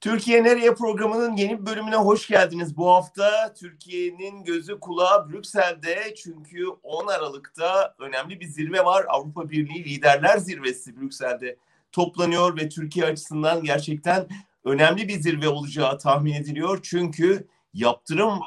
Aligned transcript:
Türkiye 0.00 0.44
Nereye 0.44 0.74
programının 0.74 1.36
yeni 1.36 1.60
bir 1.60 1.66
bölümüne 1.66 1.96
hoş 1.96 2.28
geldiniz. 2.28 2.76
Bu 2.76 2.90
hafta 2.90 3.54
Türkiye'nin 3.54 4.44
gözü 4.44 4.80
kulağı 4.80 5.30
Brüksel'de 5.30 6.14
çünkü 6.14 6.66
10 6.82 7.06
Aralık'ta 7.06 7.94
önemli 7.98 8.40
bir 8.40 8.46
zirve 8.46 8.84
var. 8.84 9.04
Avrupa 9.08 9.50
Birliği 9.50 9.84
Liderler 9.84 10.38
Zirvesi 10.38 11.00
Brüksel'de 11.00 11.56
toplanıyor 11.92 12.56
ve 12.56 12.68
Türkiye 12.68 13.06
açısından 13.06 13.64
gerçekten 13.64 14.28
önemli 14.64 15.08
bir 15.08 15.20
zirve 15.20 15.48
olacağı 15.48 15.98
tahmin 15.98 16.32
ediliyor. 16.32 16.78
Çünkü 16.82 17.48
yaptırım 17.74 18.38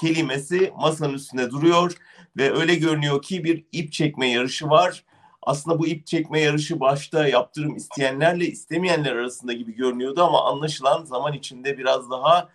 kelimesi 0.00 0.72
masanın 0.76 1.14
üstünde 1.14 1.50
duruyor 1.50 1.92
ve 2.36 2.52
öyle 2.52 2.74
görünüyor 2.74 3.22
ki 3.22 3.44
bir 3.44 3.64
ip 3.72 3.92
çekme 3.92 4.30
yarışı 4.30 4.70
var 4.70 5.04
aslında 5.46 5.78
bu 5.78 5.86
ip 5.86 6.06
çekme 6.06 6.40
yarışı 6.40 6.80
başta 6.80 7.28
yaptırım 7.28 7.76
isteyenlerle 7.76 8.46
istemeyenler 8.46 9.12
arasında 9.12 9.52
gibi 9.52 9.74
görünüyordu 9.74 10.22
ama 10.22 10.44
anlaşılan 10.44 11.04
zaman 11.04 11.32
içinde 11.32 11.78
biraz 11.78 12.10
daha 12.10 12.48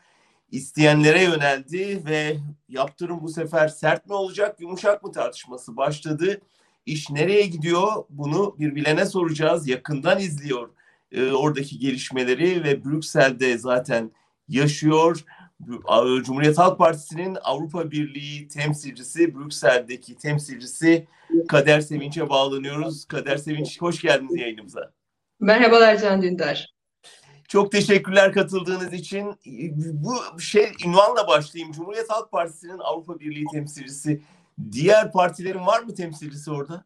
isteyenlere 0.51 1.23
yöneldi 1.23 2.01
ve 2.05 2.37
yaptırım 2.69 3.21
bu 3.21 3.29
sefer 3.29 3.67
sert 3.67 4.07
mi 4.07 4.13
olacak, 4.13 4.61
yumuşak 4.61 5.03
mı 5.03 5.11
tartışması 5.11 5.77
başladı. 5.77 6.41
İş 6.85 7.09
nereye 7.09 7.45
gidiyor? 7.45 8.03
Bunu 8.09 8.55
bir 8.59 8.75
bilene 8.75 9.05
soracağız. 9.05 9.67
Yakından 9.67 10.19
izliyor 10.19 10.69
e, 11.11 11.31
oradaki 11.31 11.79
gelişmeleri 11.79 12.63
ve 12.63 12.85
Brüksel'de 12.85 13.57
zaten 13.57 14.11
yaşıyor. 14.49 15.25
Cumhuriyet 16.23 16.57
Halk 16.57 16.77
Partisi'nin 16.77 17.37
Avrupa 17.43 17.91
Birliği 17.91 18.47
temsilcisi, 18.47 19.35
Brüksel'deki 19.35 20.15
temsilcisi 20.15 21.07
Kader 21.47 21.81
Sevinç'e 21.81 22.29
bağlanıyoruz. 22.29 23.05
Kader 23.05 23.37
Sevinç 23.37 23.81
hoş 23.81 24.01
geldiniz 24.01 24.35
yayınımıza. 24.35 24.91
Merhabalar 25.39 25.97
Can 25.97 26.21
Dündar. 26.21 26.73
Çok 27.47 27.71
teşekkürler 27.71 28.33
katıldığınız 28.33 28.93
için. 28.93 29.33
Bu 29.93 30.39
şey 30.39 30.71
ünvanla 30.85 31.27
başlayayım. 31.27 31.71
Cumhuriyet 31.73 32.09
Halk 32.09 32.31
Partisi'nin 32.31 32.79
Avrupa 32.79 33.19
Birliği 33.19 33.45
temsilcisi. 33.53 34.21
Diğer 34.71 35.11
partilerin 35.11 35.65
var 35.65 35.81
mı 35.81 35.95
temsilcisi 35.95 36.51
orada? 36.51 36.85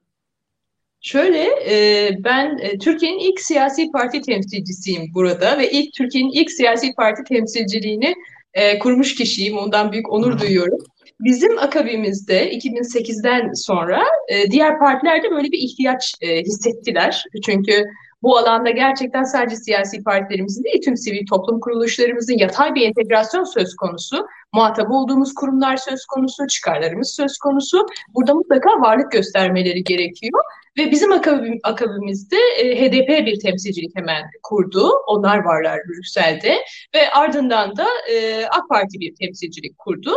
Şöyle, 1.02 1.44
e, 1.44 2.10
ben 2.24 2.58
e, 2.58 2.78
Türkiye'nin 2.78 3.20
ilk 3.20 3.42
siyasi 3.42 3.92
parti 3.92 4.22
temsilcisiyim 4.22 5.14
burada 5.14 5.58
ve 5.58 5.72
ilk 5.72 5.94
Türkiye'nin 5.94 6.32
ilk 6.32 6.52
siyasi 6.52 6.94
parti 6.94 7.24
temsilciliğini 7.24 8.16
e, 8.56 8.80
kurmuş 8.80 9.16
kişiyim. 9.16 9.58
Ondan 9.58 9.92
büyük 9.92 10.12
onur 10.12 10.40
duyuyorum. 10.40 10.78
Bizim 11.20 11.58
akabimizde 11.58 12.52
2008'den 12.52 13.54
sonra 13.54 14.04
e, 14.28 14.52
diğer 14.52 14.80
partiler 14.80 15.24
de 15.24 15.32
böyle 15.32 15.52
bir 15.52 15.58
ihtiyaç 15.58 16.14
e, 16.22 16.42
hissettiler. 16.42 17.24
Çünkü 17.46 17.86
bu 18.24 18.38
alanda 18.38 18.70
gerçekten 18.70 19.24
sadece 19.24 19.56
siyasi 19.56 20.04
partilerimizin 20.04 20.64
değil, 20.64 20.82
tüm 20.82 20.98
sivil 20.98 21.26
toplum 21.26 21.60
kuruluşlarımızın 21.60 22.38
yatay 22.38 22.76
bir 22.76 22.88
entegrasyon 22.88 23.44
söz 23.44 23.76
konusu. 23.76 24.28
Muhatap 24.54 24.92
olduğumuz 24.92 25.34
kurumlar 25.34 25.78
söz 25.78 26.06
konusu, 26.06 26.48
çıkarlarımız 26.48 27.16
söz 27.16 27.38
konusu. 27.38 27.86
Burada 28.14 28.34
mutlaka 28.34 28.70
varlık 28.70 29.12
göstermeleri 29.12 29.84
gerekiyor. 29.84 30.42
Ve 30.78 30.92
bizim 30.92 31.12
akabim, 31.12 31.60
akabimizde 31.64 32.38
e, 32.58 32.82
HDP 32.82 33.26
bir 33.26 33.40
temsilcilik 33.40 33.96
hemen 33.96 34.24
kurdu. 34.44 34.92
Onlar 35.08 35.38
varlar 35.38 35.80
Brüksel'de. 35.88 36.56
Ve 36.96 37.10
ardından 37.12 37.78
da 37.78 37.88
e, 38.12 38.46
AK 38.46 38.70
Parti 38.70 39.00
bir 39.00 39.16
temsilcilik 39.16 39.78
kurdu. 39.78 40.16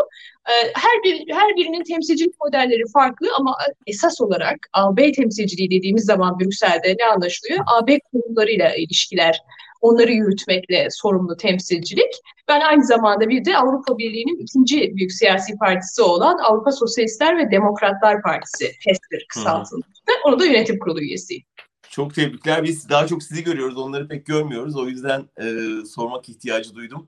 E, 0.49 0.53
her 0.75 1.03
bir 1.05 1.35
her 1.35 1.57
birinin 1.57 1.83
temsilcilik 1.83 2.41
modelleri 2.41 2.83
farklı 2.93 3.29
ama 3.39 3.57
esas 3.87 4.21
olarak 4.21 4.57
AB 4.73 5.13
temsilciliği 5.13 5.71
dediğimiz 5.71 6.05
zaman 6.05 6.39
Brüksel'de 6.41 6.97
ne 6.99 7.07
anlaşılıyor? 7.07 7.65
AB 7.67 7.99
kurumlarıyla 8.13 8.75
ilişkiler 8.75 9.43
onları 9.81 10.13
yürütmekle 10.13 10.89
sorumlu 10.91 11.37
temsilcilik. 11.37 12.21
Ben 12.49 12.61
aynı 12.61 12.85
zamanda 12.85 13.29
bir 13.29 13.45
de 13.45 13.57
Avrupa 13.57 13.99
Birliği'nin 13.99 14.39
ikinci 14.39 14.97
büyük 14.97 15.13
siyasi 15.13 15.57
partisi 15.57 16.03
olan 16.03 16.39
Avrupa 16.39 16.73
Sosyalistler 16.73 17.39
ve 17.39 17.51
Demokratlar 17.51 18.23
Partisi, 18.23 18.73
TESKİR 18.85 19.27
kısaltılmış. 19.29 19.87
Onu 20.25 20.41
da 20.41 20.45
yönetim 20.45 20.79
kurulu 20.79 21.01
üyesiyim. 21.01 21.43
Çok 21.91 22.15
tebrikler. 22.15 22.65
Biz 22.65 22.89
daha 22.89 23.07
çok 23.07 23.23
sizi 23.23 23.45
görüyoruz. 23.45 23.77
Onları 23.77 24.09
pek 24.09 24.27
görmüyoruz. 24.27 24.77
O 24.77 24.89
yüzden 24.89 25.25
e, 25.41 25.47
sormak 25.87 26.29
ihtiyacı 26.29 26.75
duydum. 26.75 27.07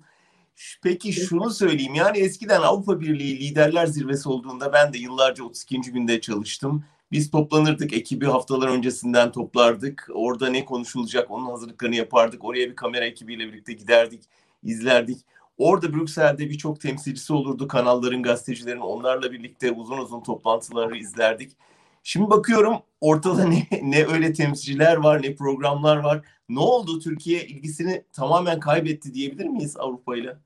Peki 0.82 1.12
şunu 1.12 1.50
söyleyeyim. 1.50 1.94
Yani 1.94 2.18
eskiden 2.18 2.60
Avrupa 2.60 3.00
Birliği 3.00 3.40
Liderler 3.40 3.86
Zirvesi 3.86 4.28
olduğunda 4.28 4.72
ben 4.72 4.92
de 4.92 4.98
yıllarca 4.98 5.44
32. 5.44 5.80
günde 5.80 6.20
çalıştım. 6.20 6.84
Biz 7.12 7.30
toplanırdık, 7.30 7.92
ekibi 7.92 8.26
haftalar 8.26 8.68
öncesinden 8.68 9.32
toplardık. 9.32 10.08
Orada 10.14 10.50
ne 10.50 10.64
konuşulacak 10.64 11.30
onun 11.30 11.46
hazırlıklarını 11.46 11.96
yapardık. 11.96 12.44
Oraya 12.44 12.70
bir 12.70 12.76
kamera 12.76 13.04
ekibiyle 13.04 13.46
birlikte 13.46 13.72
giderdik, 13.72 14.22
izlerdik. 14.62 15.18
Orada 15.58 15.92
Brüksel'de 15.94 16.50
birçok 16.50 16.80
temsilcisi 16.80 17.32
olurdu. 17.32 17.68
Kanalların, 17.68 18.22
gazetecilerin 18.22 18.80
onlarla 18.80 19.32
birlikte 19.32 19.72
uzun 19.72 19.98
uzun 19.98 20.22
toplantıları 20.22 20.96
izlerdik. 20.96 21.52
Şimdi 22.02 22.30
bakıyorum 22.30 22.76
ortada 23.00 23.44
ne, 23.44 23.66
ne 23.82 24.06
öyle 24.06 24.32
temsilciler 24.32 24.96
var 24.96 25.22
ne 25.22 25.34
programlar 25.34 25.96
var. 25.96 26.22
Ne 26.48 26.60
oldu 26.60 26.98
Türkiye 27.00 27.46
ilgisini 27.46 28.04
tamamen 28.12 28.60
kaybetti 28.60 29.14
diyebilir 29.14 29.46
miyiz 29.46 29.76
Avrupa 29.76 30.16
ile? 30.16 30.36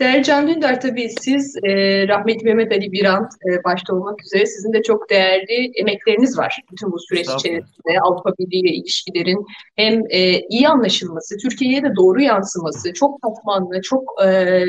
Değerli 0.00 0.24
Can 0.24 0.48
Dündar 0.48 0.80
tabii 0.80 1.08
siz 1.20 1.56
e, 1.62 2.08
rahmetli 2.08 2.44
Mehmet 2.44 2.72
Ali 2.72 2.92
Birant 2.92 3.32
e, 3.32 3.64
başta 3.64 3.94
olmak 3.94 4.22
üzere 4.24 4.46
sizin 4.46 4.72
de 4.72 4.82
çok 4.82 5.10
değerli 5.10 5.72
emekleriniz 5.74 6.38
var. 6.38 6.60
Bütün 6.72 6.92
bu 6.92 6.98
süreç 6.98 7.28
içerisinde 7.28 8.00
Avrupa 8.02 8.30
Birliği 8.38 8.60
ile 8.60 8.74
ilişkilerin 8.74 9.46
hem 9.76 10.02
e, 10.10 10.40
iyi 10.40 10.68
anlaşılması, 10.68 11.36
Türkiye'ye 11.36 11.82
de 11.82 11.96
doğru 11.96 12.22
yansıması, 12.22 12.92
çok 12.92 13.22
katmanlı, 13.22 13.82
çok 13.82 14.22
e, 14.24 14.64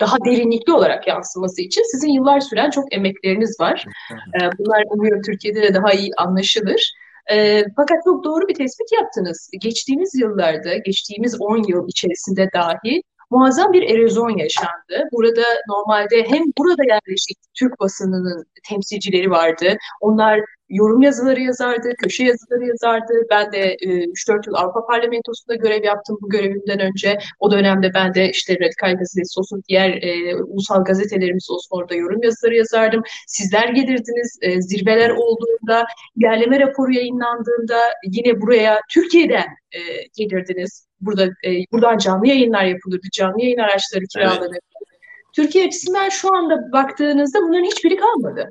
daha 0.00 0.16
derinlikli 0.24 0.72
olarak 0.72 1.06
yansıması 1.08 1.62
için 1.62 1.82
sizin 1.92 2.08
yıllar 2.08 2.40
süren 2.40 2.70
çok 2.70 2.94
emekleriniz 2.94 3.60
var. 3.60 3.84
E, 4.12 4.38
bunlar 4.58 4.84
umuyorum 4.90 5.22
Türkiye'de 5.22 5.62
de 5.62 5.74
daha 5.74 5.92
iyi 5.92 6.10
anlaşılır. 6.16 6.92
E, 7.32 7.64
fakat 7.76 8.04
çok 8.04 8.24
doğru 8.24 8.48
bir 8.48 8.54
tespit 8.54 8.92
yaptınız. 8.92 9.50
Geçtiğimiz 9.60 10.14
yıllarda, 10.14 10.76
geçtiğimiz 10.76 11.40
10 11.40 11.68
yıl 11.68 11.88
içerisinde 11.88 12.50
dahi 12.54 13.02
muazzam 13.34 13.72
bir 13.72 13.82
erozyon 13.82 14.38
yaşandı. 14.38 15.08
Burada 15.12 15.42
normalde 15.68 16.24
hem 16.28 16.42
burada 16.58 16.82
yerleşik 16.84 17.38
Türk 17.54 17.80
basınının 17.80 18.44
temsilcileri 18.68 19.30
vardı. 19.30 19.76
Onlar 20.00 20.40
yorum 20.74 21.02
yazıları 21.02 21.40
yazardı, 21.40 21.88
köşe 22.02 22.24
yazıları 22.24 22.64
yazardı. 22.66 23.12
Ben 23.30 23.52
de 23.52 23.58
e, 23.58 23.88
3-4 23.88 24.46
yıl 24.46 24.54
Avrupa 24.54 24.86
Parlamentosu'nda 24.86 25.54
görev 25.54 25.84
yaptım 25.84 26.18
bu 26.22 26.28
görevimden 26.28 26.80
önce. 26.80 27.18
O 27.40 27.50
dönemde 27.50 27.90
ben 27.94 28.14
de 28.14 28.30
işte 28.30 28.54
Radikal 28.60 28.96
Gazetesi 28.96 29.40
olsun, 29.40 29.62
diğer 29.68 30.02
e, 30.02 30.36
ulusal 30.36 30.84
gazetelerimiz 30.84 31.50
olsun 31.50 31.68
orada 31.76 31.94
yorum 31.94 32.22
yazıları 32.22 32.56
yazardım. 32.56 33.02
Sizler 33.26 33.68
gelirdiniz, 33.68 34.38
e, 34.42 34.62
zirveler 34.62 35.10
olduğunda, 35.10 35.86
ilerleme 36.16 36.60
raporu 36.60 36.92
yayınlandığında 36.92 37.78
yine 38.04 38.40
buraya 38.40 38.80
Türkiye'den 38.94 39.46
e, 39.72 39.80
gelirdiniz. 40.16 40.86
Burada 41.00 41.24
e, 41.24 41.50
buradan 41.72 41.98
canlı 41.98 42.28
yayınlar 42.28 42.64
yapılırdı, 42.64 43.06
canlı 43.12 43.42
yayın 43.42 43.58
araçları 43.58 44.04
kiralanırdı. 44.12 44.48
Evet. 44.52 44.62
Türkiye 45.36 45.66
açısından 45.66 46.08
şu 46.08 46.34
anda 46.36 46.72
baktığınızda 46.72 47.42
bunların 47.42 47.64
hiçbiri 47.64 47.96
kalmadı. 47.96 48.50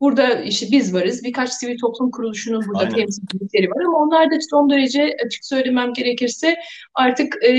Burada 0.00 0.34
işte 0.34 0.66
biz 0.72 0.94
varız. 0.94 1.24
Birkaç 1.24 1.50
sivil 1.52 1.78
toplum 1.78 2.10
kuruluşunun 2.10 2.64
burada 2.68 2.84
Aynen. 2.84 2.94
temsilcilikleri 2.94 3.70
var 3.70 3.84
ama 3.84 3.98
onlar 3.98 4.30
da 4.30 4.34
son 4.50 4.70
derece 4.70 5.16
açık 5.26 5.44
söylemem 5.44 5.92
gerekirse 5.92 6.56
artık 6.94 7.44
e, 7.44 7.52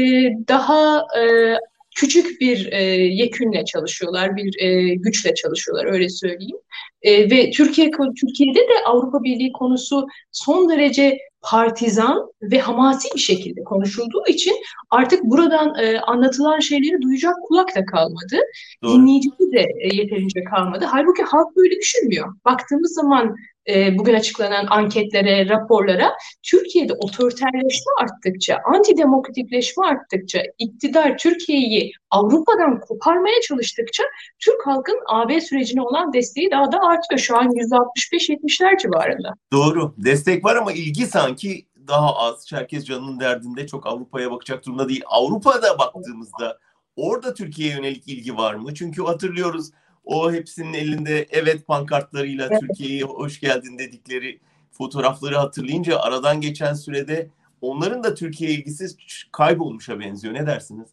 daha 0.47 1.05
e, 1.19 1.55
küçük 1.95 2.41
bir 2.41 2.71
e, 2.71 2.83
yekünle 2.93 3.65
çalışıyorlar, 3.65 4.35
bir 4.35 4.61
e, 4.61 4.95
güçle 4.95 5.33
çalışıyorlar 5.33 5.85
öyle 5.85 6.09
söyleyeyim. 6.09 6.57
E, 7.01 7.29
ve 7.29 7.51
Türkiye 7.51 7.91
Türkiye'de 7.91 8.59
de 8.59 8.85
Avrupa 8.85 9.23
Birliği 9.23 9.51
konusu 9.51 10.07
son 10.31 10.69
derece 10.69 11.17
partizan 11.41 12.31
ve 12.41 12.59
hamasi 12.59 13.09
bir 13.15 13.19
şekilde 13.19 13.63
konuşulduğu 13.63 14.23
için 14.27 14.55
artık 14.89 15.23
buradan 15.23 15.75
e, 15.75 15.99
anlatılan 15.99 16.59
şeyleri 16.59 17.01
duyacak 17.01 17.35
kulak 17.47 17.75
da 17.75 17.85
kalmadı. 17.85 18.37
Doğru. 18.83 18.93
Dinleyicisi 18.93 19.51
de 19.51 19.67
e, 19.79 19.95
yeterince 19.95 20.43
kalmadı. 20.43 20.85
Halbuki 20.85 21.23
halk 21.23 21.55
böyle 21.55 21.75
düşünmüyor. 21.75 22.35
Baktığımız 22.45 22.93
zaman 22.93 23.35
e, 23.69 23.97
bugün 23.97 24.13
açıklanan 24.13 24.65
anketlere, 24.69 25.49
raporlara 25.49 26.13
Türkiye'de 26.43 26.93
otoriterleşme 26.93 27.91
arttıkça, 28.01 28.57
antidemokratikleşme 28.73 29.85
arttıkça, 29.85 30.41
iktidar 30.57 31.17
Türkiye'yi 31.17 31.91
Avrupa'dan 32.09 32.79
koparmaya 32.79 33.41
çalıştıkça 33.41 34.03
Türk 34.39 34.67
halkın 34.67 34.99
AB 35.07 35.41
sürecine 35.41 35.81
olan 35.81 36.13
desteği 36.13 36.51
daha 36.51 36.71
da 36.71 36.79
artıyor. 36.79 37.19
Şu 37.19 37.37
an 37.37 37.47
%65-70'ler 37.47 38.81
civarında. 38.81 39.33
Doğru. 39.53 39.93
Destek 39.97 40.45
var 40.45 40.55
ama 40.55 40.71
ilgi 40.71 41.05
sanki 41.05 41.65
daha 41.87 42.15
az. 42.15 42.51
Herkes 42.51 42.85
canının 42.85 43.19
derdinde 43.19 43.67
çok 43.67 43.87
Avrupa'ya 43.87 44.31
bakacak 44.31 44.65
durumda 44.65 44.89
değil. 44.89 45.03
Avrupa'da 45.05 45.79
baktığımızda 45.79 46.59
orada 46.95 47.33
Türkiye'ye 47.33 47.75
yönelik 47.75 48.07
ilgi 48.07 48.37
var 48.37 48.53
mı? 48.53 48.73
Çünkü 48.73 49.03
hatırlıyoruz 49.03 49.71
o 50.03 50.31
hepsinin 50.31 50.73
elinde 50.73 51.27
evet 51.29 51.67
pankartlarıyla 51.67 52.47
evet. 52.51 52.61
Türkiye'ye 52.61 53.03
hoş 53.03 53.39
geldin 53.39 53.77
dedikleri 53.77 54.39
fotoğrafları 54.71 55.37
hatırlayınca 55.37 55.99
aradan 55.99 56.41
geçen 56.41 56.73
sürede 56.73 57.29
onların 57.61 58.03
da 58.03 58.15
Türkiye 58.15 58.51
ilgisi 58.51 58.85
kaybolmuşa 59.31 59.99
benziyor. 59.99 60.33
Ne 60.33 60.47
dersiniz? 60.47 60.87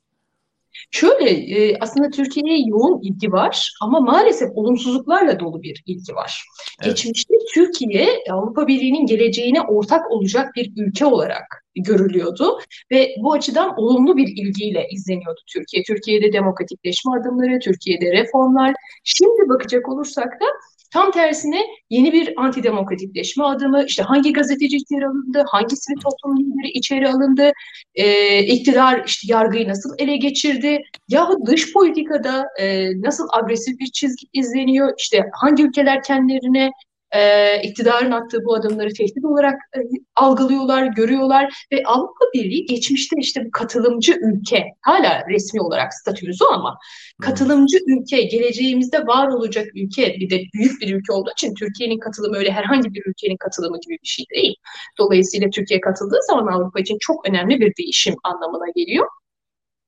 Şöyle 0.91 1.31
e, 1.31 1.79
aslında 1.81 2.11
Türkiye'ye 2.11 2.65
yoğun 2.67 3.01
ilgi 3.03 3.33
var 3.33 3.73
ama 3.83 4.01
maalesef 4.01 4.51
olumsuzluklarla 4.55 5.41
dolu 5.41 5.63
bir 5.63 5.83
ilgi 5.87 6.15
var. 6.15 6.45
Evet. 6.83 6.97
Geçmişte 6.97 7.35
Türkiye 7.55 8.09
Avrupa 8.31 8.67
Birliği'nin 8.67 9.07
geleceğine 9.07 9.61
ortak 9.61 10.11
olacak 10.11 10.57
bir 10.57 10.73
ülke 10.77 11.07
olarak 11.07 11.65
görülüyordu 11.77 12.59
ve 12.93 13.15
bu 13.23 13.33
açıdan 13.33 13.79
olumlu 13.79 14.17
bir 14.17 14.29
ilgiyle 14.29 14.89
izleniyordu 14.91 15.41
Türkiye. 15.47 15.83
Türkiye'de 15.83 16.33
demokratikleşme 16.33 17.13
adımları, 17.21 17.59
Türkiye'de 17.59 18.13
reformlar. 18.13 18.75
Şimdi 19.05 19.49
bakacak 19.49 19.89
olursak 19.89 20.41
da 20.41 20.47
Tam 20.91 21.11
tersine 21.11 21.61
yeni 21.91 22.13
bir 22.13 22.43
antidemokratikleşme 22.43 23.45
adımı, 23.45 23.85
işte 23.85 24.03
hangi 24.03 24.33
gazeteci 24.33 24.77
içeri 24.77 25.07
alındı, 25.07 25.45
hangi 25.49 25.77
sivil 25.77 26.01
toplum 26.01 26.37
lideri 26.37 26.71
içeri 26.71 27.09
alındı, 27.09 27.53
e, 27.95 28.39
iktidar 28.43 29.03
işte 29.07 29.33
yargıyı 29.33 29.69
nasıl 29.69 29.91
ele 29.99 30.17
geçirdi, 30.17 30.83
yahut 31.09 31.47
dış 31.47 31.73
politikada 31.73 32.47
e, 32.61 32.91
nasıl 33.01 33.29
agresif 33.33 33.79
bir 33.79 33.87
çizgi 33.87 34.27
izleniyor, 34.33 34.93
işte 34.99 35.25
hangi 35.33 35.63
ülkeler 35.63 36.03
kendilerine 36.03 36.71
e, 37.15 37.63
iktidarın 37.63 38.11
attığı 38.11 38.45
bu 38.45 38.55
adımları 38.55 38.93
tehdit 38.93 39.25
olarak 39.25 39.61
e, 39.77 39.81
algılıyorlar, 40.17 40.87
görüyorlar 40.87 41.67
ve 41.73 41.83
Avrupa 41.87 42.25
Birliği 42.35 42.67
geçmişte 42.67 43.17
işte 43.19 43.45
bu 43.45 43.51
katılımcı 43.51 44.13
ülke, 44.13 44.65
hala 44.81 45.25
resmi 45.29 45.61
olarak 45.61 45.95
statüsü 45.95 46.45
ama 46.45 46.79
katılımcı 47.23 47.79
ülke, 47.87 48.23
geleceğimizde 48.23 49.07
var 49.07 49.29
olacak 49.29 49.67
ülke, 49.75 50.15
bir 50.15 50.31
de 50.31 50.41
büyük 50.55 50.81
bir 50.81 50.95
ülke 50.95 51.13
olduğu 51.13 51.31
için 51.31 51.55
Türkiye'nin 51.55 51.99
katılımı 51.99 52.37
öyle 52.37 52.51
herhangi 52.51 52.95
bir 52.95 53.03
ülkenin 53.07 53.37
katılımı 53.37 53.81
gibi 53.81 53.99
bir 54.03 54.09
şey 54.09 54.25
değil. 54.35 54.55
Dolayısıyla 54.99 55.51
Türkiye 55.51 55.81
katıldığı 55.81 56.21
zaman 56.27 56.53
Avrupa 56.53 56.81
için 56.81 56.99
çok 57.01 57.29
önemli 57.29 57.61
bir 57.61 57.73
değişim 57.77 58.15
anlamına 58.25 58.71
geliyor. 58.77 59.07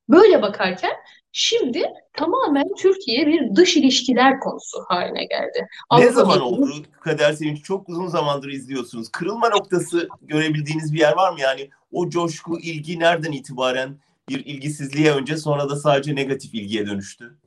Böyle 0.08 0.42
bakarken 0.42 0.92
Şimdi 1.32 1.84
tamamen 2.12 2.74
Türkiye 2.78 3.26
bir 3.26 3.56
dış 3.56 3.76
ilişkiler 3.76 4.40
konusu 4.40 4.78
haline 4.88 5.24
geldi. 5.24 5.58
Ne 5.58 5.66
Avrupa 5.90 6.12
zaman 6.12 6.40
oldu 6.40 6.72
Kader 7.00 7.32
Sevinç? 7.32 7.62
Çok 7.62 7.88
uzun 7.88 8.06
zamandır 8.06 8.48
izliyorsunuz. 8.48 9.08
Kırılma 9.08 9.48
noktası 9.48 10.08
görebildiğiniz 10.22 10.92
bir 10.92 10.98
yer 10.98 11.16
var 11.16 11.32
mı? 11.32 11.40
Yani 11.40 11.70
o 11.92 12.08
coşku, 12.08 12.58
ilgi 12.58 12.98
nereden 12.98 13.32
itibaren 13.32 13.98
bir 14.28 14.44
ilgisizliğe 14.46 15.12
önce 15.12 15.36
sonra 15.36 15.68
da 15.70 15.76
sadece 15.76 16.14
negatif 16.14 16.54
ilgiye 16.54 16.86
dönüştü? 16.86 17.38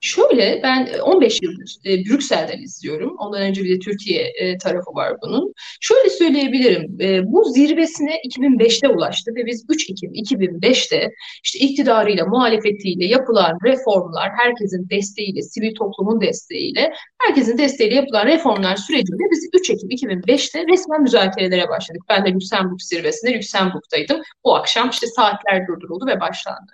Şöyle 0.00 0.60
ben 0.62 0.88
15 0.98 1.34
e, 1.34 1.38
yıldır 1.42 1.76
e, 1.86 2.04
Brüksel'den 2.04 2.62
izliyorum. 2.62 3.16
Ondan 3.18 3.42
önce 3.42 3.64
bir 3.64 3.74
de 3.74 3.78
Türkiye 3.78 4.22
e, 4.22 4.58
tarafı 4.58 4.94
var 4.94 5.16
bunun. 5.22 5.52
Şöyle 5.80 6.08
söyleyebilirim. 6.10 6.96
E, 7.00 7.32
bu 7.32 7.44
zirvesine 7.44 8.16
2005'te 8.28 8.88
ulaştı 8.88 9.30
ve 9.36 9.46
biz 9.46 9.64
3 9.68 9.90
Ekim 9.90 10.12
2005'te 10.12 11.10
işte 11.44 11.58
iktidarıyla, 11.58 12.26
muhalefetiyle 12.26 13.06
yapılan 13.06 13.58
reformlar, 13.64 14.30
herkesin 14.36 14.88
desteğiyle, 14.90 15.42
sivil 15.42 15.74
toplumun 15.74 16.20
desteğiyle, 16.20 16.92
herkesin 17.22 17.58
desteğiyle 17.58 17.94
yapılan 17.94 18.26
reformlar 18.26 18.76
sürecinde 18.76 19.22
biz 19.30 19.48
3 19.52 19.70
Ekim 19.70 19.88
2005'te 19.88 20.64
resmen 20.72 21.02
müzakerelere 21.02 21.68
başladık. 21.68 22.02
Ben 22.08 22.24
de 22.24 22.32
Lüksemburg 22.32 22.80
zirvesinde 22.80 23.34
Lüksemburg'daydım. 23.34 24.22
O 24.42 24.54
akşam 24.54 24.90
işte 24.90 25.06
saatler 25.06 25.66
durduruldu 25.66 26.06
ve 26.06 26.20
başlandı. 26.20 26.72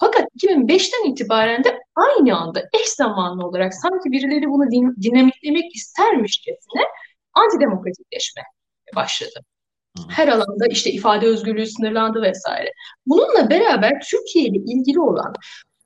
Fakat 0.00 0.24
2005'ten 0.42 1.10
itibaren 1.10 1.64
de 1.64 1.78
aynı 1.96 2.36
anda 2.36 2.67
eş 2.80 2.88
zamanlı 2.88 3.46
olarak 3.46 3.74
sanki 3.74 4.12
birileri 4.12 4.46
bunu 4.50 4.70
din, 4.70 5.02
dinamiklemek 5.02 5.74
istermişçesine 5.76 6.82
antidemokratikleşme 7.34 8.42
başladı. 8.96 9.44
Her 10.08 10.28
alanda 10.28 10.66
işte 10.70 10.90
ifade 10.90 11.26
özgürlüğü 11.26 11.66
sınırlandı 11.66 12.22
vesaire. 12.22 12.72
Bununla 13.06 13.50
beraber 13.50 13.92
Türkiye 14.10 14.44
ile 14.44 14.58
ilgili 14.58 15.00
olan 15.00 15.34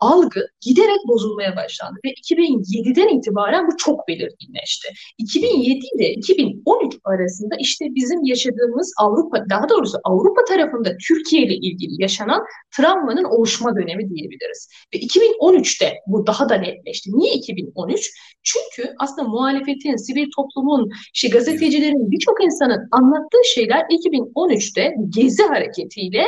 algı 0.03 0.47
giderek 0.61 0.99
bozulmaya 1.09 1.57
başlandı 1.57 1.99
ve 2.05 2.09
2007'den 2.09 3.19
itibaren 3.19 3.67
bu 3.67 3.77
çok 3.77 4.09
belirginleşti. 4.09 4.89
2007 5.19 5.87
ile 5.95 6.13
2013 6.13 6.95
arasında 7.05 7.55
işte 7.59 7.85
bizim 7.95 8.25
yaşadığımız 8.25 8.93
Avrupa, 8.99 9.51
daha 9.51 9.69
doğrusu 9.69 9.99
Avrupa 10.05 10.45
tarafında 10.45 10.97
Türkiye 11.09 11.43
ile 11.43 11.55
ilgili 11.55 12.03
yaşanan 12.03 12.43
travmanın 12.77 13.25
oluşma 13.25 13.77
dönemi 13.77 14.09
diyebiliriz. 14.09 14.69
Ve 14.95 14.99
2013'te 14.99 15.95
bu 16.07 16.27
daha 16.27 16.49
da 16.49 16.55
netleşti. 16.55 17.11
Niye 17.13 17.35
2013? 17.35 18.11
Çünkü 18.43 18.95
aslında 18.99 19.29
muhalefetin, 19.29 19.97
sivil 19.97 20.31
toplumun, 20.37 20.91
işte 21.15 21.29
gazetecilerin, 21.29 22.11
birçok 22.11 22.45
insanın 22.45 22.89
anlattığı 22.93 23.45
şeyler 23.55 23.81
2013'te 23.81 24.95
Gezi 25.09 25.43
hareketiyle 25.43 26.25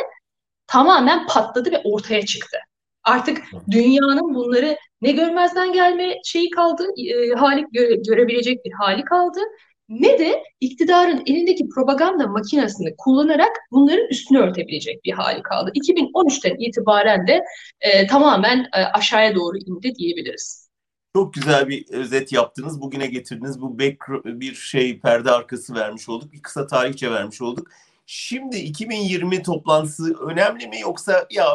tamamen 0.67 1.27
patladı 1.27 1.73
ve 1.73 1.81
ortaya 1.85 2.27
çıktı. 2.27 2.59
Artık 3.05 3.43
dünyanın 3.71 4.35
bunları 4.35 4.77
ne 5.03 5.13
görmezden 5.13 5.73
gelme 5.73 6.15
şeyi 6.25 6.51
kaldı, 6.51 6.87
e, 6.97 7.35
hali 7.35 7.65
göre, 7.73 7.95
görebilecek 8.07 8.65
bir 8.65 8.73
hali 8.73 9.05
kaldı 9.05 9.41
ne 9.89 10.19
de 10.19 10.43
iktidarın 10.61 11.23
elindeki 11.27 11.69
propaganda 11.69 12.27
makinesini 12.27 12.95
kullanarak 12.99 13.57
bunların 13.73 14.09
üstünü 14.09 14.39
örtebilecek 14.39 15.05
bir 15.05 15.13
hali 15.13 15.43
kaldı. 15.43 15.71
2013'ten 15.75 16.57
itibaren 16.59 17.27
de 17.27 17.45
e, 17.81 18.07
tamamen 18.07 18.59
e, 18.59 18.85
aşağıya 18.85 19.35
doğru 19.35 19.57
indi 19.59 19.95
diyebiliriz. 19.95 20.69
Çok 21.17 21.35
güzel 21.35 21.69
bir 21.69 21.85
özet 21.91 22.33
yaptınız. 22.33 22.81
Bugüne 22.81 23.07
getirdiniz. 23.07 23.61
Bu 23.61 23.79
back, 23.79 23.97
bir 24.25 24.55
şey 24.55 25.01
perde 25.01 25.31
arkası 25.31 25.75
vermiş 25.75 26.09
olduk. 26.09 26.33
Bir 26.33 26.43
kısa 26.43 26.67
tarihçe 26.67 27.11
vermiş 27.11 27.43
olduk. 27.43 27.69
Şimdi 28.07 28.57
2020 28.57 29.43
toplantısı 29.43 30.15
önemli 30.15 30.67
mi 30.69 30.81
yoksa 30.81 31.27
ya 31.31 31.47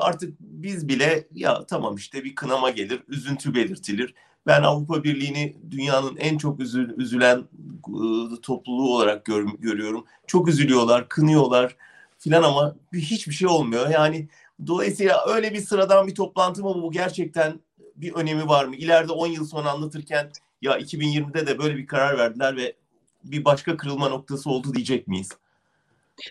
artık 0.00 0.34
biz 0.40 0.88
bile 0.88 1.28
ya 1.34 1.66
tamam 1.66 1.96
işte 1.96 2.24
bir 2.24 2.34
kınama 2.34 2.70
gelir, 2.70 3.02
üzüntü 3.08 3.54
belirtilir. 3.54 4.14
Ben 4.46 4.62
Avrupa 4.62 5.04
Birliği'ni 5.04 5.56
dünyanın 5.70 6.16
en 6.16 6.38
çok 6.38 6.60
üzül, 6.60 6.98
üzülen 6.98 7.44
ıı, 7.88 8.40
topluluğu 8.40 8.94
olarak 8.96 9.24
gör, 9.24 9.46
görüyorum. 9.58 10.04
Çok 10.26 10.48
üzülüyorlar, 10.48 11.08
kınıyorlar 11.08 11.76
filan 12.18 12.42
ama 12.42 12.76
hiçbir 12.92 13.34
şey 13.34 13.48
olmuyor. 13.48 13.90
Yani 13.90 14.28
dolayısıyla 14.66 15.26
öyle 15.28 15.54
bir 15.54 15.60
sıradan 15.60 16.06
bir 16.06 16.14
toplantı 16.14 16.62
mı 16.62 16.82
bu 16.82 16.90
gerçekten 16.90 17.60
bir 17.96 18.12
önemi 18.12 18.48
var 18.48 18.64
mı? 18.64 18.76
İleride 18.76 19.12
10 19.12 19.26
yıl 19.26 19.46
sonra 19.46 19.70
anlatırken 19.70 20.30
ya 20.62 20.78
2020'de 20.78 21.46
de 21.46 21.58
böyle 21.58 21.76
bir 21.76 21.86
karar 21.86 22.18
verdiler 22.18 22.56
ve 22.56 22.76
bir 23.24 23.44
başka 23.44 23.76
kırılma 23.76 24.08
noktası 24.08 24.50
oldu 24.50 24.74
diyecek 24.74 25.08
miyiz? 25.08 25.28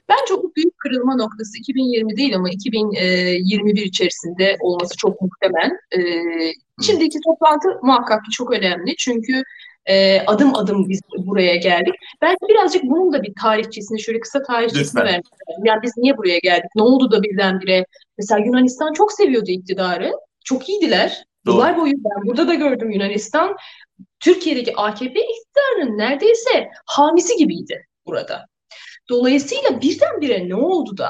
Bence 0.09 0.33
o 0.33 0.51
büyük 0.55 0.77
kırılma 0.77 1.15
noktası 1.15 1.57
2020 1.57 2.17
değil 2.17 2.35
ama 2.35 2.49
2021 2.49 3.81
içerisinde 3.81 4.57
olması 4.59 4.97
çok 4.97 5.21
muhtemel. 5.21 5.71
E, 5.97 5.99
şimdiki 6.81 7.19
toplantı 7.25 7.67
muhakkak 7.83 8.25
ki 8.25 8.31
çok 8.31 8.51
önemli 8.51 8.95
çünkü 8.95 9.43
e, 9.85 10.21
adım 10.21 10.55
adım 10.55 10.89
biz 10.89 11.01
buraya 11.17 11.55
geldik. 11.55 11.93
Belki 12.21 12.39
birazcık 12.49 12.83
bunun 12.83 13.13
da 13.13 13.23
bir 13.23 13.33
tarihçesini 13.41 14.01
şöyle 14.01 14.19
kısa 14.19 14.43
tarihçesini 14.43 15.03
vermek 15.03 15.25
lazım. 15.49 15.65
Yani 15.65 15.81
biz 15.83 15.97
niye 15.97 16.17
buraya 16.17 16.39
geldik? 16.39 16.69
Ne 16.75 16.81
oldu 16.81 17.11
da 17.11 17.23
birdenbire? 17.23 17.85
Mesela 18.17 18.45
Yunanistan 18.45 18.93
çok 18.93 19.11
seviyordu 19.11 19.51
iktidarı. 19.51 20.11
Çok 20.45 20.69
iyiydiler. 20.69 21.23
Yıllar 21.47 21.77
boyu 21.77 21.93
ben 21.93 22.27
burada 22.27 22.47
da 22.47 22.53
gördüm 22.53 22.91
Yunanistan. 22.91 23.55
Türkiye'deki 24.19 24.75
AKP 24.75 25.19
iktidarının 25.19 25.97
neredeyse 25.97 26.69
hamisi 26.85 27.37
gibiydi 27.37 27.85
burada. 28.05 28.45
Dolayısıyla 29.09 29.81
birdenbire 29.81 30.49
ne 30.49 30.55
oldu 30.55 30.97
da 30.97 31.09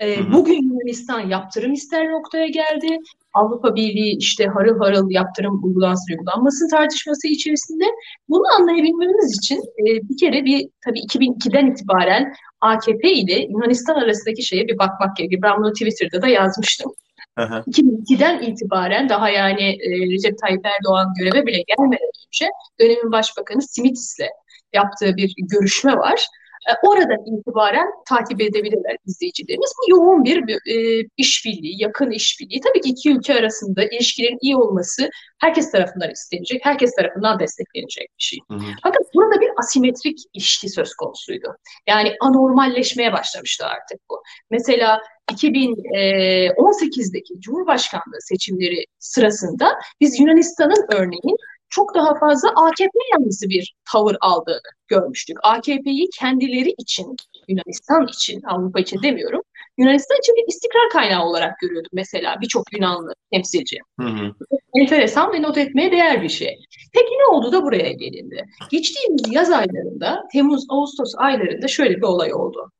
e, 0.00 0.32
bugün 0.32 0.62
Yunanistan 0.62 1.20
yaptırım 1.20 1.72
ister 1.72 2.10
noktaya 2.10 2.46
geldi. 2.46 2.98
Avrupa 3.34 3.74
Birliği 3.74 4.16
işte 4.16 4.46
harıl 4.46 4.78
harıl 4.78 5.10
yaptırım 5.10 5.64
uygulansın 5.64 6.12
uygulanmasın 6.12 6.68
tartışması 6.68 7.28
içerisinde 7.28 7.84
bunu 8.28 8.42
anlayabilmemiz 8.60 9.38
için 9.38 9.56
e, 9.56 9.84
bir 9.84 10.16
kere 10.16 10.44
bir 10.44 10.68
tabii 10.84 10.98
2002'den 10.98 11.66
itibaren 11.66 12.32
AKP 12.60 13.12
ile 13.12 13.46
Yunanistan 13.50 13.94
arasındaki 13.94 14.42
şeye 14.42 14.68
bir 14.68 14.78
bakmak 14.78 15.16
gerekiyor. 15.16 15.42
Ben 15.42 15.58
bunu 15.58 15.72
Twitter'da 15.72 16.22
da 16.22 16.28
yazmıştım. 16.28 16.92
Aha. 17.36 17.64
2002'den 17.66 18.42
itibaren 18.42 19.08
daha 19.08 19.30
yani 19.30 19.62
e, 19.62 19.90
Recep 20.12 20.38
Tayyip 20.38 20.66
Erdoğan 20.66 21.12
göreve 21.18 21.46
bile 21.46 21.62
gelmeden 21.62 22.10
önce 22.26 22.50
dönemin 22.80 23.12
başbakanı 23.12 23.62
Simitis'le 23.62 24.28
yaptığı 24.72 25.16
bir 25.16 25.34
görüşme 25.38 25.96
var. 25.96 26.26
E, 26.68 26.72
oradan 26.88 27.38
itibaren 27.38 27.86
takip 28.08 28.40
edebilirler 28.40 28.96
izleyicilerimiz. 29.06 29.72
Bu 29.78 29.90
yoğun 29.90 30.24
bir 30.24 30.44
e, 30.74 31.06
işbirliği, 31.16 31.82
yakın 31.82 32.10
işbirliği. 32.10 32.60
Tabii 32.60 32.80
ki 32.80 32.90
iki 32.90 33.12
ülke 33.12 33.34
arasında 33.34 33.84
ilişkilerin 33.84 34.38
iyi 34.40 34.56
olması 34.56 35.10
herkes 35.40 35.72
tarafından 35.72 36.10
istenecek, 36.10 36.60
herkes 36.64 36.96
tarafından 36.96 37.38
desteklenecek 37.38 38.08
bir 38.18 38.22
şey. 38.22 38.38
Hı 38.50 38.54
hı. 38.54 38.64
Fakat 38.82 39.02
burada 39.14 39.40
bir 39.40 39.50
asimetrik 39.58 40.18
ilişki 40.34 40.68
söz 40.68 40.94
konusuydu. 40.94 41.56
Yani 41.86 42.14
anormalleşmeye 42.20 43.12
başlamıştı 43.12 43.66
artık 43.66 44.00
bu. 44.10 44.22
Mesela 44.50 45.00
2018'deki 45.32 47.34
e, 47.34 47.40
Cumhurbaşkanlığı 47.40 48.20
seçimleri 48.20 48.84
sırasında 48.98 49.78
biz 50.00 50.20
Yunanistan'ın 50.20 50.86
örneğin 50.92 51.36
çok 51.74 51.94
daha 51.94 52.14
fazla 52.14 52.48
AKP 52.48 52.98
yanlısı 53.12 53.48
bir 53.48 53.74
tavır 53.92 54.16
aldığını 54.20 54.60
görmüştük. 54.88 55.36
AKP'yi 55.42 56.08
kendileri 56.18 56.74
için 56.78 57.16
Yunanistan 57.48 58.06
için, 58.06 58.42
Avrupa 58.42 58.80
için 58.80 59.02
demiyorum. 59.02 59.42
Yunanistan 59.78 60.18
için 60.18 60.34
bir 60.36 60.48
istikrar 60.48 60.90
kaynağı 60.92 61.24
olarak 61.24 61.58
görüyordum 61.58 61.90
mesela 61.92 62.36
birçok 62.40 62.72
Yunanlı 62.72 63.12
temsilci. 63.32 63.78
Hı 64.00 64.06
hı. 64.06 64.32
Enteresan 64.74 65.32
ve 65.32 65.42
not 65.42 65.58
etmeye 65.58 65.92
değer 65.92 66.22
bir 66.22 66.28
şey. 66.28 66.58
Peki 66.92 67.10
ne 67.10 67.36
oldu 67.36 67.52
da 67.52 67.62
buraya 67.62 67.92
gelindi? 67.92 68.44
Geçtiğimiz 68.70 69.22
yaz 69.30 69.50
aylarında, 69.50 70.24
Temmuz-Ağustos 70.32 71.12
aylarında 71.16 71.68
şöyle 71.68 71.96
bir 71.96 72.02
olay 72.02 72.34
oldu. 72.34 72.70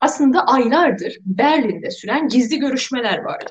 Aslında 0.00 0.46
aylardır 0.46 1.16
Berlin'de 1.20 1.90
süren 1.90 2.28
gizli 2.28 2.58
görüşmeler 2.58 3.18
vardı. 3.18 3.50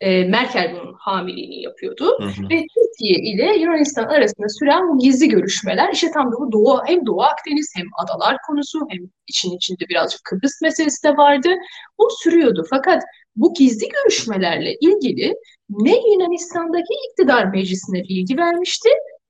E, 0.00 0.24
Merkel 0.24 0.72
bunun 0.74 0.94
hamiliğini 0.98 1.62
yapıyordu. 1.62 2.18
Hı 2.18 2.24
hı. 2.24 2.50
Ve 2.50 2.66
Türkiye 2.74 3.32
ile 3.32 3.56
Yunanistan 3.56 4.04
arasında 4.04 4.48
süren 4.48 4.88
bu 4.88 4.98
gizli 4.98 5.28
görüşmeler 5.28 5.92
işte 5.92 6.10
tam 6.10 6.32
da 6.32 6.36
bu 6.40 6.52
Doğu, 6.52 6.80
hem 6.86 7.06
Doğu 7.06 7.22
Akdeniz 7.22 7.72
hem 7.76 7.86
adalar 8.04 8.36
konusu 8.46 8.78
hem 8.88 8.98
için 9.26 9.56
içinde 9.56 9.88
birazcık 9.88 10.24
Kıbrıs 10.24 10.62
meselesi 10.62 11.04
de 11.04 11.16
vardı. 11.16 11.48
Bu 11.98 12.08
sürüyordu. 12.22 12.64
Fakat 12.70 13.02
bu 13.36 13.54
gizli 13.54 13.88
görüşmelerle 13.88 14.74
ilgili 14.80 15.34
ne 15.70 16.10
Yunanistan'daki 16.12 16.94
iktidar 17.10 17.44
meclisine 17.44 18.02
bilgi 18.02 18.36
vermişti 18.36 18.88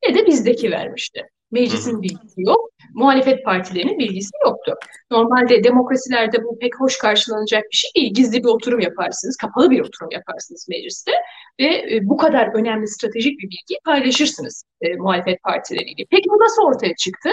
ne 0.09 0.15
de 0.15 0.27
bizdeki 0.27 0.71
vermişti. 0.71 1.23
Meclisin 1.57 2.03
bilgisi 2.03 2.41
yok, 2.41 2.71
muhalefet 2.95 3.45
partilerinin 3.45 3.99
bilgisi 3.99 4.31
yoktu. 4.45 4.75
Normalde 5.11 5.65
demokrasilerde 5.65 6.45
bu 6.45 6.59
pek 6.59 6.81
hoş 6.81 6.99
karşılanacak 6.99 7.65
bir 7.73 7.77
şey 7.77 7.91
değil. 7.97 8.15
Gizli 8.15 8.43
bir 8.45 8.49
oturum 8.49 8.81
yaparsınız, 8.81 9.37
kapalı 9.37 9.71
bir 9.71 9.81
oturum 9.81 10.11
yaparsınız 10.11 10.67
mecliste 10.69 11.13
ve 11.61 11.95
e, 11.95 12.01
bu 12.03 12.17
kadar 12.17 12.55
önemli 12.55 12.89
stratejik 12.89 13.39
bir 13.39 13.45
bilgiyi 13.45 13.79
paylaşırsınız 13.85 14.65
e, 14.81 14.97
muhalefet 14.97 15.43
partileriyle. 15.43 16.05
Peki 16.11 16.29
bu 16.29 16.39
nasıl 16.45 16.63
ortaya 16.63 16.95
çıktı? 16.95 17.31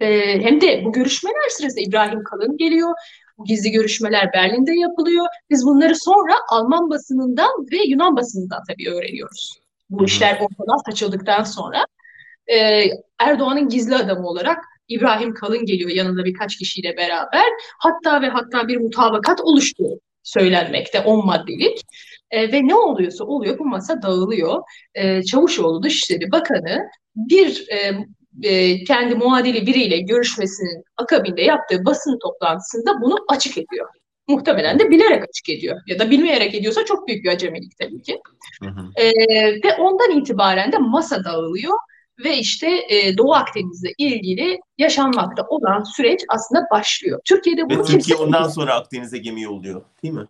E, 0.00 0.08
hem 0.40 0.60
de 0.60 0.84
bu 0.84 0.92
görüşmeler 0.92 1.48
sırasında 1.48 1.80
İbrahim 1.80 2.24
Kalın 2.24 2.56
geliyor. 2.56 2.94
Bu 3.38 3.44
gizli 3.44 3.70
görüşmeler 3.70 4.32
Berlin'de 4.32 4.72
yapılıyor. 4.72 5.26
Biz 5.50 5.66
bunları 5.66 5.94
sonra 5.96 6.34
Alman 6.50 6.90
basınından 6.90 7.66
ve 7.72 7.76
Yunan 7.86 8.16
basınından 8.16 8.60
tabii 8.68 8.90
öğreniyoruz. 8.90 9.62
Bu 9.90 10.04
işler 10.04 10.34
ortadan 10.34 10.90
saçıldıktan 10.90 11.42
sonra 11.42 11.84
e, 12.46 12.84
Erdoğan'ın 13.18 13.68
gizli 13.68 13.96
adamı 13.96 14.28
olarak 14.28 14.58
İbrahim 14.88 15.34
Kalın 15.34 15.66
geliyor 15.66 15.90
yanında 15.90 16.24
birkaç 16.24 16.56
kişiyle 16.56 16.96
beraber. 16.96 17.46
Hatta 17.78 18.22
ve 18.22 18.28
hatta 18.28 18.68
bir 18.68 18.76
mutabakat 18.76 19.40
oluştu 19.40 19.84
söylenmekte 20.22 21.00
10 21.00 21.26
maddelik. 21.26 21.80
E, 22.30 22.52
ve 22.52 22.68
ne 22.68 22.74
oluyorsa 22.74 23.24
oluyor 23.24 23.58
bu 23.58 23.64
masa 23.64 24.02
dağılıyor. 24.02 24.62
E, 24.94 25.22
Çavuşoğlu 25.22 25.82
Dışişleri 25.82 26.32
Bakanı 26.32 26.88
bir 27.16 27.66
e, 27.68 27.92
e, 28.48 28.84
kendi 28.84 29.14
muadili 29.14 29.66
biriyle 29.66 29.98
görüşmesinin 29.98 30.84
akabinde 30.96 31.42
yaptığı 31.42 31.84
basın 31.84 32.18
toplantısında 32.18 33.00
bunu 33.02 33.16
açık 33.28 33.58
ediyor. 33.58 33.88
Muhtemelen 34.28 34.78
de 34.78 34.90
bilerek 34.90 35.24
açık 35.28 35.48
ediyor. 35.48 35.80
Ya 35.86 35.98
da 35.98 36.10
bilmeyerek 36.10 36.54
ediyorsa 36.54 36.84
çok 36.84 37.08
büyük 37.08 37.24
bir 37.24 37.30
acemilik 37.30 37.72
tabii 37.78 38.02
ki. 38.02 38.18
Hı 38.62 38.68
hı. 38.68 39.02
E, 39.02 39.10
ve 39.64 39.74
ondan 39.78 40.10
itibaren 40.10 40.72
de 40.72 40.78
masa 40.78 41.24
dağılıyor 41.24 41.74
ve 42.24 42.36
işte 42.36 42.68
e, 42.88 43.18
Doğu 43.18 43.34
Akdeniz'le 43.34 43.92
ilgili 43.98 44.60
yaşanmakta 44.78 45.46
olan 45.48 45.82
süreç 45.82 46.20
aslında 46.28 46.66
başlıyor. 46.70 47.20
Türkiye'de 47.24 47.70
bunu 47.70 47.78
ve 47.78 47.82
Türkiye 47.82 48.18
ondan 48.18 48.48
sonra 48.48 48.74
Akdeniz'e 48.74 49.18
gemi 49.18 49.42
yolluyor 49.42 49.82
değil 50.02 50.14
mi? 50.14 50.26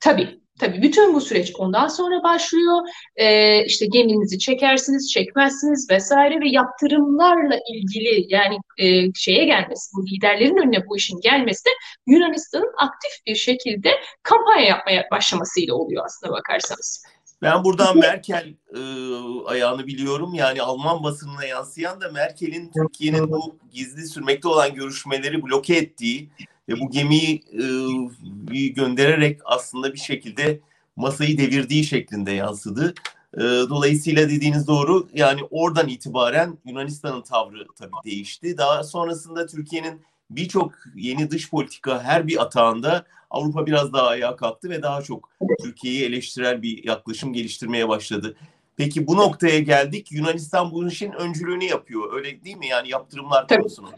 Tabii. 0.00 0.44
Tabii 0.60 0.82
bütün 0.82 1.14
bu 1.14 1.20
süreç 1.20 1.52
ondan 1.58 1.88
sonra 1.88 2.22
başlıyor. 2.22 2.80
Ee, 3.16 3.64
işte 3.64 3.86
geminizi 3.86 4.38
çekersiniz, 4.38 5.12
çekmezsiniz 5.12 5.90
vesaire 5.90 6.40
ve 6.40 6.48
yaptırımlarla 6.48 7.58
ilgili 7.72 8.26
yani 8.28 8.56
e, 8.78 9.12
şeye 9.14 9.44
gelmesi, 9.44 9.90
bu 9.96 10.06
liderlerin 10.06 10.56
önüne 10.56 10.86
bu 10.88 10.96
işin 10.96 11.20
gelmesi 11.20 11.64
de 11.64 11.70
Yunanistan'ın 12.06 12.72
aktif 12.78 13.26
bir 13.26 13.34
şekilde 13.34 13.90
kampanya 14.22 14.66
yapmaya 14.66 15.06
başlamasıyla 15.10 15.74
oluyor 15.74 16.04
aslında 16.04 16.32
bakarsanız. 16.32 17.04
Ben 17.44 17.64
buradan 17.64 17.98
Merkel 17.98 18.54
e, 18.74 18.80
ayağını 19.46 19.86
biliyorum. 19.86 20.34
Yani 20.34 20.62
Alman 20.62 21.04
basınına 21.04 21.44
yansıyan 21.44 22.00
da 22.00 22.10
Merkel'in 22.12 22.70
Türkiye'nin 22.76 23.30
bu 23.30 23.56
gizli 23.72 24.06
sürmekte 24.06 24.48
olan 24.48 24.74
görüşmeleri 24.74 25.42
bloke 25.42 25.76
ettiği 25.76 26.30
ve 26.68 26.80
bu 26.80 26.90
gemiyi 26.90 27.42
e, 28.52 28.68
göndererek 28.68 29.40
aslında 29.44 29.92
bir 29.92 29.98
şekilde 29.98 30.60
masayı 30.96 31.38
devirdiği 31.38 31.84
şeklinde 31.84 32.30
yansıdı. 32.30 32.94
E, 33.34 33.40
dolayısıyla 33.42 34.28
dediğiniz 34.30 34.66
doğru. 34.66 35.08
Yani 35.14 35.40
oradan 35.50 35.88
itibaren 35.88 36.58
Yunanistan'ın 36.64 37.22
tavrı 37.22 37.66
tabii 37.78 37.96
değişti. 38.04 38.58
Daha 38.58 38.84
sonrasında 38.84 39.46
Türkiye'nin 39.46 40.00
birçok 40.30 40.74
yeni 40.94 41.30
dış 41.30 41.50
politika 41.50 42.02
her 42.02 42.26
bir 42.26 42.42
atağında 42.42 43.04
Avrupa 43.30 43.66
biraz 43.66 43.92
daha 43.92 44.06
ayağa 44.06 44.36
kalktı 44.36 44.70
ve 44.70 44.82
daha 44.82 45.02
çok 45.02 45.30
Türkiye'yi 45.62 46.04
eleştirel 46.04 46.62
bir 46.62 46.84
yaklaşım 46.84 47.32
geliştirmeye 47.32 47.88
başladı. 47.88 48.36
Peki 48.76 49.06
bu 49.06 49.16
noktaya 49.16 49.58
geldik. 49.58 50.12
Yunanistan 50.12 50.72
bu 50.72 50.88
işin 50.88 51.12
öncülüğünü 51.12 51.64
yapıyor. 51.64 52.12
Öyle 52.12 52.44
değil 52.44 52.56
mi? 52.56 52.66
Yani 52.66 52.88
yaptırımlar 52.88 53.48
konusunu. 53.48 53.90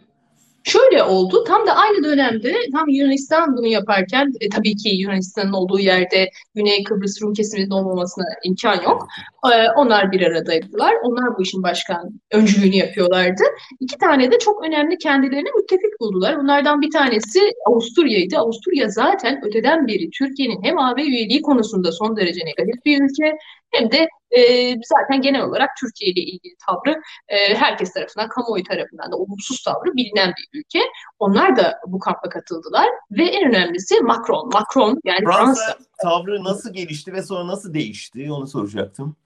Şöyle 0.66 1.02
oldu. 1.02 1.44
Tam 1.44 1.66
da 1.66 1.74
aynı 1.74 2.04
dönemde 2.04 2.54
tam 2.72 2.88
Yunanistan 2.88 3.56
bunu 3.56 3.66
yaparken 3.66 4.32
e, 4.40 4.48
tabii 4.48 4.76
ki 4.76 4.88
Yunanistan'ın 4.88 5.52
olduğu 5.52 5.78
yerde 5.78 6.30
Güney 6.54 6.84
Kıbrıs 6.84 7.22
Rum 7.22 7.32
kesiminin 7.32 7.70
olmamasına 7.70 8.24
imkan 8.44 8.82
yok. 8.82 9.06
E, 9.44 9.70
onlar 9.76 10.12
bir 10.12 10.22
aradaydılar. 10.22 10.94
Onlar 11.02 11.38
bu 11.38 11.42
işin 11.42 11.62
başkan 11.62 12.20
öncülüğünü 12.32 12.76
yapıyorlardı. 12.76 13.42
İki 13.80 13.98
tane 13.98 14.30
de 14.32 14.38
çok 14.38 14.64
önemli 14.64 14.98
kendilerine 14.98 15.50
müttefik 15.56 16.00
buldular. 16.00 16.38
Bunlardan 16.38 16.80
bir 16.80 16.90
tanesi 16.90 17.40
Avusturya'ydı. 17.66 18.38
Avusturya 18.38 18.88
zaten 18.88 19.40
öteden 19.44 19.88
beri 19.88 20.10
Türkiye'nin 20.10 20.62
hem 20.62 20.78
AB 20.78 21.02
üyeliği 21.02 21.42
konusunda 21.42 21.92
son 21.92 22.16
derece 22.16 22.40
negatif 22.40 22.84
bir 22.84 23.02
ülke 23.02 23.38
hem 23.70 23.90
de 23.90 24.08
e, 24.30 24.70
zaten 24.82 25.20
genel 25.22 25.42
olarak 25.42 25.70
Türkiye 25.80 26.10
ile 26.10 26.20
ilgili 26.20 26.54
tavrı 26.66 27.00
e, 27.28 27.54
herkes 27.54 27.92
tarafından, 27.92 28.28
kamuoyu 28.28 28.64
tarafından 28.64 29.12
da 29.12 29.16
olumsuz 29.16 29.62
tavrı 29.62 29.94
bilinen 29.94 30.28
bir 30.28 30.58
ülke. 30.60 30.80
Onlar 31.18 31.56
da 31.56 31.80
bu 31.86 31.98
kampa 31.98 32.28
katıldılar 32.28 32.88
ve 33.10 33.24
en 33.24 33.48
önemlisi 33.48 34.00
Macron. 34.00 34.50
Macron 34.52 35.00
yani 35.04 35.24
Fransa, 35.24 35.44
Fransa 35.44 35.78
tavrı 36.02 36.44
nasıl 36.44 36.72
gelişti 36.72 37.12
ve 37.12 37.22
sonra 37.22 37.46
nasıl 37.46 37.74
değişti 37.74 38.32
onu 38.32 38.46
soracaktım. 38.46 39.16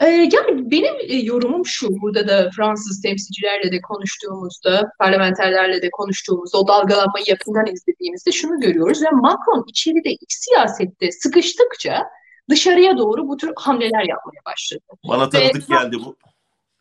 Ee, 0.00 0.06
yani 0.06 0.70
benim 0.70 0.94
e, 1.00 1.14
yorumum 1.14 1.66
şu, 1.66 1.88
burada 2.00 2.28
da 2.28 2.50
Fransız 2.56 3.02
temsilcilerle 3.02 3.72
de 3.72 3.80
konuştuğumuzda, 3.80 4.90
parlamenterlerle 4.98 5.82
de 5.82 5.90
konuştuğumuzda, 5.90 6.58
o 6.58 6.68
dalgalanmayı 6.68 7.24
yakından 7.28 7.66
izlediğimizde 7.66 8.32
şunu 8.32 8.60
görüyoruz. 8.60 9.02
Yani 9.02 9.20
Macron 9.20 9.64
içeride 9.68 10.10
iç 10.10 10.32
siyasette 10.32 11.12
sıkıştıkça 11.12 12.06
dışarıya 12.50 12.98
doğru 12.98 13.28
bu 13.28 13.36
tür 13.36 13.52
hamleler 13.56 14.04
yapmaya 14.08 14.40
başladı. 14.46 14.82
Bana 15.08 15.28
tanıdık 15.28 15.70
Ve, 15.70 15.74
geldi 15.74 15.96
bu. 16.04 16.16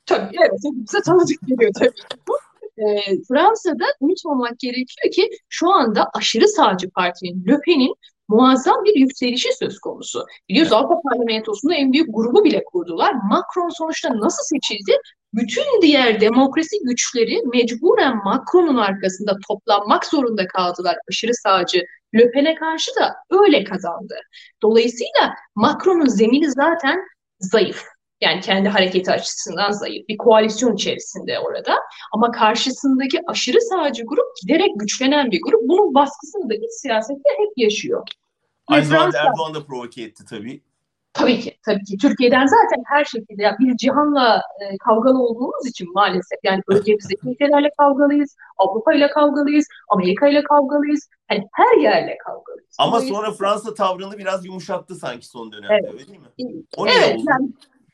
Tabii 0.05 0.35
evet, 0.39 0.51
bize 0.63 1.01
tanıdık 1.01 1.47
geliyor 1.47 1.71
tabii 1.79 1.91
bu. 2.27 2.37
E, 2.77 2.85
Fransa'da 3.27 3.85
unutmamak 3.99 4.59
gerekiyor 4.59 5.11
ki 5.13 5.29
şu 5.49 5.69
anda 5.73 6.09
aşırı 6.13 6.47
sağcı 6.47 6.89
partinin, 6.89 7.45
Le 7.47 7.59
Pen'in 7.65 7.95
muazzam 8.27 8.83
bir 8.85 8.95
yükselişi 8.95 9.49
söz 9.53 9.79
konusu. 9.79 10.25
Biliyoruz 10.49 10.73
Avrupa 10.73 11.01
Parlamentosu'nda 11.01 11.75
en 11.75 11.93
büyük 11.93 12.07
grubu 12.13 12.43
bile 12.43 12.63
kurdular. 12.63 13.13
Macron 13.13 13.69
sonuçta 13.69 14.19
nasıl 14.19 14.43
seçildi? 14.43 14.91
Bütün 15.33 15.81
diğer 15.81 16.21
demokrasi 16.21 16.77
güçleri 16.83 17.41
mecburen 17.53 18.17
Macron'un 18.23 18.77
arkasında 18.77 19.37
toplanmak 19.47 20.05
zorunda 20.05 20.47
kaldılar 20.47 20.97
aşırı 21.09 21.33
sağcı 21.33 21.85
Le 22.15 22.31
Pen'e 22.31 22.55
karşı 22.55 22.91
da 22.99 23.15
öyle 23.29 23.63
kazandı. 23.63 24.15
Dolayısıyla 24.61 25.35
Macron'un 25.55 26.07
zemini 26.07 26.51
zaten 26.51 26.99
zayıf. 27.39 27.83
Yani 28.21 28.41
kendi 28.41 28.69
hareketi 28.69 29.11
açısından 29.11 29.71
zayıf. 29.71 30.07
Bir 30.07 30.17
koalisyon 30.17 30.75
içerisinde 30.75 31.39
orada. 31.39 31.75
Ama 32.13 32.31
karşısındaki 32.31 33.19
aşırı 33.27 33.61
sağcı 33.61 34.03
grup 34.05 34.27
giderek 34.41 34.71
güçlenen 34.75 35.31
bir 35.31 35.41
grup. 35.41 35.61
Bunun 35.61 35.93
baskısını 35.93 36.49
da 36.49 36.55
iç 36.55 36.71
siyasette 36.81 37.29
hep 37.37 37.49
yaşıyor. 37.57 38.07
Aynı 38.67 38.85
zamanda 38.85 39.17
Erdoğan 39.17 39.53
da 39.53 39.65
provoke 39.65 40.01
etti 40.01 40.25
tabii. 40.29 40.61
Tabii 41.17 41.39
ki, 41.39 41.57
tabii 41.65 41.83
ki. 41.83 41.97
Türkiye'den 41.97 42.45
zaten 42.45 42.83
her 42.85 43.05
şekilde 43.05 43.43
ya 43.43 43.55
bir 43.59 43.77
cihanla 43.77 44.37
e, 44.37 44.77
kavgalı 44.77 45.19
olduğumuz 45.23 45.67
için 45.69 45.87
maalesef 45.93 46.39
yani 46.43 46.61
bölgemizdeki 46.69 47.29
ülkelerle 47.29 47.69
kavgalıyız, 47.77 48.35
Avrupa 48.57 48.93
ile 48.93 49.09
kavgalıyız, 49.09 49.67
Amerika 49.89 50.27
ile 50.27 50.43
kavgalıyız. 50.43 51.09
Yani 51.31 51.43
her 51.53 51.77
yerle 51.77 52.17
kavgalıyız. 52.17 52.75
Ama 52.79 52.99
sonra 52.99 53.31
Fransa 53.31 53.73
tavrını 53.73 54.17
biraz 54.17 54.45
yumuşattı 54.45 54.95
sanki 54.95 55.27
son 55.27 55.51
dönemde 55.51 55.79
evet. 55.81 55.93
öyle 55.93 56.07
değil 56.07 56.19
mi? 56.19 56.63
O 56.77 56.87
evet, 56.87 57.19
yani 57.29 57.49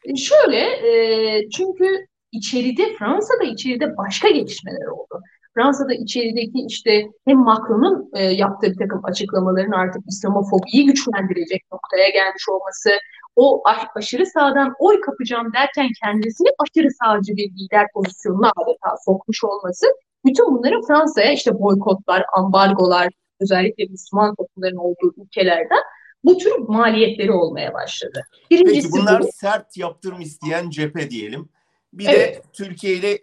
e, 0.06 0.16
şöyle 0.16 0.60
e, 0.60 1.50
çünkü 1.50 2.08
içeride 2.32 2.96
Fransa'da 3.00 3.44
içeride 3.44 3.98
başka 3.98 4.30
gelişmeler 4.30 4.88
oldu. 4.88 5.22
Fransa'da 5.56 5.94
içerideki 5.94 6.66
işte 6.68 7.08
hem 7.28 7.38
Macron'un 7.38 8.10
e, 8.14 8.24
yaptığı 8.24 8.68
bir 8.72 8.78
takım 8.78 9.02
açıklamaların 9.04 9.72
artık 9.72 10.02
İslamofobiyi 10.08 10.86
güçlendirecek 10.86 11.62
noktaya 11.72 12.10
gelmiş 12.10 12.50
olması, 12.50 12.90
o 13.36 13.64
aşırı 13.96 14.26
sağdan 14.26 14.74
oy 14.80 15.02
kapacağım 15.02 15.54
derken 15.54 15.88
kendisini 16.04 16.48
aşırı 16.60 16.88
sağcı 17.04 17.36
bir 17.36 17.52
lider 17.52 17.86
pozisyonuna 17.94 18.52
adeta 18.56 18.96
sokmuş 19.06 19.44
olması 19.44 19.86
Bütün 20.26 20.46
bunları 20.46 20.82
Fransa'ya 20.88 21.32
işte 21.32 21.60
boykotlar, 21.60 22.26
ambargolar, 22.38 23.10
özellikle 23.40 23.86
Müslüman 23.86 24.36
toplumların 24.36 24.76
olduğu 24.76 25.14
ülkelerden 25.18 25.84
bu 26.24 26.38
tür 26.38 26.52
maliyetleri 26.58 27.32
olmaya 27.32 27.74
başladı. 27.74 28.24
Birincisi 28.52 28.92
Peki 28.92 29.02
bunlar 29.02 29.22
bu. 29.22 29.28
sert 29.34 29.78
yaptırım 29.78 30.22
isteyen 30.22 30.70
cephe 30.70 31.10
diyelim. 31.10 31.50
Bir 31.94 32.06
evet. 32.08 32.36
de 32.36 32.42
Türkiye 32.54 32.96
ile 32.96 33.20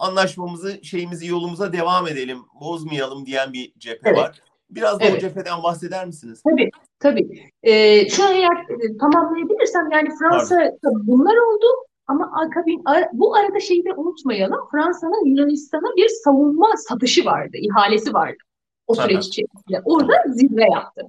anlaşmamızı, 0.00 0.84
şeyimizi 0.84 1.26
yolumuza 1.26 1.72
devam 1.72 2.08
edelim, 2.08 2.38
bozmayalım 2.60 3.26
diyen 3.26 3.52
bir 3.52 3.72
cephe 3.78 4.08
evet. 4.10 4.18
var. 4.18 4.40
Biraz 4.70 5.00
da 5.00 5.04
evet. 5.04 5.16
o 5.16 5.20
cepheden 5.20 5.62
bahseder 5.62 6.06
misiniz? 6.06 6.42
Tabii, 6.50 6.70
tabii. 6.98 7.50
Ee, 7.62 8.08
şu 8.08 8.22
eğer 8.22 8.56
e, 8.70 8.96
tamamlayabilirsem 9.00 9.90
yani 9.92 10.08
Fransa 10.18 10.72
bunlar 10.82 11.36
oldu 11.36 11.66
ama 12.06 12.32
akabin, 12.42 12.84
bu 13.12 13.36
arada 13.36 13.60
şeyi 13.60 13.84
de 13.84 13.92
unutmayalım. 13.94 14.60
Fransa'nın 14.72 15.24
Yunanistan'a 15.24 15.96
bir 15.96 16.08
savunma 16.08 16.76
satışı 16.76 17.24
vardı, 17.24 17.56
ihalesi 17.56 18.14
vardı 18.14 18.38
o 18.86 18.94
süreç 18.94 19.26
içerisinde. 19.26 19.80
Orada 19.84 20.12
zirve 20.28 20.64
yaptı. 20.72 21.02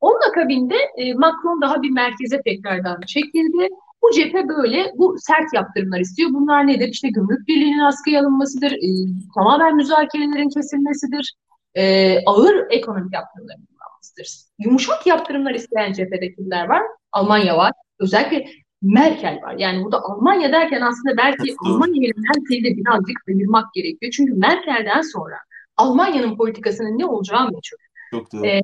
Onun 0.00 0.30
akabinde 0.30 0.74
e, 0.96 1.14
Macron 1.14 1.60
daha 1.62 1.82
bir 1.82 1.90
merkeze 1.90 2.42
tekrardan 2.42 3.00
çekildi. 3.06 3.68
Bu 4.02 4.10
cephe 4.14 4.48
böyle 4.48 4.92
bu 4.96 5.16
sert 5.18 5.54
yaptırımlar 5.54 6.00
istiyor. 6.00 6.30
Bunlar 6.32 6.66
nedir? 6.66 6.88
İşte 6.88 7.08
gümrük 7.08 7.48
birliğinin 7.48 7.78
askıya 7.78 8.20
alınmasıdır, 8.20 8.72
e, 8.72 8.88
tamamen 9.34 9.76
müzakerelerin 9.76 10.48
kesilmesidir, 10.48 11.34
e, 11.74 11.84
ağır 12.26 12.66
ekonomik 12.70 13.14
yaptırımların 13.14 13.66
kullanmasıdır. 13.66 14.28
Yumuşak 14.58 15.06
yaptırımlar 15.06 15.54
isteyen 15.54 15.92
cephede 15.92 16.34
kimler 16.34 16.68
var? 16.68 16.82
Almanya 17.12 17.56
var. 17.56 17.72
Özellikle 18.00 18.46
Merkel 18.82 19.40
var. 19.42 19.54
Yani 19.58 19.84
burada 19.84 20.02
Almanya 20.02 20.52
derken 20.52 20.80
aslında 20.80 21.16
belki 21.16 21.54
Almanya 21.66 22.06
ile 22.06 22.12
Merkel'i 22.16 22.64
de 22.64 22.76
birazcık 22.76 23.16
ayırmak 23.28 23.74
gerekiyor. 23.74 24.12
Çünkü 24.16 24.34
Merkel'den 24.34 25.00
sonra 25.00 25.36
Almanya'nın 25.76 26.36
politikasının 26.36 26.98
ne 26.98 27.06
olacağı 27.06 27.44
meçhul. 27.44 27.76
Çok 28.10 28.32
doğru. 28.32 28.46
E, 28.46 28.60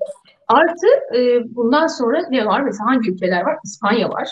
artı 0.48 0.86
e, 1.16 1.20
bundan 1.56 1.86
sonra 1.86 2.28
ne 2.30 2.46
var? 2.46 2.60
Mesela 2.60 2.86
hangi 2.86 3.10
ülkeler 3.10 3.42
var? 3.42 3.56
İspanya 3.64 4.10
var. 4.10 4.28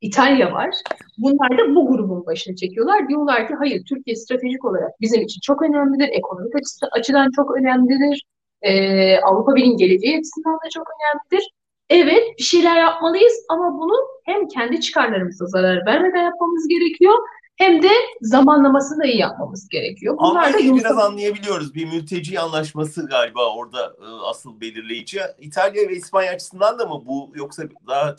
İtalya 0.00 0.52
var. 0.52 0.74
Bunlar 1.18 1.58
da 1.58 1.74
bu 1.74 1.88
grubun 1.88 2.26
başına 2.26 2.56
çekiyorlar. 2.56 3.08
Diyorlar 3.08 3.48
ki 3.48 3.54
hayır 3.54 3.84
Türkiye 3.88 4.16
stratejik 4.16 4.64
olarak 4.64 4.90
bizim 5.00 5.22
için 5.22 5.40
çok 5.40 5.62
önemlidir. 5.62 6.08
Ekonomik 6.12 6.52
açıdan 6.92 7.30
çok 7.36 7.56
önemlidir. 7.56 8.24
Ee, 8.62 9.18
Avrupa 9.18 9.54
Birliği'nin 9.54 9.76
geleceği 9.76 10.18
açısından 10.18 10.54
da 10.54 10.70
çok 10.74 10.86
önemlidir. 10.88 11.50
Evet 11.90 12.22
bir 12.38 12.44
şeyler 12.44 12.76
yapmalıyız 12.80 13.34
ama 13.48 13.78
bunu 13.78 13.94
hem 14.24 14.48
kendi 14.48 14.80
çıkarlarımıza 14.80 15.46
zarar 15.46 15.86
vermeden 15.86 16.22
yapmamız 16.22 16.68
gerekiyor 16.68 17.14
hem 17.56 17.82
de 17.82 17.90
zamanlamasını 18.20 19.02
da 19.02 19.06
iyi 19.06 19.18
yapmamız 19.18 19.68
gerekiyor. 19.68 20.16
Bunlar 20.18 20.46
Almanya'yı 20.46 20.72
da 20.72 20.76
biraz 20.76 20.98
anlayabiliyoruz. 20.98 21.74
Bir 21.74 21.86
mülteci 21.86 22.40
anlaşması 22.40 23.06
galiba 23.06 23.54
orada 23.56 23.96
e, 24.00 24.04
asıl 24.04 24.60
belirleyici. 24.60 25.20
İtalya 25.38 25.88
ve 25.88 25.96
İspanya 25.96 26.32
açısından 26.32 26.78
da 26.78 26.86
mı 26.86 27.02
bu 27.06 27.32
yoksa 27.34 27.62
daha 27.86 28.16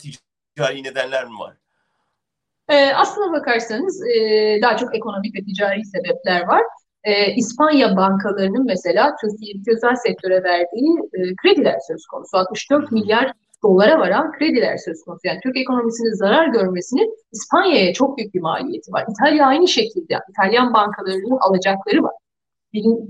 ticari 0.56 0.82
nedenler 0.82 1.24
mi 1.24 1.38
var? 1.38 1.56
E, 2.68 2.94
aslına 2.94 3.32
bakarsanız 3.32 4.02
e, 4.06 4.18
daha 4.62 4.76
çok 4.76 4.96
ekonomik 4.96 5.34
ve 5.34 5.44
ticari 5.44 5.84
sebepler 5.84 6.46
var. 6.46 6.62
E, 7.04 7.34
İspanya 7.34 7.96
bankalarının 7.96 8.66
mesela 8.66 9.16
Türkiye'deki 9.20 9.70
özel 9.76 9.94
sektöre 9.94 10.44
verdiği 10.44 10.98
e, 11.14 11.36
krediler 11.42 11.78
söz 11.88 12.06
konusu. 12.06 12.36
64 12.36 12.92
milyar 12.92 13.32
dolara 13.62 13.98
varan 13.98 14.32
krediler 14.32 14.76
söz 14.76 15.04
konusu. 15.04 15.20
Yani 15.24 15.40
Türk 15.42 15.56
ekonomisinin 15.56 16.14
zarar 16.14 16.46
görmesinin 16.48 17.14
İspanya'ya 17.32 17.92
çok 17.92 18.18
büyük 18.18 18.34
bir 18.34 18.40
maliyeti 18.40 18.92
var. 18.92 19.04
İtalya 19.10 19.46
aynı 19.46 19.68
şekilde. 19.68 20.18
İtalyan 20.30 20.74
bankalarının 20.74 21.38
alacakları 21.40 22.02
var. 22.02 22.14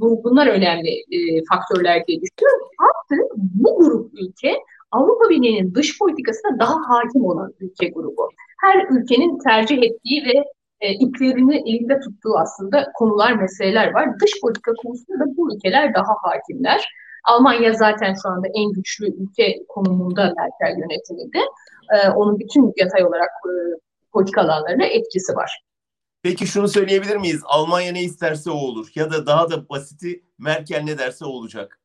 Bunlar 0.01 0.47
önemli 0.47 0.91
e, 0.91 1.45
faktörler 1.51 2.07
diye 2.07 2.21
düşünüyorum. 2.21 2.69
Artı 2.79 3.15
bu 3.37 3.79
grup 3.79 4.11
ülke 4.15 4.55
Avrupa 4.97 5.31
Birliği'nin 5.31 5.75
dış 5.75 5.99
politikasına 5.99 6.59
daha 6.59 6.75
hakim 6.89 7.25
olan 7.25 7.53
ülke 7.61 7.89
grubu 7.89 8.29
her 8.61 8.87
ülkenin 8.91 9.39
tercih 9.39 9.83
ettiği 9.83 10.25
ve 10.27 10.45
e, 10.81 10.93
iplerini 10.95 11.71
elinde 11.71 12.01
tuttuğu 12.01 12.39
aslında 12.39 12.93
konular, 12.95 13.33
meseleler 13.33 13.95
var. 13.95 14.21
Dış 14.21 14.41
politika 14.41 14.73
konusunda 14.83 15.25
da 15.25 15.37
bu 15.37 15.55
ülkeler 15.55 15.95
daha 15.95 16.15
hakimler. 16.23 16.89
Almanya 17.25 17.73
zaten 17.73 18.15
şu 18.23 18.29
anda 18.29 18.47
en 18.55 18.73
güçlü 18.73 19.07
ülke 19.07 19.67
konumunda 19.69 20.23
Merkel 20.23 20.79
yönetiminde. 20.79 21.39
E, 21.95 22.09
onun 22.11 22.39
bütün 22.39 22.73
yatay 22.77 23.05
olarak 23.05 23.31
e, 23.47 23.53
politika 24.13 24.41
alanlarına 24.41 24.85
etkisi 24.85 25.37
var. 25.37 25.63
Peki 26.23 26.47
şunu 26.47 26.69
söyleyebilir 26.69 27.17
miyiz? 27.17 27.43
Almanya 27.45 27.93
ne 27.93 28.03
isterse 28.03 28.51
o 28.51 28.55
olur. 28.55 28.89
Ya 28.95 29.11
da 29.11 29.27
daha 29.27 29.51
da 29.51 29.69
basiti 29.69 30.25
Merkel 30.39 30.83
ne 30.83 30.99
derse 30.99 31.25
olacak. 31.25 31.81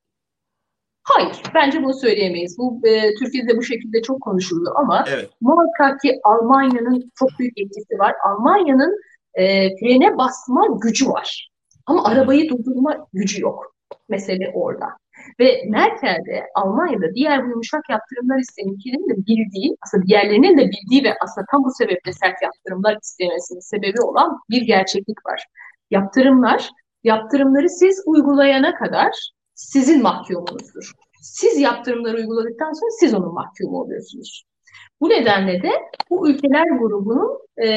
Hayır, 1.15 1.41
bence 1.55 1.83
bunu 1.83 1.93
söyleyemeyiz. 1.93 2.57
Bu 2.57 2.81
e, 2.87 3.15
Türkiye'de 3.15 3.57
bu 3.57 3.63
şekilde 3.63 4.01
çok 4.01 4.21
konuşuluyor 4.21 4.75
ama 4.75 5.05
evet. 5.07 5.29
muhakkak 5.41 6.01
ki 6.01 6.19
Almanya'nın 6.23 7.11
çok 7.15 7.29
büyük 7.39 7.57
etkisi 7.57 7.99
var. 7.99 8.15
Almanya'nın 8.27 9.01
e, 9.33 9.69
frene 9.77 10.17
basma 10.17 10.67
gücü 10.81 11.09
var. 11.09 11.51
Ama 11.85 12.03
arabayı 12.03 12.49
durdurma 12.49 13.07
gücü 13.13 13.41
yok. 13.41 13.75
Mesele 14.09 14.51
orada. 14.53 14.85
Ve 15.39 15.63
Merkel 15.69 16.17
de 16.27 16.45
Almanya'da 16.55 17.13
diğer 17.15 17.45
bu 17.45 17.49
yumuşak 17.49 17.89
yaptırımlar 17.89 18.39
isteyen 18.39 18.67
ülkelerin 18.67 19.09
de 19.09 19.25
bildiği, 19.27 19.77
aslında 19.85 20.05
diğerlerinin 20.05 20.57
de 20.57 20.69
bildiği 20.69 21.03
ve 21.03 21.13
aslında 21.21 21.45
tam 21.51 21.63
bu 21.63 21.71
sebeple 21.77 22.13
sert 22.13 22.41
yaptırımlar 22.41 22.97
istemesinin 23.01 23.59
sebebi 23.59 24.01
olan 24.01 24.39
bir 24.49 24.61
gerçeklik 24.61 25.25
var. 25.25 25.45
Yaptırımlar, 25.91 26.69
yaptırımları 27.03 27.69
siz 27.69 28.03
uygulayana 28.05 28.75
kadar 28.75 29.31
sizin 29.61 30.01
mahkumunuzdur. 30.01 30.91
Siz 31.21 31.57
yaptırımları 31.57 32.17
uyguladıktan 32.17 32.73
sonra 32.73 32.91
siz 32.99 33.13
onun 33.13 33.33
mahkumu 33.33 33.81
oluyorsunuz. 33.81 34.43
Bu 35.01 35.09
nedenle 35.09 35.63
de 35.63 35.69
bu 36.09 36.29
ülkeler 36.29 36.65
grubunun 36.79 37.39
e, 37.57 37.67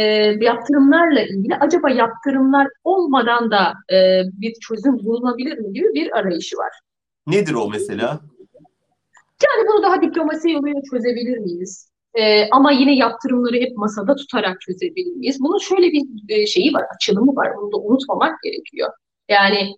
yaptırımlarla 0.40 1.20
ilgili 1.20 1.56
acaba 1.56 1.90
yaptırımlar 1.90 2.68
olmadan 2.84 3.50
da 3.50 3.72
e, 3.94 4.22
bir 4.32 4.54
çözüm 4.54 4.98
bulunabilir 4.98 5.58
mi 5.58 5.72
gibi 5.72 5.94
bir 5.94 6.18
arayışı 6.18 6.56
var. 6.56 6.72
Nedir 7.26 7.54
o 7.54 7.68
mesela? 7.70 8.20
Yani 9.44 9.68
bunu 9.68 9.82
daha 9.82 10.02
diplomasi 10.02 10.50
yoluyla 10.50 10.80
çözebilir 10.90 11.38
miyiz? 11.38 11.90
Ee, 12.14 12.48
ama 12.50 12.72
yine 12.72 12.96
yaptırımları 12.96 13.56
hep 13.56 13.76
masada 13.76 14.16
tutarak 14.16 14.60
çözebilir 14.60 15.16
miyiz? 15.16 15.40
Bunun 15.40 15.58
şöyle 15.58 15.92
bir 15.92 16.02
e, 16.28 16.46
şeyi 16.46 16.74
var, 16.74 16.84
açılımı 16.94 17.36
var. 17.36 17.56
Bunu 17.56 17.72
da 17.72 17.76
unutmamak 17.76 18.42
gerekiyor. 18.42 18.90
Yani 19.28 19.74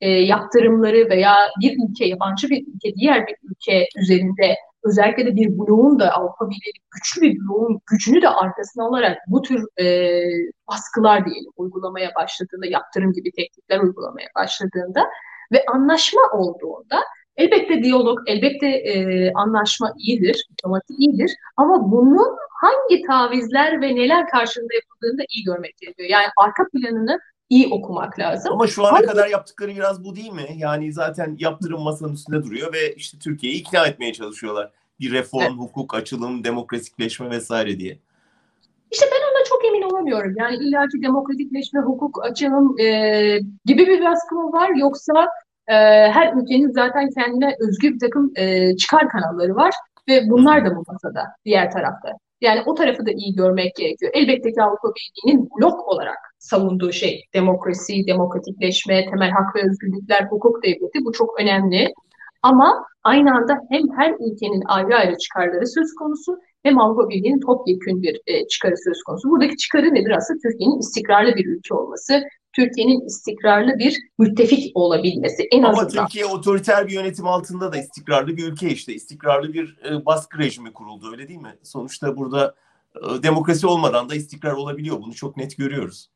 e, 0.00 0.08
yaptırımları 0.10 1.10
veya 1.10 1.34
bir 1.60 1.76
ülke, 1.88 2.04
yabancı 2.04 2.48
bir 2.48 2.66
ülke, 2.74 2.94
diğer 2.96 3.26
bir 3.26 3.36
ülke 3.50 3.88
üzerinde 3.96 4.56
özellikle 4.84 5.26
de 5.26 5.36
bir 5.36 5.58
bloğun 5.58 5.98
da 5.98 6.12
Avrupa 6.12 6.50
Birliği 6.50 6.72
güçlü 6.90 7.22
bir 7.22 7.38
bloğun 7.40 7.80
gücünü 7.90 8.22
de 8.22 8.28
arkasına 8.28 8.84
alarak 8.84 9.18
bu 9.26 9.42
tür 9.42 9.64
e, 9.80 9.86
baskılar 10.68 11.26
diyelim 11.26 11.52
uygulamaya 11.56 12.10
başladığında, 12.14 12.66
yaptırım 12.66 13.12
gibi 13.12 13.30
teknikler 13.32 13.80
uygulamaya 13.80 14.28
başladığında 14.36 15.06
ve 15.52 15.64
anlaşma 15.74 16.20
olduğunda 16.32 17.00
elbette 17.36 17.82
diyalog, 17.82 18.18
elbette 18.26 18.66
e, 18.66 19.32
anlaşma 19.32 19.92
iyidir, 19.98 20.46
diplomatik 20.50 21.00
iyidir 21.00 21.36
ama 21.56 21.92
bunun 21.92 22.36
hangi 22.60 23.02
tavizler 23.06 23.80
ve 23.80 23.94
neler 23.94 24.28
karşılığında 24.28 24.74
yapıldığını 24.74 25.18
da 25.18 25.22
iyi 25.30 25.44
görmek 25.44 25.76
gerekiyor. 25.76 26.08
Yani 26.08 26.26
arka 26.36 26.64
planını 26.72 27.18
iyi 27.50 27.68
okumak 27.68 28.18
lazım. 28.18 28.52
Ama 28.52 28.66
şu 28.66 28.86
ana 28.86 28.92
Hangi... 28.92 29.06
kadar 29.06 29.28
yaptıkları 29.28 29.70
biraz 29.70 30.04
bu 30.04 30.16
değil 30.16 30.32
mi? 30.32 30.46
Yani 30.56 30.92
zaten 30.92 31.36
yaptırım 31.38 31.82
masanın 31.82 32.12
üstünde 32.12 32.42
duruyor 32.42 32.72
ve 32.72 32.94
işte 32.94 33.18
Türkiye'yi 33.18 33.60
ikna 33.60 33.86
etmeye 33.86 34.12
çalışıyorlar. 34.12 34.70
Bir 35.00 35.12
reform, 35.12 35.42
evet. 35.42 35.58
hukuk, 35.58 35.94
açılım, 35.94 36.44
demokratikleşme 36.44 37.30
vesaire 37.30 37.78
diye. 37.78 37.98
İşte 38.90 39.06
ben 39.12 39.22
ona 39.30 39.44
çok 39.48 39.64
emin 39.64 39.82
olamıyorum. 39.82 40.34
Yani 40.36 40.56
illaki 40.56 41.02
demokratikleşme, 41.02 41.80
hukuk, 41.80 42.24
açılım 42.24 42.80
e, 42.80 43.38
gibi 43.64 43.86
bir 43.86 44.04
baskı 44.04 44.34
mı 44.34 44.52
var 44.52 44.70
yoksa 44.76 45.28
e, 45.68 45.74
her 46.10 46.32
ülkenin 46.32 46.72
zaten 46.72 47.10
kendine 47.10 47.56
özgü 47.60 47.94
bir 47.94 47.98
takım 47.98 48.32
e, 48.36 48.76
çıkar 48.76 49.08
kanalları 49.08 49.56
var 49.56 49.74
ve 50.08 50.30
bunlar 50.30 50.66
da 50.66 50.76
bu 50.76 50.84
masada 50.86 51.26
diğer 51.44 51.70
tarafta. 51.70 52.12
Yani 52.40 52.62
o 52.66 52.74
tarafı 52.74 53.06
da 53.06 53.10
iyi 53.10 53.34
görmek 53.34 53.76
gerekiyor. 53.76 54.12
Elbette 54.14 54.52
ki 54.52 54.62
Avrupa 54.62 54.88
Birliği'nin 54.88 55.48
blok 55.58 55.88
olarak 55.88 56.18
savunduğu 56.38 56.92
şey 56.92 57.24
demokrasi, 57.34 58.06
demokratikleşme, 58.06 59.10
temel 59.10 59.30
hak 59.30 59.56
ve 59.56 59.60
özgürlükler, 59.70 60.26
hukuk 60.30 60.62
devleti 60.62 61.04
bu 61.04 61.12
çok 61.12 61.40
önemli. 61.40 61.94
Ama 62.42 62.84
aynı 63.04 63.34
anda 63.34 63.60
hem 63.70 63.82
her 63.96 64.12
ülkenin 64.12 64.62
ayrı 64.66 64.96
ayrı 64.96 65.18
çıkarları 65.18 65.66
söz 65.66 65.94
konusu 65.94 66.38
hem 66.62 66.78
Avrupa 66.78 67.08
Birliği'nin 67.08 67.40
topyekün 67.40 68.02
bir 68.02 68.20
e, 68.26 68.46
çıkarı 68.46 68.74
söz 68.84 69.02
konusu. 69.02 69.30
Buradaki 69.30 69.56
çıkarı 69.56 69.94
nedir 69.94 70.10
aslında? 70.10 70.40
Türkiye'nin 70.42 70.78
istikrarlı 70.78 71.36
bir 71.36 71.46
ülke 71.46 71.74
olması, 71.74 72.22
Türkiye'nin 72.60 73.06
istikrarlı 73.06 73.78
bir 73.78 73.96
müttefik 74.18 74.76
olabilmesi. 74.76 75.48
En 75.52 75.62
Ama 75.62 75.82
azından. 75.82 76.06
Türkiye 76.06 76.26
otoriter 76.26 76.88
bir 76.88 76.92
yönetim 76.92 77.26
altında 77.26 77.72
da 77.72 77.76
istikrarlı 77.76 78.36
bir 78.36 78.44
ülke 78.44 78.68
işte. 78.70 78.94
İstikrarlı 78.94 79.52
bir 79.52 79.78
e, 79.90 80.06
baskı 80.06 80.38
rejimi 80.38 80.72
kuruldu 80.72 81.10
öyle 81.12 81.28
değil 81.28 81.40
mi? 81.40 81.56
Sonuçta 81.62 82.16
burada 82.16 82.54
e, 82.96 83.22
demokrasi 83.22 83.66
olmadan 83.66 84.08
da 84.08 84.14
istikrar 84.14 84.52
olabiliyor. 84.52 85.02
Bunu 85.02 85.14
çok 85.14 85.36
net 85.36 85.56
görüyoruz. 85.56 86.10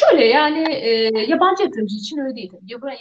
Şöyle 0.00 0.24
yani 0.24 0.64
e, 0.72 0.90
yabancı 1.26 1.62
yatırımcı 1.62 1.96
için 1.96 2.18
öyle 2.18 2.36
değil. 2.36 2.52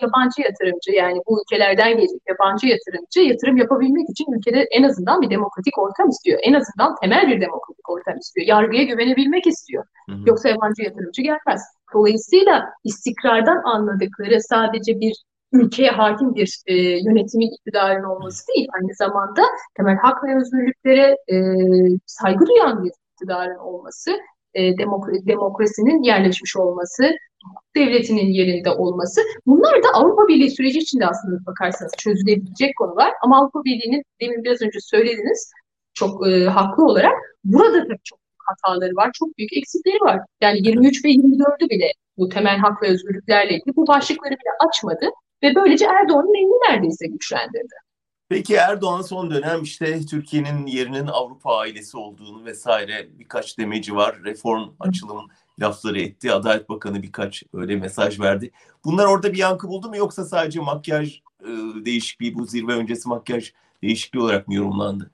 Yabancı 0.01 0.41
yatırımcı 0.41 0.91
yani 0.91 1.19
bu 1.27 1.41
ülkelerden 1.41 1.89
gelecek 1.97 2.21
yabancı 2.27 2.67
yatırımcı 2.67 3.19
yatırım 3.19 3.57
yapabilmek 3.57 4.09
için 4.09 4.25
ülkede 4.31 4.67
en 4.71 4.83
azından 4.83 5.21
bir 5.21 5.29
demokratik 5.29 5.77
ortam 5.77 6.09
istiyor. 6.09 6.39
En 6.43 6.53
azından 6.53 6.95
temel 7.01 7.27
bir 7.27 7.41
demokratik 7.41 7.89
ortam 7.89 8.17
istiyor. 8.17 8.47
Yargıya 8.47 8.83
güvenebilmek 8.83 9.47
istiyor. 9.47 9.83
Hı 10.09 10.15
hı. 10.15 10.19
Yoksa 10.25 10.49
yabancı 10.49 10.83
yatırımcı 10.83 11.21
gelmez. 11.21 11.61
Dolayısıyla 11.93 12.65
istikrardan 12.83 13.61
anladıkları 13.63 14.41
sadece 14.41 14.99
bir 14.99 15.13
ülkeye 15.51 15.89
hakim 15.91 16.35
bir 16.35 16.61
e, 16.67 16.75
yönetimin 16.77 17.55
iktidarın 17.55 18.03
olması 18.03 18.47
değil, 18.47 18.67
aynı 18.75 18.93
zamanda 18.93 19.41
temel 19.77 19.95
hak 19.95 20.23
ve 20.23 20.37
özgürlüklere 20.37 21.17
e, 21.31 21.37
saygı 22.05 22.45
duyan 22.45 22.83
bir 22.83 22.91
iktidarın 23.13 23.57
olması 23.57 24.11
e, 24.53 24.77
demokra 24.77 25.11
demokrasinin 25.27 26.03
yerleşmiş 26.03 26.57
olması, 26.57 27.11
devletinin 27.75 28.27
yerinde 28.27 28.69
olması. 28.71 29.21
Bunlar 29.45 29.83
da 29.83 29.87
Avrupa 29.93 30.27
Birliği 30.27 30.51
süreci 30.51 30.79
içinde 30.79 31.07
aslında 31.07 31.45
bakarsanız 31.45 31.91
çözülebilecek 31.97 32.75
konular. 32.77 33.11
Ama 33.23 33.39
Avrupa 33.39 33.63
Birliği'nin 33.63 34.03
demin 34.21 34.43
biraz 34.43 34.61
önce 34.61 34.79
söylediniz 34.79 35.51
çok 35.93 36.27
e, 36.27 36.45
haklı 36.45 36.85
olarak 36.85 37.13
burada 37.43 37.83
tabii 37.83 37.99
çok 38.03 38.19
hataları 38.37 38.95
var, 38.95 39.11
çok 39.13 39.37
büyük 39.37 39.53
eksikleri 39.57 40.01
var. 40.01 40.19
Yani 40.41 40.67
23 40.67 41.05
ve 41.05 41.09
24'ü 41.09 41.69
bile 41.69 41.91
bu 42.17 42.29
temel 42.29 42.57
hak 42.57 42.83
ve 42.83 42.87
özgürlüklerle 42.87 43.53
ilgili 43.53 43.75
bu 43.75 43.87
başlıkları 43.87 44.31
bile 44.31 44.67
açmadı 44.67 45.05
ve 45.43 45.55
böylece 45.55 45.85
Erdoğan'ın 45.85 46.37
elini 46.37 46.71
neredeyse 46.71 47.07
güçlendirdi. 47.07 47.75
Peki 48.29 48.55
Erdoğan 48.55 49.01
son 49.01 49.31
dönem 49.31 49.63
işte 49.63 50.05
Türkiye'nin 50.05 50.65
yerinin 50.65 51.07
Avrupa 51.07 51.57
ailesi 51.57 51.97
olduğunu 51.97 52.45
vesaire 52.45 53.07
birkaç 53.19 53.57
demeci 53.57 53.95
var. 53.95 54.15
Reform, 54.23 54.69
açılım 54.79 55.27
lafları 55.61 56.01
etti. 56.01 56.31
Adalet 56.31 56.69
Bakanı 56.69 57.03
birkaç 57.03 57.43
öyle 57.53 57.75
mesaj 57.75 58.19
verdi. 58.19 58.51
Bunlar 58.85 59.05
orada 59.05 59.33
bir 59.33 59.37
yankı 59.37 59.67
buldu 59.67 59.89
mu 59.89 59.97
yoksa 59.97 60.25
sadece 60.25 60.59
makyaj 60.59 61.21
e, 61.41 61.49
değişikliği 61.85 62.35
bu 62.35 62.45
zirve 62.45 62.73
öncesi 62.73 63.09
makyaj 63.09 63.53
değişikliği 63.83 64.19
olarak 64.19 64.47
mı 64.47 64.53
yorumlandı? 64.53 65.11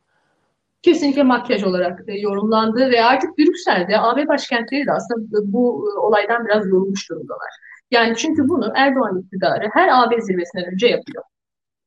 Kesinlikle 0.81 1.23
makyaj 1.23 1.63
olarak 1.63 1.99
e, 2.07 2.19
yorumlandı 2.19 2.89
ve 2.91 3.03
artık 3.03 3.37
Brüksel'de 3.37 3.99
AB 3.99 4.27
başkentleri 4.27 4.85
de 4.85 4.91
aslında 4.91 5.53
bu 5.53 5.91
e, 5.95 5.99
olaydan 5.99 6.45
biraz 6.45 6.67
yorulmuş 6.67 7.09
durumdalar. 7.09 7.49
Yani 7.91 8.15
çünkü 8.17 8.49
bunu 8.49 8.71
Erdoğan 8.75 9.19
iktidarı 9.19 9.69
her 9.73 10.03
AB 10.03 10.21
zirvesinden 10.21 10.73
önce 10.73 10.87
yapıyor. 10.87 11.23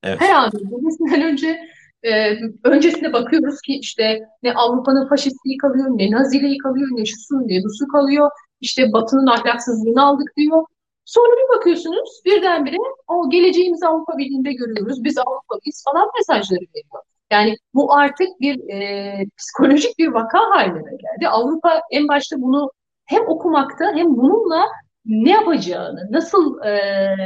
Evet. 0.02 0.20
Her 0.20 0.44
AB 0.44 0.50
zirvesinden 0.58 1.22
önce 1.22 1.60
e, 2.02 2.36
öncesinde 2.64 3.12
bakıyoruz 3.12 3.60
ki 3.60 3.78
işte 3.78 4.20
ne 4.42 4.54
Avrupa'nın 4.54 5.08
faşistliği 5.08 5.56
kalıyor, 5.56 5.86
ne 5.90 6.10
Naziliği 6.10 6.58
kalıyor, 6.58 6.88
ne 6.92 7.04
şusu 7.04 7.34
ne 7.34 7.64
busu 7.64 7.88
kalıyor. 7.88 8.30
İşte 8.60 8.92
Batı'nın 8.92 9.26
ahlaksızlığını 9.26 10.04
aldık 10.04 10.36
diyor. 10.36 10.64
Sonra 11.04 11.32
bir 11.36 11.58
bakıyorsunuz 11.58 12.22
birdenbire 12.24 12.76
o 13.08 13.30
geleceğimizi 13.30 13.86
Avrupa 13.86 14.18
Birliği'nde 14.18 14.52
görüyoruz. 14.52 15.04
Biz 15.04 15.18
Avrupalıyız 15.18 15.84
falan 15.84 16.08
mesajları 16.18 16.60
veriyor. 16.60 17.02
Yani 17.32 17.56
bu 17.74 17.94
artık 17.94 18.28
bir 18.40 18.68
e, 18.68 19.26
psikolojik 19.38 19.98
bir 19.98 20.08
vaka 20.08 20.38
haline 20.38 20.90
geldi. 20.90 21.28
Avrupa 21.28 21.80
en 21.90 22.08
başta 22.08 22.36
bunu 22.38 22.70
hem 23.04 23.28
okumakta 23.28 23.92
hem 23.94 24.16
bununla 24.16 24.64
ne 25.04 25.30
yapacağını, 25.30 26.08
nasıl 26.10 26.62
e, 26.62 27.16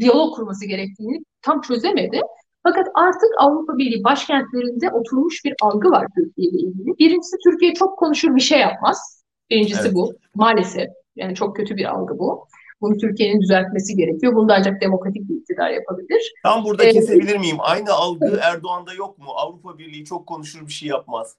diyalog 0.00 0.34
kurması 0.34 0.66
gerektiğini 0.66 1.24
tam 1.42 1.60
çözemedi. 1.60 2.20
Fakat 2.62 2.88
artık 2.94 3.30
Avrupa 3.38 3.78
Birliği 3.78 4.04
başkentlerinde 4.04 4.90
oturmuş 4.90 5.44
bir 5.44 5.54
algı 5.62 5.90
var 5.90 6.06
Türkiye 6.16 6.48
ile 6.48 6.58
ilgili. 6.58 6.98
Birincisi 6.98 7.36
Türkiye 7.44 7.74
çok 7.74 7.98
konuşur 7.98 8.36
bir 8.36 8.40
şey 8.40 8.60
yapmaz. 8.60 9.24
Birincisi 9.50 9.82
evet. 9.82 9.94
bu. 9.94 10.14
Maalesef. 10.34 10.88
Yani 11.16 11.34
çok 11.34 11.56
kötü 11.56 11.76
bir 11.76 11.84
algı 11.84 12.18
bu. 12.18 12.46
Bunu 12.80 12.96
Türkiye'nin 12.96 13.40
düzeltmesi 13.40 13.96
gerekiyor. 13.96 14.34
Bunu 14.34 14.48
da 14.48 14.54
ancak 14.54 14.80
demokratik 14.80 15.28
bir 15.28 15.36
iktidar 15.36 15.70
yapabilir. 15.70 16.32
Tam 16.42 16.64
burada 16.64 16.84
ee, 16.84 16.92
kesebilir 16.92 17.38
miyim? 17.38 17.56
Aynı 17.58 17.92
algı 17.92 18.40
Erdoğan'da 18.42 18.94
yok 18.94 19.18
mu? 19.18 19.30
Avrupa 19.36 19.78
Birliği 19.78 20.04
çok 20.04 20.26
konuşur 20.26 20.66
bir 20.66 20.72
şey 20.72 20.88
yapmaz. 20.88 21.36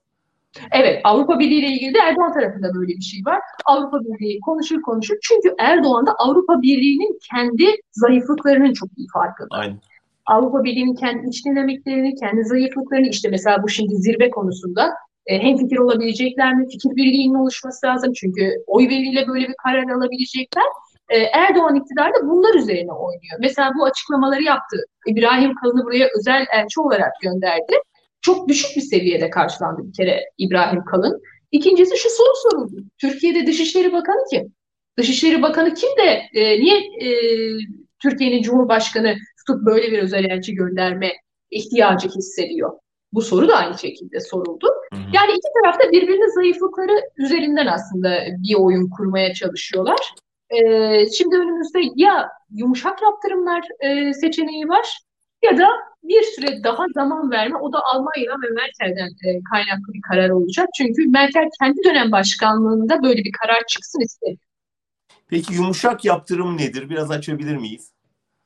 Evet, 0.72 1.02
Avrupa 1.04 1.40
Birliği 1.40 1.60
ile 1.60 1.68
ilgili 1.68 1.94
de 1.94 1.98
Erdoğan 2.00 2.34
tarafında 2.34 2.74
böyle 2.74 2.88
bir 2.88 3.02
şey 3.02 3.20
var. 3.26 3.40
Avrupa 3.66 4.00
Birliği 4.00 4.40
konuşur 4.40 4.82
konuşur. 4.82 5.16
Çünkü 5.22 5.56
Erdoğan 5.60 6.06
da 6.06 6.12
Avrupa 6.18 6.62
Birliği'nin 6.62 7.20
kendi 7.32 7.66
zayıflıklarının 7.92 8.74
çok 8.74 8.90
iyi 8.98 9.08
farkında. 9.14 9.48
Aynen. 9.52 9.80
Avrupa 10.26 10.64
Birliği'nin 10.64 10.96
kendi 10.96 11.30
iç 11.30 11.46
dinamiklerini, 11.46 12.16
kendi 12.16 12.44
zayıflıklarını 12.44 13.08
işte 13.08 13.30
mesela 13.30 13.64
bu 13.64 13.70
şimdi 13.70 13.96
zirve 13.96 14.30
konusunda 14.30 14.94
e, 15.26 15.40
hem 15.40 15.58
fikir 15.58 15.78
olabilecekler 15.78 16.54
mi? 16.56 16.68
Fikir 16.68 16.96
birliğinin 16.96 17.36
oluşması 17.36 17.88
lazım. 17.88 18.14
Çünkü 18.14 18.52
oy 18.68 18.84
birliğiyle 18.84 19.28
böyle 19.28 19.48
bir 19.48 19.56
karar 19.64 19.84
alabilecekler. 19.84 20.64
E, 21.10 21.18
Erdoğan 21.18 21.76
iktidarı 21.76 22.14
da 22.14 22.28
bunlar 22.28 22.56
üzerine 22.56 22.92
oynuyor. 22.92 23.38
Mesela 23.40 23.72
bu 23.78 23.86
açıklamaları 23.86 24.44
yaptı. 24.44 24.78
İbrahim 25.08 25.56
Kalın'ı 25.56 25.86
buraya 25.86 26.08
özel 26.20 26.46
elçi 26.54 26.82
olarak 26.82 27.12
gönderdi 27.22 27.74
çok 28.26 28.50
düşük 28.50 28.76
bir 28.76 28.82
seviyede 28.82 29.30
karşılandı 29.30 29.88
bir 29.88 29.94
kere 29.94 30.24
İbrahim 30.38 30.86
Kalın. 30.86 31.22
İkincisi 31.52 31.98
şu 31.98 32.10
soru 32.10 32.34
soruldu. 32.44 32.84
Türkiye'de 32.98 33.48
Dışişleri 33.48 33.94
Bakanı 33.94 34.26
kim? 34.32 34.54
Dışişleri 34.98 35.42
Bakanı 35.42 35.74
kim 35.74 35.90
de 35.90 36.22
e, 36.34 36.60
niye 36.60 36.78
e, 36.78 37.10
Türkiye'nin 38.02 38.42
Cumhurbaşkanı 38.42 39.16
tutup 39.38 39.66
böyle 39.66 39.92
bir 39.92 40.00
özel 40.00 40.24
elçi 40.24 40.54
gönderme 40.54 41.12
ihtiyacı 41.52 42.10
hissediyor? 42.10 42.72
Bu 43.14 43.22
soru 43.22 43.48
da 43.48 43.56
aynı 43.56 43.78
şekilde 43.78 44.20
soruldu. 44.20 44.68
Hı 44.94 45.00
hı. 45.00 45.04
Yani 45.14 45.32
iki 45.32 45.48
tarafta 45.62 45.92
birbirinin 45.92 46.36
zayıflıkları 46.36 47.02
üzerinden 47.18 47.68
aslında 47.68 48.20
bir 48.50 48.56
oyun 48.56 48.90
kurmaya 48.90 49.34
çalışıyorlar. 49.34 50.14
Ee, 50.50 51.06
şimdi 51.18 51.36
önümüzde 51.36 51.80
ya 51.96 52.30
yumuşak 52.52 53.02
yaptırımlar 53.02 53.64
e, 53.80 54.14
seçeneği 54.14 54.68
var 54.68 55.00
ya 55.46 55.58
da 55.58 55.68
bir 56.04 56.24
süre 56.24 56.64
daha 56.64 56.86
zaman 56.94 57.32
verme 57.32 57.58
o 57.58 57.74
da 57.74 57.80
Almanya 57.94 58.32
ve 58.44 58.50
Merkel'den 58.50 59.08
e, 59.08 59.44
kaynaklı 59.52 59.94
bir 59.94 60.02
karar 60.02 60.30
olacak. 60.30 60.68
Çünkü 60.78 61.08
Merkel 61.08 61.50
kendi 61.62 61.84
dönem 61.84 62.12
başkanlığında 62.12 63.04
böyle 63.04 63.24
bir 63.24 63.32
karar 63.42 63.62
çıksın 63.68 64.02
istedi. 64.02 64.38
Peki 65.28 65.54
yumuşak 65.54 66.06
yaptırım 66.06 66.58
nedir? 66.58 66.90
Biraz 66.90 67.12
açabilir 67.12 67.58
miyiz? 67.58 67.92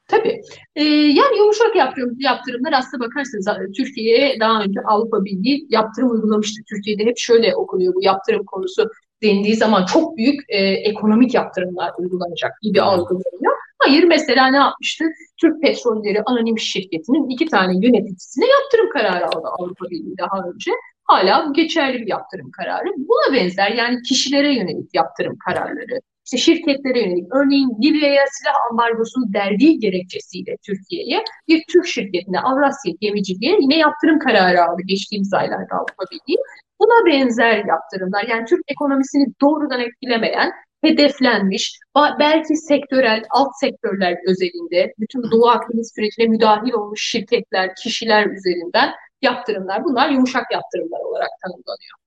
Tabii. 0.08 0.42
Ee, 0.76 0.84
yani 0.84 1.38
yumuşak 1.38 1.76
yaptırım, 1.76 2.16
yaptırımlar 2.20 2.74
aslında 2.74 3.06
bakarsanız 3.06 3.48
Türkiye'ye 3.78 4.40
daha 4.40 4.62
önce 4.62 4.80
Avrupa 4.86 5.26
Birliği 5.26 5.68
yaptırım 5.70 6.12
uygulamıştı. 6.12 6.62
Türkiye'de 6.70 7.06
hep 7.06 7.18
şöyle 7.18 7.56
okunuyor 7.56 7.94
bu 7.94 8.04
yaptırım 8.04 8.46
konusu 8.46 8.90
dendiği 9.24 9.56
zaman 9.56 9.86
çok 9.86 10.18
büyük 10.18 10.42
e, 10.48 10.58
ekonomik 10.68 11.34
yaptırımlar 11.34 11.92
uygulanacak 11.98 12.52
gibi 12.62 12.82
algılanıyor. 12.82 13.54
Hayır 13.80 14.04
mesela 14.04 14.48
ne 14.48 14.58
yapmıştı? 14.58 15.06
Türk 15.42 15.62
Petrolleri 15.62 16.22
Anonim 16.26 16.60
Şirketi'nin 16.60 17.30
iki 17.30 17.46
tane 17.46 17.74
yöneticisine 17.74 18.46
yaptırım 18.46 18.90
kararı 18.90 19.26
aldı 19.26 19.48
Avrupa 19.60 19.86
Birliği 19.90 20.18
daha 20.18 20.50
önce. 20.54 20.72
Hala 21.04 21.50
bu 21.50 21.54
geçerli 21.54 22.02
bir 22.02 22.08
yaptırım 22.08 22.52
kararı. 22.52 22.88
Buna 22.98 23.36
benzer 23.36 23.72
yani 23.72 24.02
kişilere 24.02 24.54
yönelik 24.54 24.96
yaptırım 24.96 25.38
kararları, 25.46 26.02
işte 26.26 26.38
şirketlere 26.38 27.00
yönelik. 27.00 27.28
Örneğin 27.36 27.70
Libya'ya 27.84 28.24
silah 28.32 28.54
ambargosunu 28.72 29.34
derdiği 29.34 29.80
gerekçesiyle 29.80 30.58
Türkiye'ye 30.66 31.24
bir 31.48 31.64
Türk 31.70 31.88
şirketine 31.88 32.40
Avrasya 32.40 32.94
Gemiciliğe 33.02 33.58
yine 33.62 33.78
yaptırım 33.78 34.20
kararı 34.20 34.64
aldı 34.64 34.82
geçtiğimiz 34.86 35.34
aylarda 35.34 35.76
Avrupa 35.76 36.04
Birliği. 36.12 36.38
Buna 36.80 37.06
benzer 37.06 37.66
yaptırımlar 37.66 38.24
yani 38.28 38.46
Türk 38.46 38.62
ekonomisini 38.68 39.26
doğrudan 39.42 39.80
etkilemeyen 39.80 40.52
hedeflenmiş, 40.82 41.80
belki 42.20 42.56
sektörel, 42.56 43.24
alt 43.30 43.52
sektörler 43.60 44.18
özelinde, 44.28 44.94
bütün 45.00 45.32
Doğu 45.32 45.48
Akdeniz 45.48 45.92
sürecine 45.96 46.26
müdahil 46.26 46.74
olmuş 46.74 47.10
şirketler, 47.12 47.76
kişiler 47.76 48.26
üzerinden 48.26 48.94
yaptırımlar. 49.22 49.84
Bunlar 49.84 50.10
yumuşak 50.10 50.52
yaptırımlar 50.52 51.00
olarak 51.00 51.30
tanımlanıyor. 51.42 52.00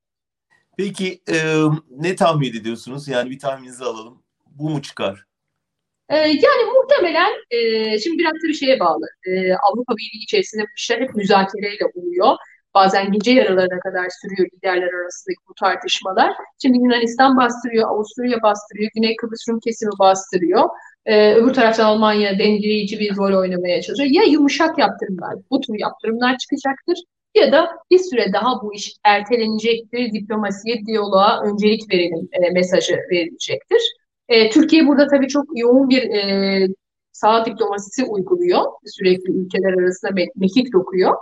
Peki 0.76 1.20
e, 1.28 1.36
ne 1.90 2.16
tahmin 2.16 2.50
ediyorsunuz? 2.50 3.08
Yani 3.08 3.30
bir 3.30 3.38
tahmininizi 3.38 3.84
alalım. 3.84 4.22
Bu 4.46 4.70
mu 4.70 4.82
çıkar? 4.82 5.24
E, 6.08 6.16
yani 6.16 6.64
muhtemelen 6.74 7.30
e, 7.50 7.58
şimdi 7.98 8.18
biraz 8.18 8.32
da 8.32 8.48
bir 8.48 8.54
şeye 8.54 8.80
bağlı. 8.80 9.06
E, 9.26 9.54
Avrupa 9.54 9.96
Birliği 9.96 10.24
içerisinde 10.24 10.62
bu 10.62 10.74
işler 10.76 11.00
hep 11.00 11.14
müzakereyle 11.14 11.84
oluyor. 11.94 12.36
Bazen 12.74 13.12
gece 13.12 13.32
yarılarına 13.32 13.80
kadar 13.80 14.06
sürüyor 14.20 14.48
liderler 14.56 14.92
arasındaki 15.02 15.38
bu 15.48 15.54
tartışmalar. 15.54 16.32
Şimdi 16.62 16.78
Yunanistan 16.78 17.36
bastırıyor, 17.36 17.88
Avusturya 17.88 18.42
bastırıyor, 18.42 18.90
Güney 18.94 19.16
Kıbrıs 19.16 19.48
Rum 19.48 19.60
kesimi 19.60 19.92
bastırıyor. 19.98 20.68
Ee, 21.06 21.34
öbür 21.34 21.54
taraftan 21.54 21.84
Almanya 21.84 22.38
dengeleyici 22.38 22.98
bir 22.98 23.16
rol 23.16 23.40
oynamaya 23.40 23.82
çalışıyor. 23.82 24.10
Ya 24.10 24.22
yumuşak 24.22 24.78
yaptırımlar, 24.78 25.34
bu 25.50 25.60
tür 25.60 25.74
yaptırımlar 25.78 26.38
çıkacaktır 26.38 26.98
ya 27.34 27.52
da 27.52 27.68
bir 27.90 27.98
süre 27.98 28.32
daha 28.32 28.62
bu 28.62 28.74
iş 28.74 28.92
ertelenecektir, 29.04 30.12
diplomasiye, 30.12 30.86
diyaloğa 30.86 31.42
öncelik 31.44 31.92
verelim 31.92 32.28
e, 32.32 32.50
mesajı 32.50 32.96
verilecektir. 33.10 33.82
E, 34.28 34.50
Türkiye 34.50 34.86
burada 34.86 35.06
tabii 35.06 35.28
çok 35.28 35.46
yoğun 35.54 35.88
bir 35.88 36.02
e, 36.02 36.66
sağ 37.12 37.44
diplomasisi 37.46 38.04
uyguluyor. 38.04 38.62
Sürekli 38.86 39.32
ülkeler 39.32 39.82
arasında 39.82 40.10
me 40.10 40.26
mekik 40.36 40.72
dokuyor. 40.72 41.14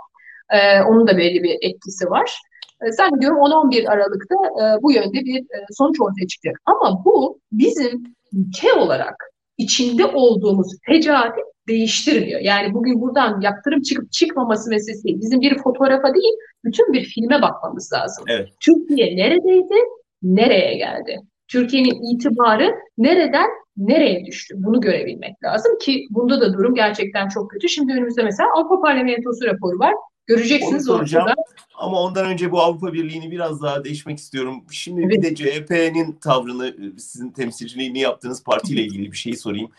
Ee, 0.51 0.81
onun 0.81 1.07
da 1.07 1.17
belli 1.17 1.43
bir 1.43 1.57
etkisi 1.61 2.09
var. 2.09 2.41
E, 2.87 2.91
zannediyorum 2.91 3.37
10-11 3.37 3.89
Aralık'ta 3.89 4.35
e, 4.35 4.81
bu 4.81 4.91
yönde 4.91 5.25
bir 5.25 5.39
e, 5.39 5.65
sonuç 5.71 6.01
ortaya 6.01 6.27
çıkacak. 6.27 6.61
Ama 6.65 7.05
bu 7.05 7.39
bizim 7.51 8.03
ülke 8.33 8.73
olarak 8.73 9.15
içinde 9.57 10.05
olduğumuz 10.05 10.67
fecaati 10.85 11.41
değiştirmiyor. 11.67 12.41
Yani 12.41 12.73
bugün 12.73 13.01
buradan 13.01 13.41
yaptırım 13.41 13.81
çıkıp 13.81 14.11
çıkmaması 14.11 14.69
meselesi 14.69 15.03
değil. 15.03 15.21
Bizim 15.21 15.41
bir 15.41 15.57
fotoğrafa 15.57 16.13
değil, 16.13 16.33
bütün 16.65 16.93
bir 16.93 17.03
filme 17.03 17.41
bakmamız 17.41 17.93
lazım. 17.93 18.25
Evet. 18.27 18.49
Türkiye 18.59 19.17
neredeydi, 19.17 19.75
nereye 20.23 20.77
geldi? 20.77 21.19
Türkiye'nin 21.47 22.15
itibarı 22.15 22.75
nereden 22.97 23.49
nereye 23.77 24.25
düştü? 24.25 24.55
Bunu 24.57 24.81
görebilmek 24.81 25.43
lazım 25.43 25.77
ki 25.77 26.07
bunda 26.09 26.41
da 26.41 26.53
durum 26.53 26.75
gerçekten 26.75 27.27
çok 27.27 27.51
kötü. 27.51 27.69
Şimdi 27.69 27.93
önümüzde 27.93 28.23
mesela 28.23 28.49
Avrupa 28.55 28.81
Parlamentosu 28.81 29.45
raporu 29.45 29.79
var. 29.79 29.93
Göreceksiniz 30.27 30.89
Onu 30.89 30.97
soracağım. 30.97 31.25
ortada. 31.25 31.41
Ama 31.75 32.01
ondan 32.01 32.25
önce 32.25 32.51
bu 32.51 32.61
Avrupa 32.61 32.93
Birliği'ni 32.93 33.31
biraz 33.31 33.61
daha 33.61 33.83
değişmek 33.83 34.17
istiyorum. 34.17 34.63
Şimdi 34.71 35.09
bir 35.09 35.21
de 35.21 35.35
CHP'nin 35.35 36.11
tavrını, 36.11 36.75
sizin 36.99 37.29
temsilciliğini 37.29 37.99
yaptığınız 37.99 38.43
partiyle 38.43 38.83
ilgili 38.83 39.11
bir 39.11 39.17
şey 39.17 39.35
sorayım. 39.35 39.69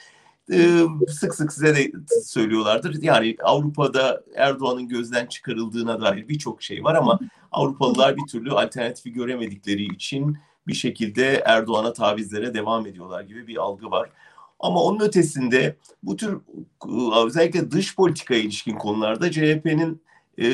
Ee, 0.52 0.82
sık 1.08 1.34
sık 1.34 1.52
size 1.52 1.76
de 1.76 1.92
söylüyorlardır. 2.24 3.02
Yani 3.02 3.36
Avrupa'da 3.42 4.22
Erdoğan'ın 4.36 4.88
gözden 4.88 5.26
çıkarıldığına 5.26 6.00
dair 6.00 6.28
birçok 6.28 6.62
şey 6.62 6.84
var 6.84 6.94
ama 6.94 7.18
Avrupalılar 7.52 8.16
bir 8.16 8.26
türlü 8.30 8.50
alternatifi 8.52 9.12
göremedikleri 9.12 9.84
için 9.84 10.38
bir 10.66 10.74
şekilde 10.74 11.42
Erdoğan'a 11.46 11.92
tavizlere 11.92 12.54
devam 12.54 12.86
ediyorlar 12.86 13.22
gibi 13.22 13.46
bir 13.46 13.56
algı 13.56 13.90
var. 13.90 14.10
Ama 14.60 14.82
onun 14.82 15.00
ötesinde 15.00 15.76
bu 16.02 16.16
tür 16.16 16.36
e, 16.88 17.26
özellikle 17.26 17.70
dış 17.70 17.96
politikaya 17.96 18.40
ilişkin 18.40 18.76
konularda 18.76 19.30
CHP'nin 19.30 20.02
e, 20.38 20.46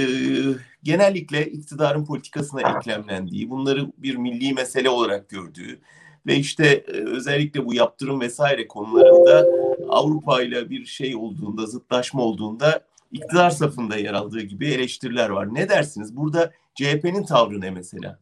genellikle 0.82 1.46
iktidarın 1.46 2.04
politikasına 2.04 2.60
eklemlendiği, 2.60 3.50
bunları 3.50 3.92
bir 3.98 4.16
milli 4.16 4.54
mesele 4.54 4.90
olarak 4.90 5.28
gördüğü 5.28 5.80
ve 6.26 6.36
işte 6.36 6.66
e, 6.66 6.92
özellikle 6.92 7.66
bu 7.66 7.74
yaptırım 7.74 8.20
vesaire 8.20 8.68
konularında 8.68 9.46
Avrupa 9.88 10.42
ile 10.42 10.70
bir 10.70 10.84
şey 10.84 11.16
olduğunda, 11.16 11.66
zıtlaşma 11.66 12.22
olduğunda 12.22 12.80
iktidar 13.12 13.50
safında 13.50 13.96
yer 13.96 14.14
aldığı 14.14 14.40
gibi 14.40 14.66
eleştiriler 14.68 15.28
var. 15.30 15.54
Ne 15.54 15.68
dersiniz? 15.68 16.16
Burada 16.16 16.50
CHP'nin 16.74 17.24
tavrı 17.24 17.60
ne 17.60 17.70
mesela? 17.70 18.18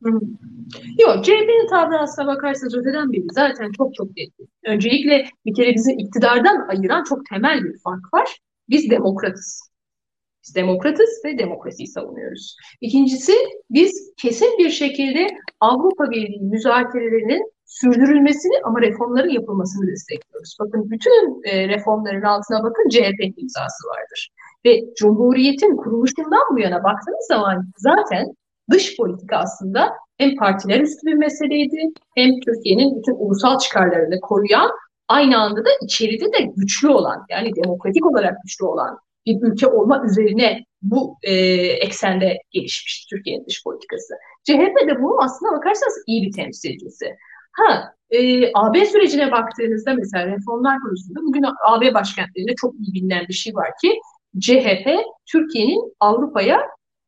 Yok, 0.98 1.24
CHP'nin 1.24 1.68
tavrı 1.68 1.98
aslına 1.98 2.26
bakarsanız 2.26 2.74
öteden 2.74 3.12
beri 3.12 3.26
zaten 3.32 3.72
çok 3.76 3.94
çok 3.94 4.16
net. 4.16 4.30
Öncelikle 4.64 5.24
bir 5.46 5.54
kere 5.54 5.74
bizi 5.74 5.92
iktidardan 5.92 6.68
ayıran 6.68 7.04
çok 7.04 7.26
temel 7.26 7.64
bir 7.64 7.78
fark 7.78 8.14
var. 8.14 8.38
Biz 8.68 8.90
demokratız. 8.90 9.70
Biz 10.46 10.54
demokratız 10.54 11.20
ve 11.24 11.38
demokrasiyi 11.38 11.86
savunuyoruz. 11.86 12.56
İkincisi 12.80 13.32
biz 13.70 14.12
kesin 14.16 14.58
bir 14.58 14.70
şekilde 14.70 15.26
Avrupa 15.60 16.10
Birliği 16.10 16.40
müzakerelerinin 16.40 17.52
sürdürülmesini 17.66 18.54
ama 18.64 18.80
reformların 18.80 19.28
yapılmasını 19.28 19.86
destekliyoruz. 19.86 20.56
Bakın 20.60 20.90
bütün 20.90 21.42
e, 21.44 21.68
reformların 21.68 22.22
altına 22.22 22.62
bakın 22.62 22.88
CHP'nin 22.88 23.34
imzası 23.36 23.88
vardır. 23.88 24.30
Ve 24.66 24.80
Cumhuriyet'in 24.98 25.76
kuruluşundan 25.76 26.42
bu 26.52 26.58
yana 26.58 26.84
baktığınız 26.84 27.26
zaman 27.28 27.66
zaten 27.76 28.26
dış 28.70 28.96
politika 28.96 29.36
aslında 29.36 29.92
hem 30.18 30.36
partiler 30.36 30.80
üstü 30.80 31.06
bir 31.06 31.14
meseleydi 31.14 31.80
hem 32.14 32.30
Türkiye'nin 32.40 32.98
bütün 32.98 33.14
ulusal 33.18 33.58
çıkarlarını 33.58 34.20
koruyan 34.20 34.70
aynı 35.08 35.38
anda 35.38 35.64
da 35.64 35.70
içeride 35.82 36.24
de 36.24 36.52
güçlü 36.56 36.88
olan 36.88 37.26
yani 37.30 37.56
demokratik 37.56 38.06
olarak 38.06 38.42
güçlü 38.42 38.64
olan 38.64 38.98
bir 39.26 39.42
ülke 39.42 39.66
olma 39.66 40.04
üzerine 40.04 40.64
bu 40.82 41.16
e, 41.22 41.34
eksende 41.86 42.38
gelişmiş 42.50 43.06
Türkiye'nin 43.10 43.46
dış 43.46 43.64
politikası. 43.64 44.14
CHP 44.44 44.88
de 44.88 45.02
bunun 45.02 45.24
aslına 45.24 45.52
bakarsanız 45.52 46.04
iyi 46.06 46.26
bir 46.26 46.32
temsilcisi. 46.32 47.16
Ha, 47.52 47.92
e, 48.10 48.50
AB 48.54 48.86
sürecine 48.86 49.32
baktığınızda 49.32 49.94
mesela 49.94 50.26
reformlar 50.26 50.78
konusunda 50.80 51.20
bugün 51.22 51.44
AB 51.66 51.94
başkentlerinde 51.94 52.54
çok 52.54 52.74
iyi 52.74 52.92
bilinen 52.94 53.28
bir 53.28 53.34
şey 53.34 53.54
var 53.54 53.70
ki 53.82 54.00
CHP 54.40 54.88
Türkiye'nin 55.32 55.94
Avrupa'ya 56.00 56.60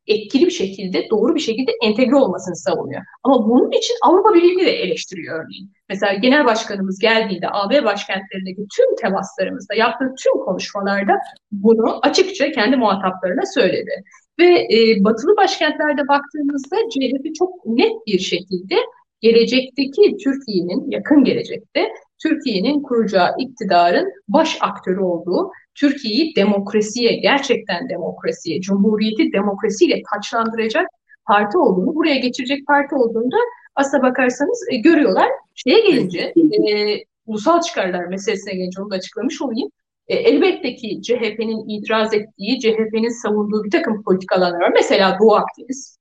etkili 0.09 0.47
bir 0.47 0.51
şekilde, 0.51 1.11
doğru 1.11 1.35
bir 1.35 1.41
şekilde 1.41 1.73
entegre 1.83 2.17
olmasını 2.17 2.57
savunuyor. 2.57 3.03
Ama 3.23 3.49
bunun 3.49 3.71
için 3.71 3.97
Avrupa 4.03 4.35
Birliği'ni 4.35 4.67
de 4.67 4.71
eleştiriyor 4.71 5.45
örneğin. 5.45 5.73
Mesela 5.89 6.15
genel 6.15 6.45
başkanımız 6.45 6.99
geldiğinde 6.99 7.47
AB 7.51 7.85
başkentlerindeki 7.85 8.67
tüm 8.77 8.97
temaslarımızda, 8.97 9.75
yaptığı 9.75 10.15
tüm 10.23 10.33
konuşmalarda 10.45 11.13
bunu 11.53 11.99
açıkça 12.03 12.51
kendi 12.51 12.77
muhataplarına 12.77 13.47
söyledi. 13.55 14.05
Ve 14.39 14.47
e, 14.47 15.05
batılı 15.05 15.37
başkentlerde 15.37 16.09
baktığımızda 16.09 16.77
CHP 16.91 17.35
çok 17.39 17.67
net 17.67 17.93
bir 18.07 18.19
şekilde 18.19 18.75
gelecekteki 19.21 20.17
Türkiye'nin, 20.25 20.91
yakın 20.91 21.25
gelecekte 21.25 21.89
Türkiye'nin 22.23 22.83
kuracağı 22.83 23.31
iktidarın 23.39 24.13
baş 24.29 24.59
aktörü 24.61 25.01
olduğu, 25.01 25.51
Türkiye'yi 25.81 26.37
demokrasiye, 26.37 27.13
gerçekten 27.13 27.89
demokrasiye, 27.89 28.61
cumhuriyeti 28.61 29.33
demokrasiyle 29.33 30.03
taçlandıracak 30.15 30.87
parti 31.27 31.59
olduğunu, 31.59 31.95
buraya 31.95 32.17
geçirecek 32.17 32.67
parti 32.67 32.95
olduğunu 32.95 33.33
da 33.33 33.37
aslına 33.75 34.03
bakarsanız 34.03 34.67
e, 34.73 34.77
görüyorlar. 34.77 35.29
Şeye 35.55 35.81
gelince, 35.81 36.33
e, 36.71 36.99
ulusal 37.27 37.61
çıkarlar 37.61 38.05
meselesine 38.05 38.55
gelince 38.55 38.83
onu 38.83 38.91
da 38.91 38.95
açıklamış 38.95 39.43
olayım. 39.43 39.69
E, 40.09 40.15
elbette 40.17 40.75
ki 40.75 41.03
CHP'nin 41.03 41.69
itiraz 41.69 42.15
ettiği, 42.15 42.61
CHP'nin 42.61 43.23
savunduğu 43.23 43.65
bir 43.65 43.71
takım 43.71 44.03
politik 44.03 44.33
alanlar 44.33 44.61
var. 44.61 44.73
Mesela 44.75 45.19
Doğu 45.21 45.35
Akdeniz. 45.35 45.99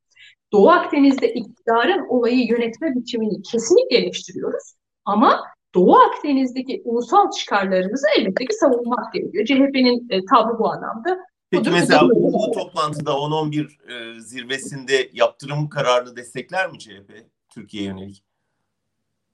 Doğu 0.51 0.69
Akdeniz'de 0.69 1.33
iktidarın 1.33 2.05
olayı 2.09 2.47
yönetme 2.47 2.95
biçimini 2.95 3.41
kesinlikle 3.41 3.97
eleştiriyoruz. 3.97 4.73
Ama 5.05 5.43
Doğu 5.77 5.95
Akdeniz'deki 5.99 6.81
ulusal 6.85 7.31
çıkarlarımızı 7.31 8.07
elbette 8.17 8.45
ki 8.45 8.55
savunmak 8.55 9.13
gerekiyor. 9.13 9.45
CHP'nin 9.45 10.07
e, 10.09 10.25
tavrı 10.25 10.59
bu 10.59 10.71
anlamda. 10.71 11.17
Peki 11.51 11.61
Budur, 11.61 11.71
mesela 11.71 12.01
budur. 12.01 12.15
bu 12.15 12.51
toplantıda 12.51 13.11
10-11 13.11 14.17
e, 14.17 14.19
zirvesinde 14.19 15.09
yaptırım 15.13 15.69
kararını 15.69 16.15
destekler 16.15 16.71
mi 16.71 16.79
CHP 16.79 17.11
Türkiye'ye 17.49 17.89
yönelik? 17.89 18.23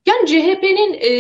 Yani 0.08 0.28
CHP'nin 0.28 0.94
e, 0.94 1.12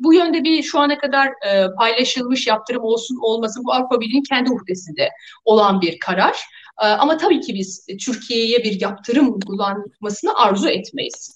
bu 0.00 0.14
yönde 0.14 0.44
bir 0.44 0.62
şu 0.62 0.80
ana 0.80 0.98
kadar 0.98 1.28
e, 1.28 1.66
paylaşılmış 1.78 2.46
yaptırım 2.46 2.82
olsun 2.82 3.18
olması 3.22 3.60
bu 3.64 3.72
Avrupa 3.72 4.00
Birliği'nin 4.00 4.22
kendi 4.22 4.50
uhdesinde 4.50 5.10
olan 5.44 5.80
bir 5.80 5.98
karar. 5.98 6.44
E, 6.82 6.86
ama 6.86 7.16
tabii 7.16 7.40
ki 7.40 7.54
biz 7.54 7.86
Türkiye'ye 8.04 8.64
bir 8.64 8.80
yaptırım 8.80 9.34
uygulanmasını 9.34 10.34
arzu 10.34 10.68
etmeyiz. 10.68 11.34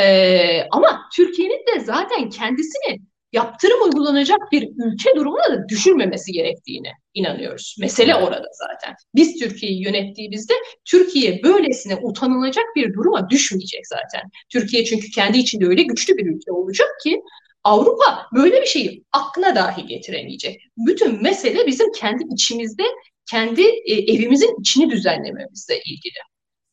E, 0.00 0.66
ama 0.70 1.08
Türkiye'nin 1.16 1.66
de 1.66 1.80
zaten 1.84 2.30
kendisini 2.30 3.00
yaptırım 3.34 3.82
uygulanacak 3.82 4.38
bir 4.52 4.68
ülke 4.84 5.10
durumuna 5.16 5.52
da 5.52 5.68
düşürmemesi 5.68 6.32
gerektiğine 6.32 6.92
inanıyoruz. 7.14 7.76
Mesele 7.80 8.14
orada 8.14 8.48
zaten. 8.52 8.94
Biz 9.14 9.38
Türkiye'yi 9.38 9.84
yönettiğimizde 9.84 10.54
Türkiye 10.84 11.42
böylesine 11.42 11.96
utanılacak 11.96 12.64
bir 12.76 12.94
duruma 12.94 13.30
düşmeyecek 13.30 13.86
zaten. 13.86 14.30
Türkiye 14.48 14.84
çünkü 14.84 15.10
kendi 15.10 15.38
içinde 15.38 15.66
öyle 15.66 15.82
güçlü 15.82 16.16
bir 16.16 16.26
ülke 16.26 16.52
olacak 16.52 16.88
ki 17.02 17.22
Avrupa 17.64 18.26
böyle 18.34 18.62
bir 18.62 18.66
şeyi 18.66 19.04
aklına 19.12 19.54
dahi 19.54 19.86
getiremeyecek. 19.86 20.60
Bütün 20.76 21.22
mesele 21.22 21.66
bizim 21.66 21.92
kendi 21.92 22.24
içimizde, 22.34 22.84
kendi 23.30 23.62
e, 23.62 23.92
evimizin 23.92 24.60
içini 24.60 24.90
düzenlememizle 24.90 25.78
ilgili. 25.78 26.18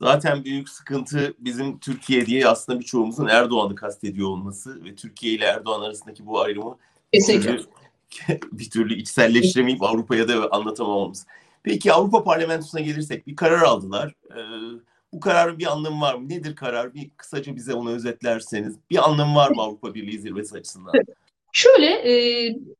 Zaten 0.03 0.43
büyük 0.43 0.69
sıkıntı 0.69 1.33
bizim 1.39 1.79
Türkiye 1.79 2.25
diye 2.25 2.47
aslında 2.47 2.79
birçoğumuzun 2.79 3.27
Erdoğan'ı 3.27 3.75
kastediyor 3.75 4.29
olması 4.29 4.85
ve 4.85 4.95
Türkiye 4.95 5.33
ile 5.33 5.45
Erdoğan 5.45 5.81
arasındaki 5.81 6.25
bu 6.25 6.41
ayrımı 6.41 6.77
bir 7.13 7.21
türlü, 7.21 7.63
bir 8.51 8.69
türlü 8.69 8.93
içselleştiremeyip 8.93 9.83
Avrupa'ya 9.83 10.27
da 10.27 10.51
anlatamamamız. 10.51 11.25
Peki 11.63 11.93
Avrupa 11.93 12.23
Parlamentosu'na 12.23 12.81
gelirsek 12.81 13.27
bir 13.27 13.35
karar 13.35 13.61
aldılar. 13.61 14.13
Ee, 14.31 14.39
bu 15.13 15.19
kararın 15.19 15.59
bir 15.59 15.71
anlamı 15.71 16.01
var 16.01 16.15
mı? 16.15 16.29
Nedir 16.29 16.55
karar? 16.55 16.93
Bir 16.93 17.09
kısaca 17.09 17.55
bize 17.55 17.73
onu 17.73 17.91
özetlerseniz. 17.91 18.75
Bir 18.89 19.09
anlamı 19.09 19.35
var 19.35 19.51
mı 19.51 19.61
Avrupa 19.61 19.93
Birliği 19.93 20.19
zirvesi 20.19 20.57
açısından? 20.57 20.93
Şöyle 21.53 21.87
e, 21.87 22.13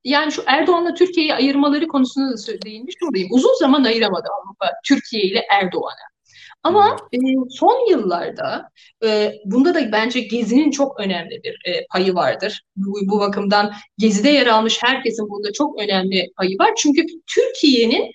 yani 0.03 0.31
şu 0.31 0.43
Erdoğan'la 0.45 0.93
Türkiye'yi 0.93 1.34
ayırmaları 1.34 1.88
konusunda 1.88 2.38
da 2.38 2.62
değinmiş 2.62 2.95
olayım. 3.10 3.27
Uzun 3.31 3.60
zaman 3.60 3.84
ayıramadı 3.84 4.27
Avrupa 4.41 4.71
Türkiye 4.84 5.23
ile 5.23 5.45
Erdoğan'ı. 5.51 6.11
Ama 6.63 6.97
e, 7.13 7.17
son 7.50 7.89
yıllarda 7.89 8.69
e, 9.04 9.34
bunda 9.45 9.74
da 9.76 9.91
bence 9.91 10.19
Gezi'nin 10.19 10.71
çok 10.71 11.00
önemli 11.00 11.41
bir 11.43 11.62
e, 11.65 11.86
payı 11.91 12.15
vardır. 12.15 12.62
Bu, 12.76 13.00
bu 13.04 13.19
bakımdan 13.19 13.74
Gezi'de 13.97 14.30
yer 14.30 14.47
almış 14.47 14.84
herkesin 14.84 15.30
burada 15.30 15.54
çok 15.54 15.80
önemli 15.80 16.32
payı 16.38 16.60
var. 16.60 16.71
Çünkü 16.78 17.06
Türkiye'nin 17.28 18.12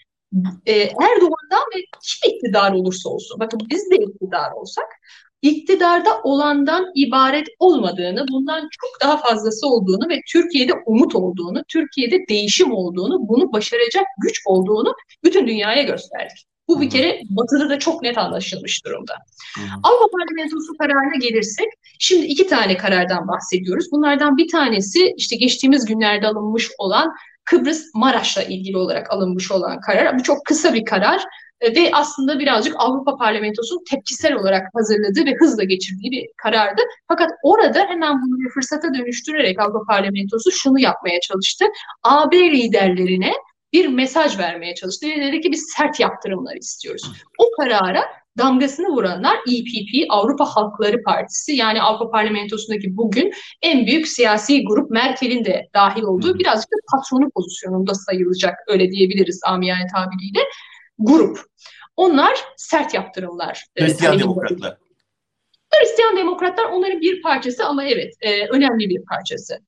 e, 0.67 0.73
Erdoğan'dan 0.81 1.63
ve 1.77 1.81
kim 2.03 2.33
iktidar 2.33 2.73
olursa 2.73 3.09
olsun, 3.09 3.41
bakın 3.41 3.61
biz 3.71 3.91
de 3.91 3.97
iktidar 3.97 4.53
olsak, 4.53 4.87
iktidarda 5.43 6.21
olandan 6.25 6.87
ibaret 6.95 7.47
olmadığını, 7.59 8.27
bundan 8.29 8.61
çok 8.61 8.91
daha 9.03 9.17
fazlası 9.17 9.69
olduğunu 9.69 10.09
ve 10.09 10.21
Türkiye'de 10.33 10.73
umut 10.87 11.15
olduğunu, 11.15 11.63
Türkiye'de 11.69 12.29
değişim 12.29 12.73
olduğunu, 12.73 13.29
bunu 13.29 13.53
başaracak 13.53 14.05
güç 14.23 14.43
olduğunu 14.47 14.95
bütün 15.25 15.47
dünyaya 15.47 15.83
gösterdik. 15.83 16.47
Bu 16.69 16.81
bir 16.81 16.91
kere 16.91 17.21
Batı'da 17.31 17.71
da 17.71 17.79
çok 17.79 18.03
net 18.03 18.19
anlaşılmış 18.19 18.85
durumda. 18.85 19.15
Avrupa 19.83 20.07
Parlamentosu 20.19 20.77
kararına 20.79 21.17
gelirsek, 21.21 21.67
şimdi 21.99 22.27
iki 22.27 22.47
tane 22.47 22.77
karardan 22.77 23.29
bahsediyoruz. 23.29 23.87
Bunlardan 23.93 24.37
bir 24.37 24.49
tanesi 24.49 25.15
işte 25.17 25.37
geçtiğimiz 25.37 25.85
günlerde 25.85 26.27
alınmış 26.27 26.71
olan 26.79 27.15
Kıbrıs 27.45 27.95
Maraş'la 27.95 28.43
ilgili 28.43 28.77
olarak 28.77 29.13
alınmış 29.13 29.51
olan 29.51 29.81
karar. 29.81 30.19
Bu 30.19 30.23
çok 30.23 30.45
kısa 30.45 30.75
bir 30.75 30.85
karar 30.85 31.23
e, 31.61 31.75
ve 31.75 31.91
aslında 31.93 32.39
birazcık 32.39 32.75
Avrupa 32.79 33.17
Parlamentosu'nun 33.17 33.85
tepkisel 33.91 34.35
olarak 34.35 34.69
hazırladığı 34.75 35.25
ve 35.27 35.35
hızla 35.35 35.65
geçirdiği 35.65 36.11
bir 36.11 36.27
karardı. 36.37 36.83
Fakat 37.09 37.31
orada 37.43 37.79
hemen 37.79 38.23
bunu 38.23 38.39
bir 38.39 38.51
fırsata 38.51 38.95
dönüştürerek 38.95 39.61
Avrupa 39.61 39.85
Parlamentosu 39.89 40.53
şunu 40.53 40.79
yapmaya 40.79 41.21
çalıştı. 41.21 41.65
AB 42.03 42.37
liderlerine 42.39 43.33
bir 43.73 43.87
mesaj 43.87 44.39
vermeye 44.39 44.75
çalıştı 44.75 45.07
ve 45.07 45.21
dedi 45.21 45.41
ki 45.41 45.53
biz 45.53 45.67
sert 45.77 46.01
yaptırımlar 46.01 46.57
istiyoruz. 46.57 47.13
O 47.39 47.51
karara 47.61 48.05
damgasını 48.39 48.87
vuranlar 48.87 49.37
EPP, 49.37 50.07
Avrupa 50.09 50.45
Halkları 50.45 51.03
Partisi 51.03 51.53
yani 51.53 51.83
Avrupa 51.83 52.11
Parlamentosu'ndaki 52.11 52.97
bugün 52.97 53.33
en 53.63 53.87
büyük 53.87 54.09
siyasi 54.09 54.65
grup 54.65 54.91
Merkel'in 54.91 55.45
de 55.45 55.69
dahil 55.75 56.03
olduğu 56.03 56.39
birazcık 56.39 56.71
da 56.73 56.77
patronu 56.93 57.31
pozisyonunda 57.31 57.95
sayılacak 57.95 58.55
öyle 58.69 58.91
diyebiliriz 58.91 59.41
amiyane 59.47 59.87
tabiriyle 59.95 60.41
grup. 60.99 61.41
Onlar 61.97 62.39
sert 62.57 62.95
yaptırımlar. 62.95 63.65
E, 63.77 63.85
Hristiyan 63.85 64.19
demokratlar. 64.19 64.77
Hristiyan 65.75 66.17
demokratlar 66.17 66.65
onların 66.65 67.01
bir 67.01 67.23
parçası 67.23 67.65
ama 67.65 67.85
evet 67.85 68.15
e, 68.21 68.47
önemli 68.47 68.89
bir 68.89 69.05
parçası. 69.05 69.59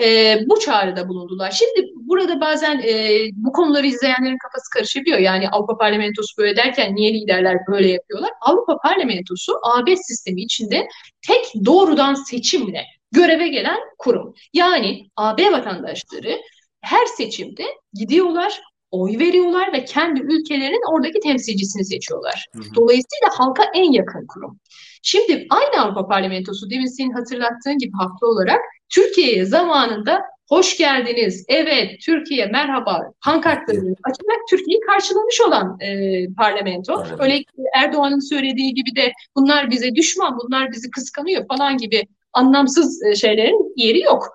E, 0.00 0.38
bu 0.46 0.60
çağrıda 0.60 1.08
bulundular. 1.08 1.50
Şimdi 1.50 1.88
burada 1.96 2.40
bazen 2.40 2.78
e, 2.78 3.18
bu 3.32 3.52
konuları 3.52 3.86
izleyenlerin 3.86 4.38
kafası 4.38 4.70
karışabiliyor. 4.74 5.18
Yani 5.18 5.48
Avrupa 5.48 5.78
Parlamentosu 5.78 6.28
böyle 6.38 6.56
derken 6.56 6.94
niye 6.94 7.14
liderler 7.14 7.56
böyle 7.68 7.90
yapıyorlar? 7.90 8.30
Avrupa 8.40 8.78
Parlamentosu 8.78 9.52
AB 9.62 9.96
sistemi 9.96 10.42
içinde 10.42 10.88
tek 11.26 11.64
doğrudan 11.64 12.14
seçimle 12.14 12.84
göreve 13.12 13.48
gelen 13.48 13.78
kurum. 13.98 14.34
Yani 14.52 15.10
AB 15.16 15.52
vatandaşları 15.52 16.40
her 16.80 17.06
seçimde 17.06 17.64
gidiyorlar, 17.94 18.60
oy 18.90 19.18
veriyorlar 19.18 19.72
ve 19.72 19.84
kendi 19.84 20.20
ülkelerinin 20.20 20.94
oradaki 20.94 21.20
temsilcisini 21.20 21.84
seçiyorlar. 21.84 22.46
Hı 22.54 22.58
hı. 22.58 22.74
Dolayısıyla 22.74 23.28
halka 23.30 23.64
en 23.74 23.92
yakın 23.92 24.26
kurum. 24.26 24.58
Şimdi 25.02 25.46
aynı 25.50 25.82
Avrupa 25.82 26.08
Parlamentosu 26.08 26.70
demin 26.70 26.86
senin 26.86 27.12
hatırlattığın 27.12 27.78
gibi 27.78 27.92
haklı 27.92 28.26
olarak 28.28 28.60
Türkiye'ye 28.94 29.44
zamanında 29.44 30.20
hoş 30.48 30.76
geldiniz, 30.76 31.44
evet 31.48 32.00
Türkiye 32.06 32.46
merhaba 32.46 33.00
pankartlarını 33.24 33.94
açarak 34.04 34.40
Türkiye'yi 34.50 34.80
karşılamış 34.80 35.40
olan 35.40 35.80
e, 35.80 36.26
parlamento. 36.34 37.04
Evet. 37.08 37.20
Öyle 37.20 37.44
Erdoğan'ın 37.74 38.28
söylediği 38.28 38.74
gibi 38.74 38.96
de 38.96 39.12
bunlar 39.36 39.70
bize 39.70 39.94
düşman, 39.94 40.38
bunlar 40.44 40.72
bizi 40.72 40.90
kıskanıyor 40.90 41.46
falan 41.48 41.76
gibi 41.76 42.02
anlamsız 42.32 43.02
e, 43.02 43.14
şeylerin 43.14 43.72
yeri 43.76 44.00
yok. 44.00 44.28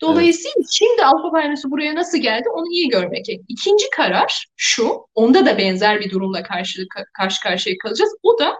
Dolayısıyla 0.00 0.54
evet. 0.56 0.66
şimdi 0.72 1.04
Avrupa 1.04 1.30
Parlamentosu 1.30 1.70
buraya 1.70 1.94
nasıl 1.94 2.18
geldi 2.18 2.48
onu 2.48 2.72
iyi 2.72 2.88
görmek. 2.88 3.26
İkinci 3.48 3.90
karar 3.90 4.46
şu, 4.56 5.06
onda 5.14 5.46
da 5.46 5.58
benzer 5.58 6.00
bir 6.00 6.10
durumla 6.10 6.42
karşı, 6.42 6.86
karşı 7.12 7.42
karşıya 7.42 7.76
kalacağız. 7.78 8.16
O 8.22 8.38
da 8.38 8.56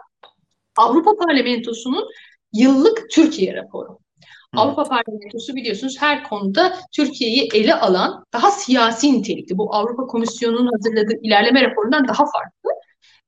Avrupa 0.76 1.16
Parlamentosu'nun 1.16 2.08
yıllık 2.52 3.10
Türkiye 3.10 3.54
raporu. 3.54 3.98
Avrupa 4.56 4.84
Parlamentosu 4.84 5.56
biliyorsunuz 5.56 5.96
her 6.00 6.24
konuda 6.24 6.72
Türkiye'yi 6.92 7.48
ele 7.54 7.74
alan 7.74 8.24
daha 8.32 8.50
siyasi 8.50 9.12
nitelikli. 9.12 9.58
Bu 9.58 9.74
Avrupa 9.74 10.06
Komisyonu'nun 10.06 10.70
hazırladığı 10.72 11.18
ilerleme 11.22 11.62
raporundan 11.62 12.08
daha 12.08 12.24
farklı. 12.24 12.70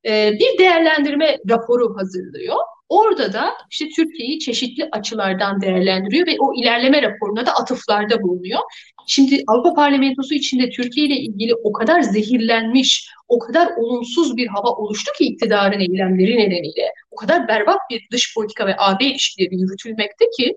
Ee, 0.07 0.33
bir 0.33 0.59
değerlendirme 0.59 1.39
raporu 1.49 1.97
hazırlıyor. 1.97 2.57
Orada 2.89 3.33
da 3.33 3.53
işte 3.71 3.89
Türkiye'yi 3.97 4.39
çeşitli 4.39 4.89
açılardan 4.93 5.61
değerlendiriyor 5.61 6.27
ve 6.27 6.37
o 6.41 6.55
ilerleme 6.55 7.03
raporuna 7.03 7.47
da 7.47 7.53
atıflarda 7.53 8.23
bulunuyor. 8.23 8.61
Şimdi 9.07 9.43
Avrupa 9.47 9.75
Parlamentosu 9.75 10.35
içinde 10.35 10.71
Türkiye 10.71 11.07
ile 11.07 11.17
ilgili 11.17 11.55
o 11.55 11.73
kadar 11.73 12.01
zehirlenmiş, 12.01 13.09
o 13.29 13.39
kadar 13.39 13.69
olumsuz 13.77 14.37
bir 14.37 14.47
hava 14.47 14.71
oluştu 14.71 15.13
ki 15.19 15.25
iktidarın 15.25 15.81
eylemleri 15.81 16.39
nedeniyle. 16.39 16.93
O 17.13 17.17
kadar 17.17 17.49
berbat 17.49 17.79
bir 17.91 18.09
dış 18.13 18.35
politika 18.35 18.67
ve 18.67 18.75
AB 18.79 19.05
ilişkileri 19.05 19.55
yürütülmekte 19.57 20.25
ki 20.37 20.57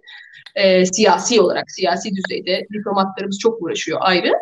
e, 0.56 0.86
siyasi 0.86 1.42
olarak, 1.42 1.72
siyasi 1.72 2.10
düzeyde 2.16 2.68
diplomatlarımız 2.74 3.40
çok 3.40 3.62
uğraşıyor 3.62 4.00
ayrı. 4.02 4.34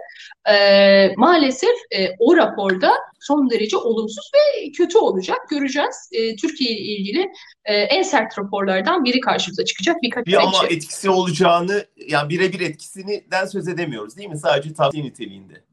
E, 0.49 1.13
maalesef 1.17 1.75
e, 1.91 2.09
o 2.19 2.37
raporda 2.37 2.91
son 3.19 3.49
derece 3.49 3.77
olumsuz 3.77 4.31
ve 4.35 4.71
kötü 4.71 4.97
olacak. 4.97 5.37
Göreceğiz. 5.49 6.09
E, 6.11 6.35
Türkiye 6.35 6.71
ile 6.71 6.81
ilgili 6.81 7.31
e, 7.65 7.75
en 7.75 8.03
sert 8.03 8.39
raporlardan 8.39 9.05
biri 9.05 9.19
karşımıza 9.19 9.65
çıkacak 9.65 10.01
birkaç 10.01 10.25
bir 10.25 10.33
ama 10.33 10.65
etkisi 10.69 11.09
olacağını, 11.09 11.85
yani 12.07 12.29
birebir 12.29 12.59
etkisinden 12.59 13.45
söz 13.45 13.67
edemiyoruz 13.67 14.17
değil 14.17 14.29
mi? 14.29 14.37
Sadece 14.37 14.73
tavsiye 14.73 15.03
niteliğinde 15.03 15.63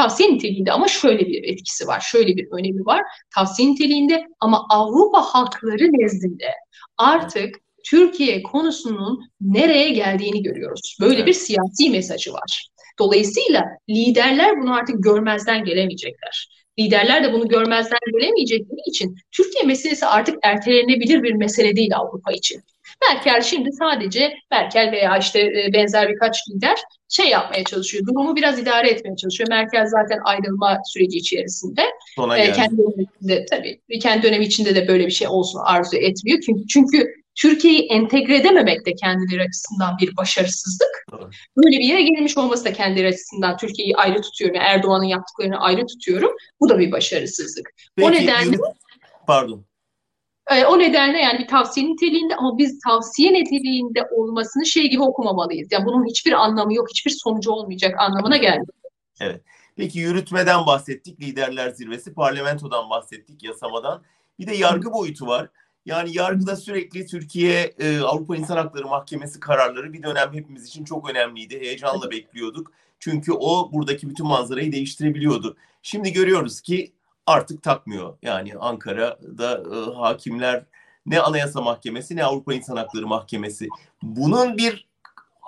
tavsiye 0.00 0.34
niteliğinde 0.34 0.72
ama 0.72 0.88
şöyle 0.88 1.26
bir 1.26 1.44
etkisi 1.44 1.86
var, 1.86 2.00
şöyle 2.00 2.36
bir 2.36 2.48
önemi 2.52 2.86
var. 2.86 3.02
Tavsiye 3.34 3.68
niteliğinde 3.68 4.26
ama 4.40 4.66
Avrupa 4.70 5.22
halkları 5.22 5.84
nezdinde 5.92 6.54
artık 6.98 7.56
Türkiye 7.84 8.42
konusunun 8.42 9.30
nereye 9.40 9.90
geldiğini 9.90 10.42
görüyoruz. 10.42 10.96
Böyle 11.00 11.14
evet. 11.16 11.26
bir 11.26 11.32
siyasi 11.32 11.90
mesajı 11.90 12.32
var. 12.32 12.68
Dolayısıyla 12.98 13.64
liderler 13.90 14.60
bunu 14.62 14.74
artık 14.74 15.04
görmezden 15.04 15.64
gelemeyecekler. 15.64 16.48
Liderler 16.78 17.24
de 17.24 17.32
bunu 17.32 17.48
görmezden 17.48 17.98
gelemeyecekleri 18.12 18.80
için 18.86 19.16
Türkiye 19.32 19.64
meselesi 19.64 20.06
artık 20.06 20.36
ertelenebilir 20.42 21.22
bir 21.22 21.34
mesele 21.34 21.76
değil 21.76 21.96
Avrupa 21.96 22.32
için. 22.32 22.62
Merkel 23.14 23.42
şimdi 23.42 23.72
sadece 23.72 24.34
Merkel 24.50 24.92
veya 24.92 25.18
işte 25.18 25.40
e, 25.40 25.72
benzer 25.72 26.08
birkaç 26.08 26.36
lider 26.50 26.78
şey 27.08 27.28
yapmaya 27.28 27.64
çalışıyor. 27.64 28.06
Durumu 28.06 28.36
biraz 28.36 28.58
idare 28.58 28.90
etmeye 28.90 29.16
çalışıyor. 29.16 29.48
Merkel 29.48 29.86
zaten 29.86 30.18
ayrılma 30.24 30.78
süreci 30.84 31.18
içerisinde. 31.18 31.82
Sona 32.16 32.38
e, 32.38 32.52
kendi 32.52 32.76
döneminde 32.78 33.46
tabii 33.50 33.80
kendi 34.02 34.22
dönemi 34.22 34.44
içinde 34.44 34.74
de 34.74 34.88
böyle 34.88 35.06
bir 35.06 35.10
şey 35.10 35.28
olsun 35.28 35.60
arzu 35.64 35.96
etmiyor. 35.96 36.40
Çünkü 36.46 36.66
çünkü 36.66 37.14
Türkiye'yi 37.34 37.86
entegre 37.86 38.36
edememek 38.36 38.86
de 38.86 38.94
kendileri 38.94 39.42
açısından 39.42 39.96
bir 40.00 40.16
başarısızlık. 40.16 41.04
Böyle 41.56 41.78
bir 41.78 41.84
yere 41.84 42.02
gelmiş 42.02 42.38
olması 42.38 42.64
da 42.64 42.72
kendileri 42.72 43.08
açısından 43.08 43.56
Türkiye'yi 43.56 43.96
ayrı 43.96 44.22
tutuyorum. 44.22 44.56
Yani 44.56 44.66
Erdoğan'ın 44.66 45.04
yaptıklarını 45.04 45.60
ayrı 45.60 45.86
tutuyorum. 45.86 46.30
Bu 46.60 46.68
da 46.68 46.78
bir 46.78 46.92
başarısızlık. 46.92 47.70
Peki, 47.96 48.08
o 48.08 48.12
nedenle 48.12 48.56
pardon. 49.26 49.69
E, 50.50 50.64
o 50.64 50.78
nedenle 50.78 51.18
yani 51.18 51.38
bir 51.38 51.48
tavsiye 51.48 51.88
niteliğinde 51.88 52.36
ama 52.36 52.58
biz 52.58 52.78
tavsiye 52.78 53.32
niteliğinde 53.32 54.08
olmasını 54.10 54.66
şey 54.66 54.90
gibi 54.90 55.02
okumamalıyız. 55.02 55.68
Yani 55.72 55.86
bunun 55.86 56.06
hiçbir 56.06 56.32
anlamı 56.32 56.74
yok, 56.74 56.88
hiçbir 56.90 57.10
sonucu 57.10 57.50
olmayacak 57.50 57.94
anlamına 57.98 58.36
gelmiyor. 58.36 58.74
Evet. 59.20 59.42
Peki 59.76 59.98
yürütmeden 59.98 60.66
bahsettik, 60.66 61.20
liderler 61.20 61.70
zirvesi, 61.70 62.14
parlamentodan 62.14 62.90
bahsettik, 62.90 63.42
yasamadan. 63.42 64.02
Bir 64.38 64.46
de 64.46 64.54
yargı 64.54 64.92
boyutu 64.92 65.26
var. 65.26 65.48
Yani 65.86 66.16
yargıda 66.16 66.56
sürekli 66.56 67.06
Türkiye 67.06 67.74
e, 67.78 68.00
Avrupa 68.00 68.36
İnsan 68.36 68.56
Hakları 68.56 68.86
Mahkemesi 68.86 69.40
kararları 69.40 69.92
bir 69.92 70.02
dönem 70.02 70.32
hepimiz 70.32 70.66
için 70.66 70.84
çok 70.84 71.10
önemliydi. 71.10 71.60
Heyecanla 71.60 72.10
bekliyorduk. 72.10 72.72
Çünkü 72.98 73.32
o 73.32 73.72
buradaki 73.72 74.10
bütün 74.10 74.26
manzarayı 74.26 74.72
değiştirebiliyordu. 74.72 75.56
Şimdi 75.82 76.12
görüyoruz 76.12 76.60
ki 76.60 76.92
artık 77.30 77.62
takmıyor. 77.62 78.16
Yani 78.22 78.54
Ankara'da 78.60 79.62
e, 79.76 79.94
hakimler 79.94 80.64
ne 81.06 81.20
Anayasa 81.20 81.60
Mahkemesi 81.60 82.16
ne 82.16 82.24
Avrupa 82.24 82.54
İnsan 82.54 82.76
Hakları 82.76 83.06
Mahkemesi. 83.06 83.68
Bunun 84.02 84.56
bir 84.56 84.88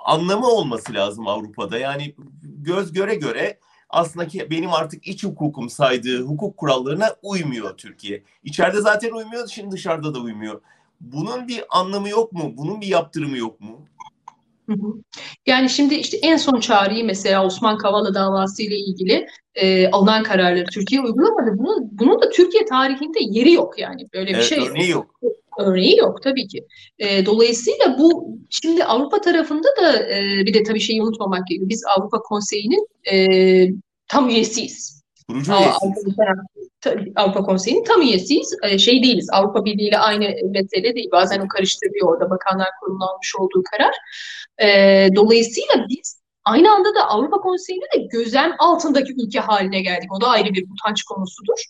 anlamı 0.05 0.47
olması 0.47 0.93
lazım 0.93 1.27
Avrupa'da. 1.27 1.77
Yani 1.77 2.15
göz 2.43 2.93
göre 2.93 3.15
göre 3.15 3.59
aslında 3.89 4.27
ki 4.27 4.47
benim 4.49 4.73
artık 4.73 5.07
iç 5.07 5.23
hukukum 5.23 5.69
saydığı 5.69 6.21
hukuk 6.21 6.57
kurallarına 6.57 7.15
uymuyor 7.21 7.77
Türkiye. 7.77 8.23
İçeride 8.43 8.81
zaten 8.81 9.11
uymuyor, 9.11 9.47
şimdi 9.47 9.71
dışarıda 9.71 10.13
da 10.13 10.19
uymuyor. 10.19 10.61
Bunun 11.01 11.47
bir 11.47 11.63
anlamı 11.69 12.09
yok 12.09 12.33
mu? 12.33 12.53
Bunun 12.57 12.81
bir 12.81 12.87
yaptırımı 12.87 13.37
yok 13.37 13.61
mu? 13.61 13.85
Yani 15.45 15.69
şimdi 15.69 15.95
işte 15.95 16.17
en 16.17 16.37
son 16.37 16.59
çağrıyı 16.59 17.05
mesela 17.05 17.45
Osman 17.45 17.77
Kavala 17.77 18.13
davası 18.13 18.63
ile 18.63 18.75
ilgili 18.75 19.27
e, 19.55 19.87
alınan 19.87 20.23
kararları 20.23 20.65
Türkiye 20.65 21.01
uygulamadı. 21.01 21.57
Bunun, 21.57 21.89
bunun 21.91 22.21
da 22.21 22.29
Türkiye 22.29 22.65
tarihinde 22.65 23.19
yeri 23.21 23.51
yok 23.51 23.79
yani. 23.79 24.07
Böyle 24.13 24.29
bir 24.29 24.35
evet, 24.35 24.45
şey 24.45 24.67
örneği 24.69 24.89
yok. 24.89 25.19
Örneği 25.59 25.97
yok 25.97 26.23
tabii 26.23 26.47
ki. 26.47 26.65
E, 26.99 27.25
dolayısıyla 27.25 27.97
bu 27.99 28.37
şimdi 28.49 28.83
Avrupa 28.83 29.21
tarafında 29.21 29.67
da 29.81 30.09
e, 30.09 30.45
bir 30.45 30.53
de 30.53 30.63
tabii 30.63 30.79
şeyi 30.79 31.03
unutmamak 31.03 31.47
gerekiyor. 31.47 31.69
Biz 31.69 31.83
Avrupa 31.97 32.19
Konseyi'nin 32.19 32.87
e, 33.11 33.15
tam 34.07 34.29
üyesiyiz. 34.29 35.02
Kurucu 35.33 35.51
üyesiyiz. 35.51 37.15
Avrupa, 37.15 37.43
Konseyi'nin 37.43 37.83
tam 37.83 38.01
üyesiyiz. 38.01 38.57
E, 38.63 38.77
şey 38.77 39.03
değiliz. 39.03 39.29
Avrupa 39.31 39.65
Birliği 39.65 39.87
ile 39.87 39.97
aynı 39.97 40.35
mesele 40.43 40.95
değil. 40.95 41.09
Bazen 41.11 41.39
o 41.39 41.47
karıştırıyor 41.47 42.13
orada 42.13 42.29
Bakanlar 42.29 42.67
Kurulu'nun 42.79 43.07
almış 43.07 43.35
olduğu 43.35 43.63
karar. 43.71 43.95
E, 44.61 45.09
dolayısıyla 45.15 45.85
biz 45.89 46.21
aynı 46.45 46.71
anda 46.71 46.95
da 46.95 47.09
Avrupa 47.09 47.37
Konseyi'nde 47.37 47.85
de 47.95 48.07
gözlem 48.11 48.55
altındaki 48.59 49.13
ülke 49.23 49.39
haline 49.39 49.81
geldik. 49.81 50.13
O 50.13 50.21
da 50.21 50.27
ayrı 50.27 50.53
bir 50.53 50.65
utanç 50.71 51.03
konusudur. 51.03 51.63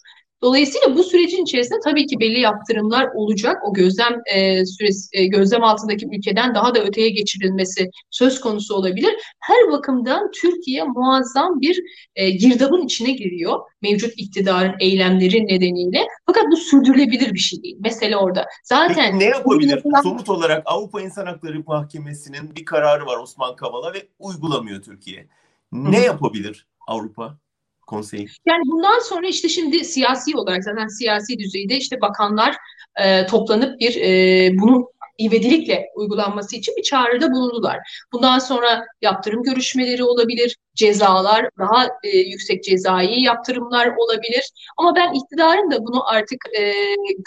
Dolayısıyla 0.43 0.95
bu 0.95 1.03
sürecin 1.03 1.43
içerisinde 1.43 1.79
tabii 1.83 2.07
ki 2.07 2.19
belli 2.19 2.39
yaptırımlar 2.39 3.09
olacak. 3.15 3.57
O 3.65 3.73
gözlem 3.73 4.21
e, 4.33 4.65
süresi, 4.65 5.17
e, 5.17 5.25
gözlem 5.25 5.63
altındaki 5.63 6.07
ülkeden 6.17 6.55
daha 6.55 6.75
da 6.75 6.83
öteye 6.83 7.09
geçirilmesi 7.09 7.89
söz 8.09 8.41
konusu 8.41 8.75
olabilir. 8.75 9.15
Her 9.39 9.71
bakımdan 9.71 10.31
Türkiye 10.41 10.83
muazzam 10.83 11.61
bir 11.61 11.83
e, 12.15 12.29
girdabın 12.29 12.81
içine 12.81 13.11
giriyor 13.11 13.59
mevcut 13.81 14.13
iktidarın 14.17 14.75
eylemleri 14.79 15.47
nedeniyle. 15.47 16.07
Fakat 16.25 16.43
bu 16.51 16.55
sürdürülebilir 16.55 17.33
bir 17.33 17.39
şey 17.39 17.63
değil. 17.63 17.77
Mesele 17.79 18.17
orada. 18.17 18.45
Zaten 18.63 19.11
Peki 19.11 19.19
ne 19.19 19.25
yapabilir? 19.25 19.83
Somut 20.03 20.29
olarak 20.29 20.63
Avrupa 20.65 21.01
İnsan 21.01 21.25
Hakları 21.25 21.63
Mahkemesi'nin 21.67 22.55
bir 22.55 22.65
kararı 22.65 23.05
var 23.05 23.17
Osman 23.17 23.55
Kavala 23.55 23.93
ve 23.93 24.07
uygulamıyor 24.19 24.81
Türkiye. 24.81 25.27
Ne 25.71 25.99
Hı. 25.99 26.05
yapabilir 26.05 26.67
Avrupa? 26.87 27.42
Konseyi? 27.87 28.27
Yani 28.45 28.61
bundan 28.65 28.99
sonra 28.99 29.27
işte 29.27 29.49
şimdi 29.49 29.85
siyasi 29.85 30.37
olarak 30.37 30.63
zaten 30.63 30.87
siyasi 30.87 31.39
düzeyde 31.39 31.77
işte 31.77 32.01
bakanlar 32.01 32.55
e, 32.99 33.25
toplanıp 33.25 33.79
bir 33.79 33.95
e, 33.95 34.51
bunun 34.59 34.93
ivedilikle 35.19 35.85
uygulanması 35.95 36.55
için 36.55 36.73
bir 36.77 36.83
çağrıda 36.83 37.31
bulundular. 37.31 37.77
Bundan 38.13 38.39
sonra 38.39 38.85
yaptırım 39.01 39.43
görüşmeleri 39.43 40.03
olabilir, 40.03 40.57
cezalar, 40.75 41.49
daha 41.59 41.87
e, 42.03 42.17
yüksek 42.17 42.63
cezai 42.63 43.23
yaptırımlar 43.23 43.87
olabilir. 43.97 44.51
Ama 44.77 44.95
ben 44.95 45.13
iktidarın 45.13 45.71
da 45.71 45.79
bunu 45.79 46.07
artık 46.09 46.39
e, 46.59 46.73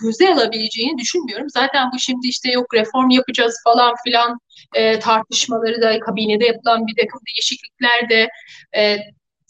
göze 0.03 0.35
alabileceğini 0.35 0.99
düşünmüyorum. 0.99 1.51
Zaten 1.51 1.91
bu 1.95 1.99
şimdi 1.99 2.27
işte 2.29 2.53
yok 2.53 2.75
reform 2.75 3.11
yapacağız 3.11 3.55
falan 3.65 3.95
filan 4.05 4.39
e, 4.75 4.99
tartışmaları 4.99 5.83
da 5.83 6.01
kabinede 6.01 6.47
yapılan 6.47 6.87
bir 6.87 6.95
takım 7.05 7.21
değişiklikler 7.27 8.11
de 8.11 8.29
e, 8.77 8.97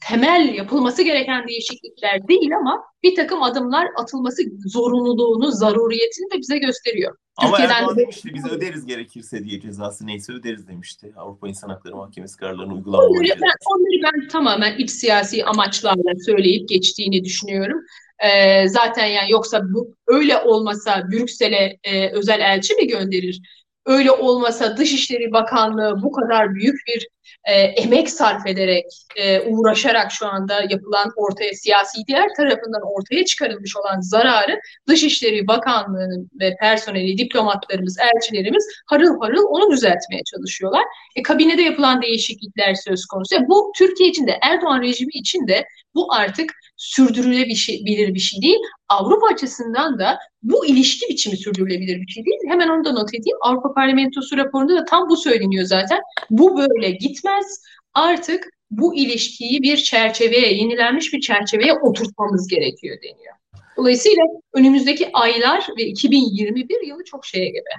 temel 0.08 0.54
yapılması 0.54 1.02
gereken 1.02 1.48
değişiklikler 1.48 2.28
değil 2.28 2.56
ama 2.56 2.84
bir 3.02 3.16
takım 3.16 3.42
adımlar 3.42 3.86
atılması 3.96 4.42
zorunluluğunu, 4.66 5.50
zaruriyetini 5.50 6.30
de 6.32 6.38
bize 6.38 6.58
gösteriyor. 6.58 7.16
Ama 7.36 7.50
Türkiye'den 7.50 7.74
Erdoğan 7.74 7.96
de... 7.96 8.00
demişti 8.00 8.34
biz 8.34 8.46
öderiz 8.46 8.86
gerekirse 8.86 9.44
diye 9.44 9.60
cezası 9.60 10.06
neyse 10.06 10.32
öderiz 10.32 10.68
demişti. 10.68 11.12
Avrupa 11.16 11.48
İnsan 11.48 11.68
Hakları 11.68 11.96
Mahkemesi 11.96 12.36
kararlarını 12.36 12.74
uygulamalı. 12.74 13.08
Onları 13.08 13.40
ben, 13.42 13.50
onları 13.74 14.02
ben 14.02 14.28
tamamen 14.28 14.78
iç 14.78 14.90
siyasi 14.90 15.44
amaçlarla 15.44 16.12
söyleyip 16.26 16.68
geçtiğini 16.68 17.24
düşünüyorum. 17.24 17.80
Ee, 18.24 18.68
zaten 18.68 19.06
yani 19.06 19.30
yoksa 19.30 19.62
bu 19.74 19.94
öyle 20.06 20.38
olmasa 20.38 21.08
Brüksel'e 21.12 21.76
e, 21.84 22.10
özel 22.10 22.40
elçi 22.40 22.74
mi 22.74 22.86
gönderir? 22.86 23.40
Öyle 23.86 24.10
olmasa 24.10 24.76
Dışişleri 24.76 25.32
Bakanlığı 25.32 26.02
bu 26.02 26.12
kadar 26.12 26.54
büyük 26.54 26.76
bir 26.86 27.08
e, 27.44 27.52
emek 27.52 28.10
sarf 28.10 28.46
ederek, 28.46 28.84
e, 29.16 29.40
uğraşarak 29.40 30.12
şu 30.12 30.26
anda 30.26 30.60
yapılan 30.70 31.12
ortaya 31.16 31.52
siyasi 31.54 31.98
diğer 32.08 32.28
tarafından 32.36 32.82
ortaya 32.94 33.24
çıkarılmış 33.24 33.76
olan 33.76 34.00
zararı 34.00 34.60
Dışişleri 34.88 35.46
Bakanlığı'nın 35.46 36.30
ve 36.40 36.56
personeli, 36.60 37.18
diplomatlarımız, 37.18 37.96
elçilerimiz 37.98 38.66
harıl 38.86 39.20
harıl 39.20 39.44
onu 39.48 39.70
düzeltmeye 39.70 40.22
çalışıyorlar. 40.32 40.82
E, 41.16 41.22
kabinede 41.22 41.62
yapılan 41.62 42.02
değişiklikler 42.02 42.74
söz 42.74 43.06
konusu. 43.06 43.34
Yani 43.34 43.48
bu 43.48 43.72
Türkiye 43.78 44.08
için 44.08 44.26
de 44.26 44.38
Erdoğan 44.42 44.82
rejimi 44.82 45.12
için 45.14 45.48
de 45.48 45.66
bu 45.94 46.12
artık 46.14 46.52
sürdürülebilir 46.76 48.14
bir 48.14 48.20
şey 48.20 48.42
değil. 48.42 48.58
Avrupa 48.88 49.26
açısından 49.26 49.98
da 49.98 50.18
bu 50.42 50.66
ilişki 50.66 51.08
biçimi 51.08 51.36
sürdürülebilir 51.36 52.00
bir 52.00 52.12
şey 52.12 52.24
değil. 52.24 52.38
Hemen 52.48 52.68
onu 52.68 52.84
da 52.84 52.92
not 52.92 53.08
edeyim. 53.08 53.38
Avrupa 53.40 53.74
Parlamentosu 53.74 54.36
raporunda 54.36 54.76
da 54.76 54.84
tam 54.84 55.08
bu 55.08 55.16
söyleniyor 55.16 55.64
zaten. 55.64 56.00
Bu 56.30 56.58
böyle 56.58 56.90
gitmez. 57.16 57.62
Artık 57.94 58.48
bu 58.70 58.94
ilişkiyi 58.94 59.62
bir 59.62 59.76
çerçeveye, 59.76 60.54
yenilenmiş 60.54 61.12
bir 61.12 61.20
çerçeveye 61.20 61.72
oturtmamız 61.72 62.48
gerekiyor 62.48 62.96
deniyor. 63.02 63.34
Dolayısıyla 63.76 64.24
önümüzdeki 64.52 65.10
aylar 65.12 65.66
ve 65.78 65.82
2021 65.82 66.86
yılı 66.86 67.04
çok 67.04 67.26
şeye 67.26 67.48
gebe. 67.48 67.70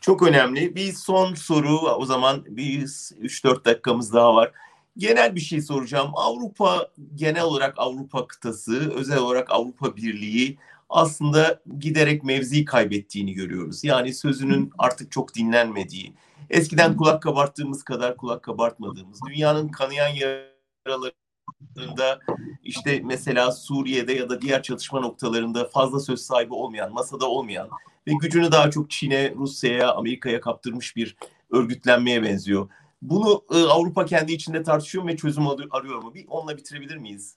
Çok 0.00 0.22
önemli. 0.22 0.74
Bir 0.74 0.92
son 0.92 1.34
soru 1.34 1.78
o 1.78 2.06
zaman 2.06 2.44
bir 2.48 2.80
3-4 2.80 3.64
dakikamız 3.64 4.12
daha 4.12 4.34
var. 4.34 4.52
Genel 4.96 5.34
bir 5.34 5.40
şey 5.40 5.60
soracağım. 5.60 6.10
Avrupa 6.14 6.88
genel 7.14 7.42
olarak 7.42 7.74
Avrupa 7.76 8.26
kıtası, 8.26 8.92
özel 8.94 9.18
olarak 9.18 9.50
Avrupa 9.50 9.96
Birliği 9.96 10.58
aslında 10.88 11.62
giderek 11.78 12.24
mevzi 12.24 12.64
kaybettiğini 12.64 13.32
görüyoruz. 13.32 13.84
Yani 13.84 14.14
sözünün 14.14 14.70
artık 14.78 15.12
çok 15.12 15.34
dinlenmediği, 15.34 16.12
eskiden 16.50 16.96
kulak 16.96 17.22
kabarttığımız 17.22 17.82
kadar 17.82 18.16
kulak 18.16 18.42
kabartmadığımız, 18.42 19.20
dünyanın 19.28 19.68
kanayan 19.68 20.08
yaralarında 20.08 22.20
işte 22.62 23.00
mesela 23.04 23.52
Suriye'de 23.52 24.12
ya 24.12 24.28
da 24.28 24.40
diğer 24.40 24.62
çatışma 24.62 25.00
noktalarında 25.00 25.68
fazla 25.68 26.00
söz 26.00 26.20
sahibi 26.20 26.54
olmayan, 26.54 26.92
masada 26.92 27.26
olmayan 27.26 27.68
ve 28.06 28.12
gücünü 28.20 28.52
daha 28.52 28.70
çok 28.70 28.90
Çin'e, 28.90 29.34
Rusya'ya, 29.34 29.92
Amerika'ya 29.92 30.40
kaptırmış 30.40 30.96
bir 30.96 31.16
örgütlenmeye 31.50 32.22
benziyor. 32.22 32.68
Bunu 33.02 33.44
e, 33.54 33.62
Avrupa 33.62 34.04
kendi 34.04 34.32
içinde 34.32 34.62
tartışıyor 34.62 35.06
ve 35.06 35.16
çözüm 35.16 35.48
arıyor 35.70 36.02
mu? 36.02 36.14
Bir 36.14 36.24
onunla 36.28 36.56
bitirebilir 36.56 36.96
miyiz? 36.96 37.36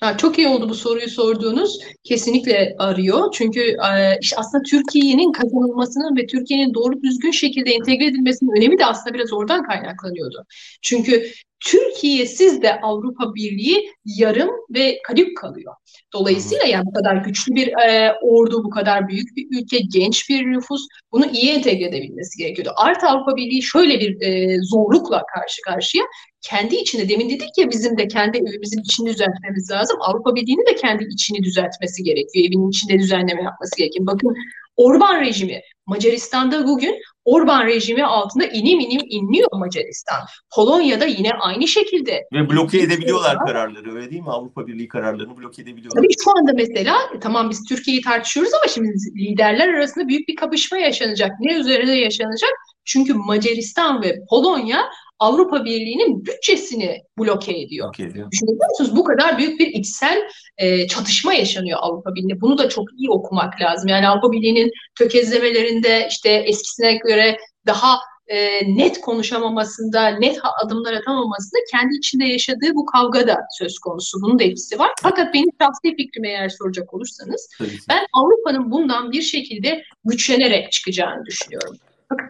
Ha, 0.00 0.16
çok 0.16 0.38
iyi 0.38 0.48
oldu 0.48 0.68
bu 0.68 0.74
soruyu 0.74 1.08
sorduğunuz. 1.08 1.78
Kesinlikle 2.04 2.74
arıyor. 2.78 3.32
Çünkü 3.32 3.60
e, 3.60 4.18
işte 4.20 4.36
aslında 4.36 4.62
Türkiye'nin 4.62 5.32
kazanılmasının 5.32 6.16
ve 6.16 6.26
Türkiye'nin 6.26 6.74
doğru 6.74 7.02
düzgün 7.02 7.30
şekilde 7.30 7.70
entegre 7.70 8.06
edilmesinin 8.06 8.56
önemi 8.56 8.78
de 8.78 8.86
aslında 8.86 9.14
biraz 9.14 9.32
oradan 9.32 9.62
kaynaklanıyordu. 9.62 10.44
Çünkü 10.82 11.32
Türkiye'siz 11.60 12.62
de 12.62 12.80
Avrupa 12.80 13.34
Birliği 13.34 13.90
yarım 14.04 14.50
ve 14.70 14.98
kadük 15.04 15.36
kalıyor. 15.36 15.74
Dolayısıyla 16.12 16.66
yani 16.66 16.86
bu 16.86 16.92
kadar 16.92 17.16
güçlü 17.16 17.54
bir 17.54 17.68
e, 17.68 18.12
ordu, 18.22 18.64
bu 18.64 18.70
kadar 18.70 19.08
büyük 19.08 19.36
bir 19.36 19.46
ülke, 19.58 19.78
genç 19.92 20.30
bir 20.30 20.46
nüfus 20.46 20.86
bunu 21.12 21.26
iyi 21.32 21.50
entegre 21.50 21.84
edebilmesi 21.84 22.38
gerekiyordu. 22.38 22.72
Artı 22.76 23.06
Avrupa 23.06 23.36
Birliği 23.36 23.62
şöyle 23.62 24.00
bir 24.00 24.20
e, 24.20 24.56
zorlukla 24.62 25.22
karşı 25.34 25.62
karşıya 25.62 26.04
kendi 26.40 26.76
içinde 26.76 27.08
demin 27.08 27.30
dedik 27.30 27.58
ya 27.58 27.70
bizim 27.70 27.98
de 27.98 28.08
kendi 28.08 28.38
evimizin 28.38 28.80
içini 28.80 29.08
düzeltmemiz 29.08 29.70
lazım. 29.70 29.98
Avrupa 30.00 30.34
Birliği'nin 30.34 30.66
de 30.66 30.74
kendi 30.74 31.04
içini 31.04 31.42
düzeltmesi 31.42 32.02
gerekiyor. 32.02 32.46
Evinin 32.46 32.70
içinde 32.70 32.98
düzenleme 32.98 33.42
yapması 33.42 33.76
gerekiyor. 33.76 34.06
Bakın 34.06 34.34
Orban 34.76 35.20
rejimi 35.20 35.60
Macaristan'da 35.86 36.66
bugün 36.66 36.94
Orban 37.28 37.66
rejimi 37.66 38.04
altında 38.04 38.44
inim 38.46 38.80
inim 38.80 39.00
inliyor 39.08 39.48
Macaristan. 39.52 40.20
Polonya'da 40.54 41.04
yine 41.04 41.30
aynı 41.32 41.68
şekilde. 41.68 42.22
Ve 42.32 42.50
bloke 42.50 42.78
edebiliyorlar 42.78 43.38
kararları 43.46 43.94
öyle 43.94 44.10
değil 44.10 44.22
mi? 44.22 44.30
Avrupa 44.30 44.66
Birliği 44.66 44.88
kararlarını 44.88 45.36
bloke 45.36 45.62
edebiliyorlar. 45.62 46.02
Tabii 46.02 46.14
şu 46.24 46.38
anda 46.38 46.52
mesela 46.54 46.96
tamam 47.20 47.50
biz 47.50 47.64
Türkiye'yi 47.68 48.02
tartışıyoruz 48.02 48.54
ama 48.54 48.72
şimdi 48.74 48.88
liderler 49.16 49.68
arasında 49.68 50.08
büyük 50.08 50.28
bir 50.28 50.36
kapışma 50.36 50.78
yaşanacak. 50.78 51.30
Ne 51.40 51.54
üzerine 51.54 52.00
yaşanacak? 52.00 52.50
Çünkü 52.84 53.14
Macaristan 53.14 54.02
ve 54.02 54.18
Polonya 54.30 54.80
Avrupa 55.18 55.64
Birliği'nin 55.64 56.26
bütçesini 56.26 57.02
bloke 57.18 57.52
ediyor. 57.52 57.88
Okay, 57.88 58.06
Düşünebiliyor 58.06 58.68
musunuz? 58.70 58.96
Bu 58.96 59.04
kadar 59.04 59.38
büyük 59.38 59.60
bir 59.60 59.66
içsel 59.66 60.28
e, 60.58 60.88
çatışma 60.88 61.34
yaşanıyor 61.34 61.78
Avrupa 61.82 62.14
Birliği'nde. 62.14 62.40
Bunu 62.40 62.58
da 62.58 62.68
çok 62.68 62.84
iyi 62.98 63.10
okumak 63.10 63.60
lazım. 63.60 63.88
Yani 63.88 64.08
Avrupa 64.08 64.32
Birliği'nin 64.32 64.70
tökezlemelerinde 64.98 66.06
işte 66.10 66.30
eskisine 66.30 66.94
göre 66.94 67.38
daha 67.66 67.98
e, 68.26 68.62
net 68.76 69.00
konuşamamasında, 69.00 70.06
net 70.06 70.38
adımlar 70.64 70.92
atamamasında 70.92 71.60
kendi 71.70 71.96
içinde 71.96 72.24
yaşadığı 72.24 72.74
bu 72.74 72.86
kavga 72.86 73.26
da 73.26 73.36
söz 73.58 73.78
konusu. 73.78 74.22
Bunun 74.22 74.38
da 74.38 74.44
etkisi 74.44 74.78
var. 74.78 74.90
Fakat 75.02 75.34
benim 75.34 75.48
şahsi 75.60 75.96
fikrimi 75.96 76.28
eğer 76.28 76.48
soracak 76.48 76.94
olursanız 76.94 77.48
ben 77.88 78.06
Avrupa'nın 78.12 78.70
bundan 78.70 79.12
bir 79.12 79.22
şekilde 79.22 79.82
güçlenerek 80.04 80.72
çıkacağını 80.72 81.26
düşünüyorum. 81.26 81.76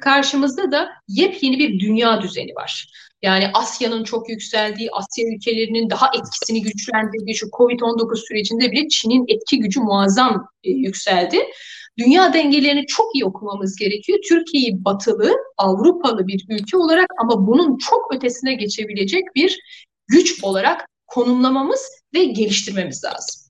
Karşımızda 0.01 0.72
da 0.72 0.89
yepyeni 1.09 1.59
bir 1.59 1.81
dünya 1.81 2.22
düzeni 2.22 2.55
var. 2.55 2.89
Yani 3.22 3.51
Asya'nın 3.55 4.05
çok 4.05 4.29
yükseldiği, 4.29 4.89
Asya 4.93 5.24
ülkelerinin 5.35 5.91
daha 5.91 6.11
etkisini 6.18 6.62
güçlendirdiği 6.62 7.37
şu 7.37 7.47
Covid-19 7.47 8.16
sürecinde 8.29 8.72
bile 8.72 8.89
Çin'in 8.89 9.24
etki 9.29 9.59
gücü 9.59 9.81
muazzam 9.81 10.49
e, 10.64 10.70
yükseldi. 10.70 11.39
Dünya 11.99 12.33
dengelerini 12.33 12.87
çok 12.87 13.14
iyi 13.14 13.24
okumamız 13.24 13.76
gerekiyor. 13.76 14.18
Türkiye'yi 14.29 14.85
batılı, 14.85 15.37
Avrupalı 15.57 16.26
bir 16.26 16.47
ülke 16.49 16.76
olarak 16.76 17.07
ama 17.20 17.47
bunun 17.47 17.79
çok 17.79 18.14
ötesine 18.14 18.55
geçebilecek 18.55 19.24
bir 19.35 19.59
güç 20.09 20.45
olarak 20.45 20.87
konumlamamız 21.07 21.81
ve 22.14 22.24
geliştirmemiz 22.24 23.05
lazım. 23.05 23.41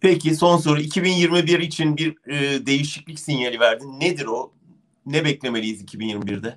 Peki 0.00 0.34
son 0.34 0.56
soru 0.56 0.80
2021 0.80 1.58
için 1.58 1.96
bir 1.96 2.14
e, 2.30 2.66
değişiklik 2.66 3.20
sinyali 3.20 3.60
verdin. 3.60 4.00
Nedir 4.00 4.26
o? 4.26 4.52
Ne 5.06 5.24
beklemeliyiz 5.24 5.82
2021'de? 5.82 6.56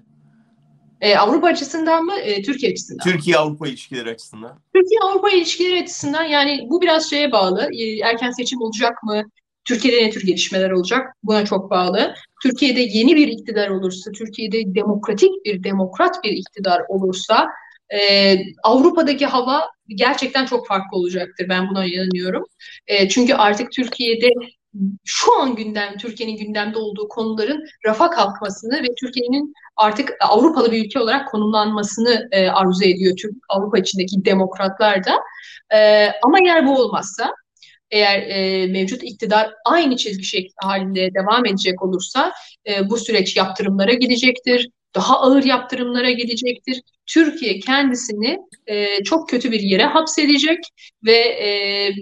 Ee, 1.02 1.16
Avrupa 1.16 1.48
açısından 1.48 2.06
mı, 2.06 2.14
e, 2.20 2.42
Türkiye 2.42 2.72
açısından? 2.72 3.04
Türkiye-Avrupa 3.04 3.68
ilişkileri 3.68 4.10
açısından. 4.10 4.60
Türkiye-Avrupa 4.76 5.30
ilişkileri 5.30 5.84
açısından 5.84 6.24
yani 6.24 6.68
bu 6.70 6.82
biraz 6.82 7.10
şeye 7.10 7.32
bağlı. 7.32 7.70
E, 7.74 8.00
erken 8.00 8.32
seçim 8.32 8.62
olacak 8.62 9.04
mı? 9.04 9.24
Türkiye'de 9.66 10.06
ne 10.06 10.10
tür 10.10 10.26
gelişmeler 10.26 10.72
olacak? 10.72 11.16
Buna 11.24 11.46
çok 11.46 11.72
bağlı. 11.72 12.14
Türkiye'de 12.44 12.82
yeni 12.82 13.16
bir 13.16 13.28
iktidar 13.28 13.70
olursa, 13.70 14.12
Türkiye'de 14.12 14.76
demokratik 14.76 15.46
bir, 15.46 15.64
demokrat 15.64 16.24
bir 16.24 16.32
iktidar 16.32 16.82
olursa 16.88 17.48
e, 17.90 18.38
Avrupa'daki 18.64 19.26
hava 19.26 19.70
gerçekten 19.88 20.46
çok 20.46 20.68
farklı 20.68 20.98
olacaktır. 20.98 21.50
Ben 21.50 21.70
buna 21.70 21.86
inanıyorum. 21.86 22.46
E, 22.88 23.10
çünkü 23.10 23.34
artık 23.34 23.72
Türkiye'de 23.72 24.30
şu 25.06 25.42
an 25.42 25.56
gündem, 25.56 25.98
Türkiye'nin 25.98 26.38
gündemde 26.38 26.78
olduğu 26.78 27.08
konuların 27.08 27.64
rafa 27.86 28.10
kalkmasını 28.10 28.84
ve 28.84 28.88
Türkiye'nin 29.00 29.54
artık 29.78 30.14
Avrupalı 30.22 30.72
bir 30.72 30.86
ülke 30.86 31.00
olarak 31.00 31.28
konumlanmasını 31.28 32.28
e, 32.32 32.50
arzu 32.50 32.84
ediyor 32.84 33.16
Türk 33.18 33.36
Avrupa 33.50 33.78
içindeki 33.78 34.26
demokratlar 34.26 35.06
da. 35.06 35.20
E, 35.74 36.08
ama 36.24 36.38
eğer 36.46 36.68
bu 36.68 36.82
olmazsa, 36.82 37.34
eğer 37.92 38.22
e, 38.22 38.68
mevcut 38.68 39.04
iktidar 39.04 39.52
aynı 39.66 39.98
çizgi 39.98 40.24
şekli 40.24 40.54
halinde 40.64 41.14
devam 41.14 41.46
edecek 41.46 41.84
olursa 41.84 42.34
e, 42.68 42.90
bu 42.90 42.98
süreç 42.98 43.38
yaptırımlara 43.38 43.94
gidecektir, 43.94 44.70
daha 44.96 45.20
ağır 45.20 45.44
yaptırımlara 45.44 46.12
gidecektir. 46.12 46.82
Türkiye 47.06 47.60
kendisini 47.60 48.40
e, 48.68 49.04
çok 49.04 49.30
kötü 49.30 49.52
bir 49.52 49.60
yere 49.60 49.84
hapsedecek 49.84 50.60
ve 51.06 51.18
e, 51.18 51.50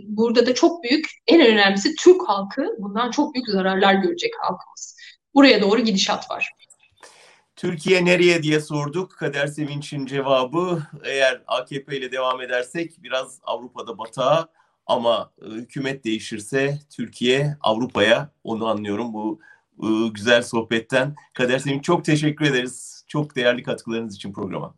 burada 0.08 0.46
da 0.46 0.56
çok 0.56 0.84
büyük, 0.84 1.06
en 1.28 1.42
önemlisi 1.42 1.96
Türk 1.96 2.30
halkı 2.30 2.68
bundan 2.80 3.12
çok 3.12 3.34
büyük 3.34 3.50
zararlar 3.50 3.94
görecek 3.94 4.32
halkımız. 4.42 4.98
Buraya 5.34 5.62
doğru 5.62 5.82
gidişat 5.82 6.32
var. 6.32 6.50
Türkiye 7.56 8.06
nereye 8.06 8.44
diye 8.44 8.60
sorduk. 8.60 9.12
Kader 9.12 9.48
Sevinç'in 9.48 10.06
cevabı 10.06 10.84
eğer 11.04 11.42
AKP 11.48 11.98
ile 11.98 12.12
devam 12.12 12.42
edersek 12.42 13.04
biraz 13.04 13.40
Avrupa'da 13.44 13.98
batağa 13.98 14.48
ama 14.86 15.32
e, 15.42 15.46
hükümet 15.46 16.04
değişirse 16.04 16.80
Türkiye 16.96 17.58
Avrupa'ya 17.62 18.30
onu 18.44 18.68
anlıyorum 18.68 19.14
bu 19.14 19.40
e, 19.84 20.08
güzel 20.14 20.42
sohbetten. 20.42 21.16
Kader 21.34 21.60
Sevinç 21.60 21.84
çok 21.84 22.06
teşekkür 22.06 22.46
ederiz. 22.46 23.04
Çok 23.08 23.36
değerli 23.36 23.64
katkılarınız 23.64 24.16
için 24.16 24.34
programa. 24.34 24.76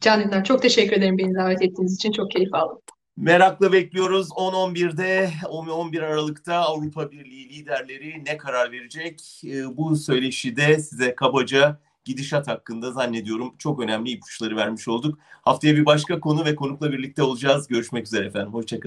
Can 0.00 0.24
Dündar 0.24 0.44
çok 0.44 0.62
teşekkür 0.62 0.96
ederim 0.96 1.18
beni 1.18 1.34
davet 1.34 1.62
ettiğiniz 1.62 1.94
için. 1.94 2.12
Çok 2.12 2.30
keyif 2.30 2.54
aldım. 2.54 2.78
Merakla 3.16 3.72
bekliyoruz. 3.72 4.28
10-11'de 4.28 5.30
11 5.48 6.02
Aralık'ta 6.02 6.54
Avrupa 6.54 7.10
Birliği 7.10 7.48
liderleri 7.48 8.24
ne 8.26 8.36
karar 8.36 8.72
verecek? 8.72 9.42
Bu 9.76 9.96
söyleşide 9.96 10.78
size 10.78 11.14
kabaca 11.14 11.80
gidişat 12.04 12.48
hakkında 12.48 12.92
zannediyorum 12.92 13.54
çok 13.58 13.80
önemli 13.80 14.10
ipuçları 14.10 14.56
vermiş 14.56 14.88
olduk. 14.88 15.18
Haftaya 15.42 15.74
bir 15.74 15.86
başka 15.86 16.20
konu 16.20 16.44
ve 16.44 16.54
konukla 16.54 16.92
birlikte 16.92 17.22
olacağız. 17.22 17.68
Görüşmek 17.68 18.06
üzere 18.06 18.26
efendim. 18.26 18.52
Hoşçakalın. 18.54 18.82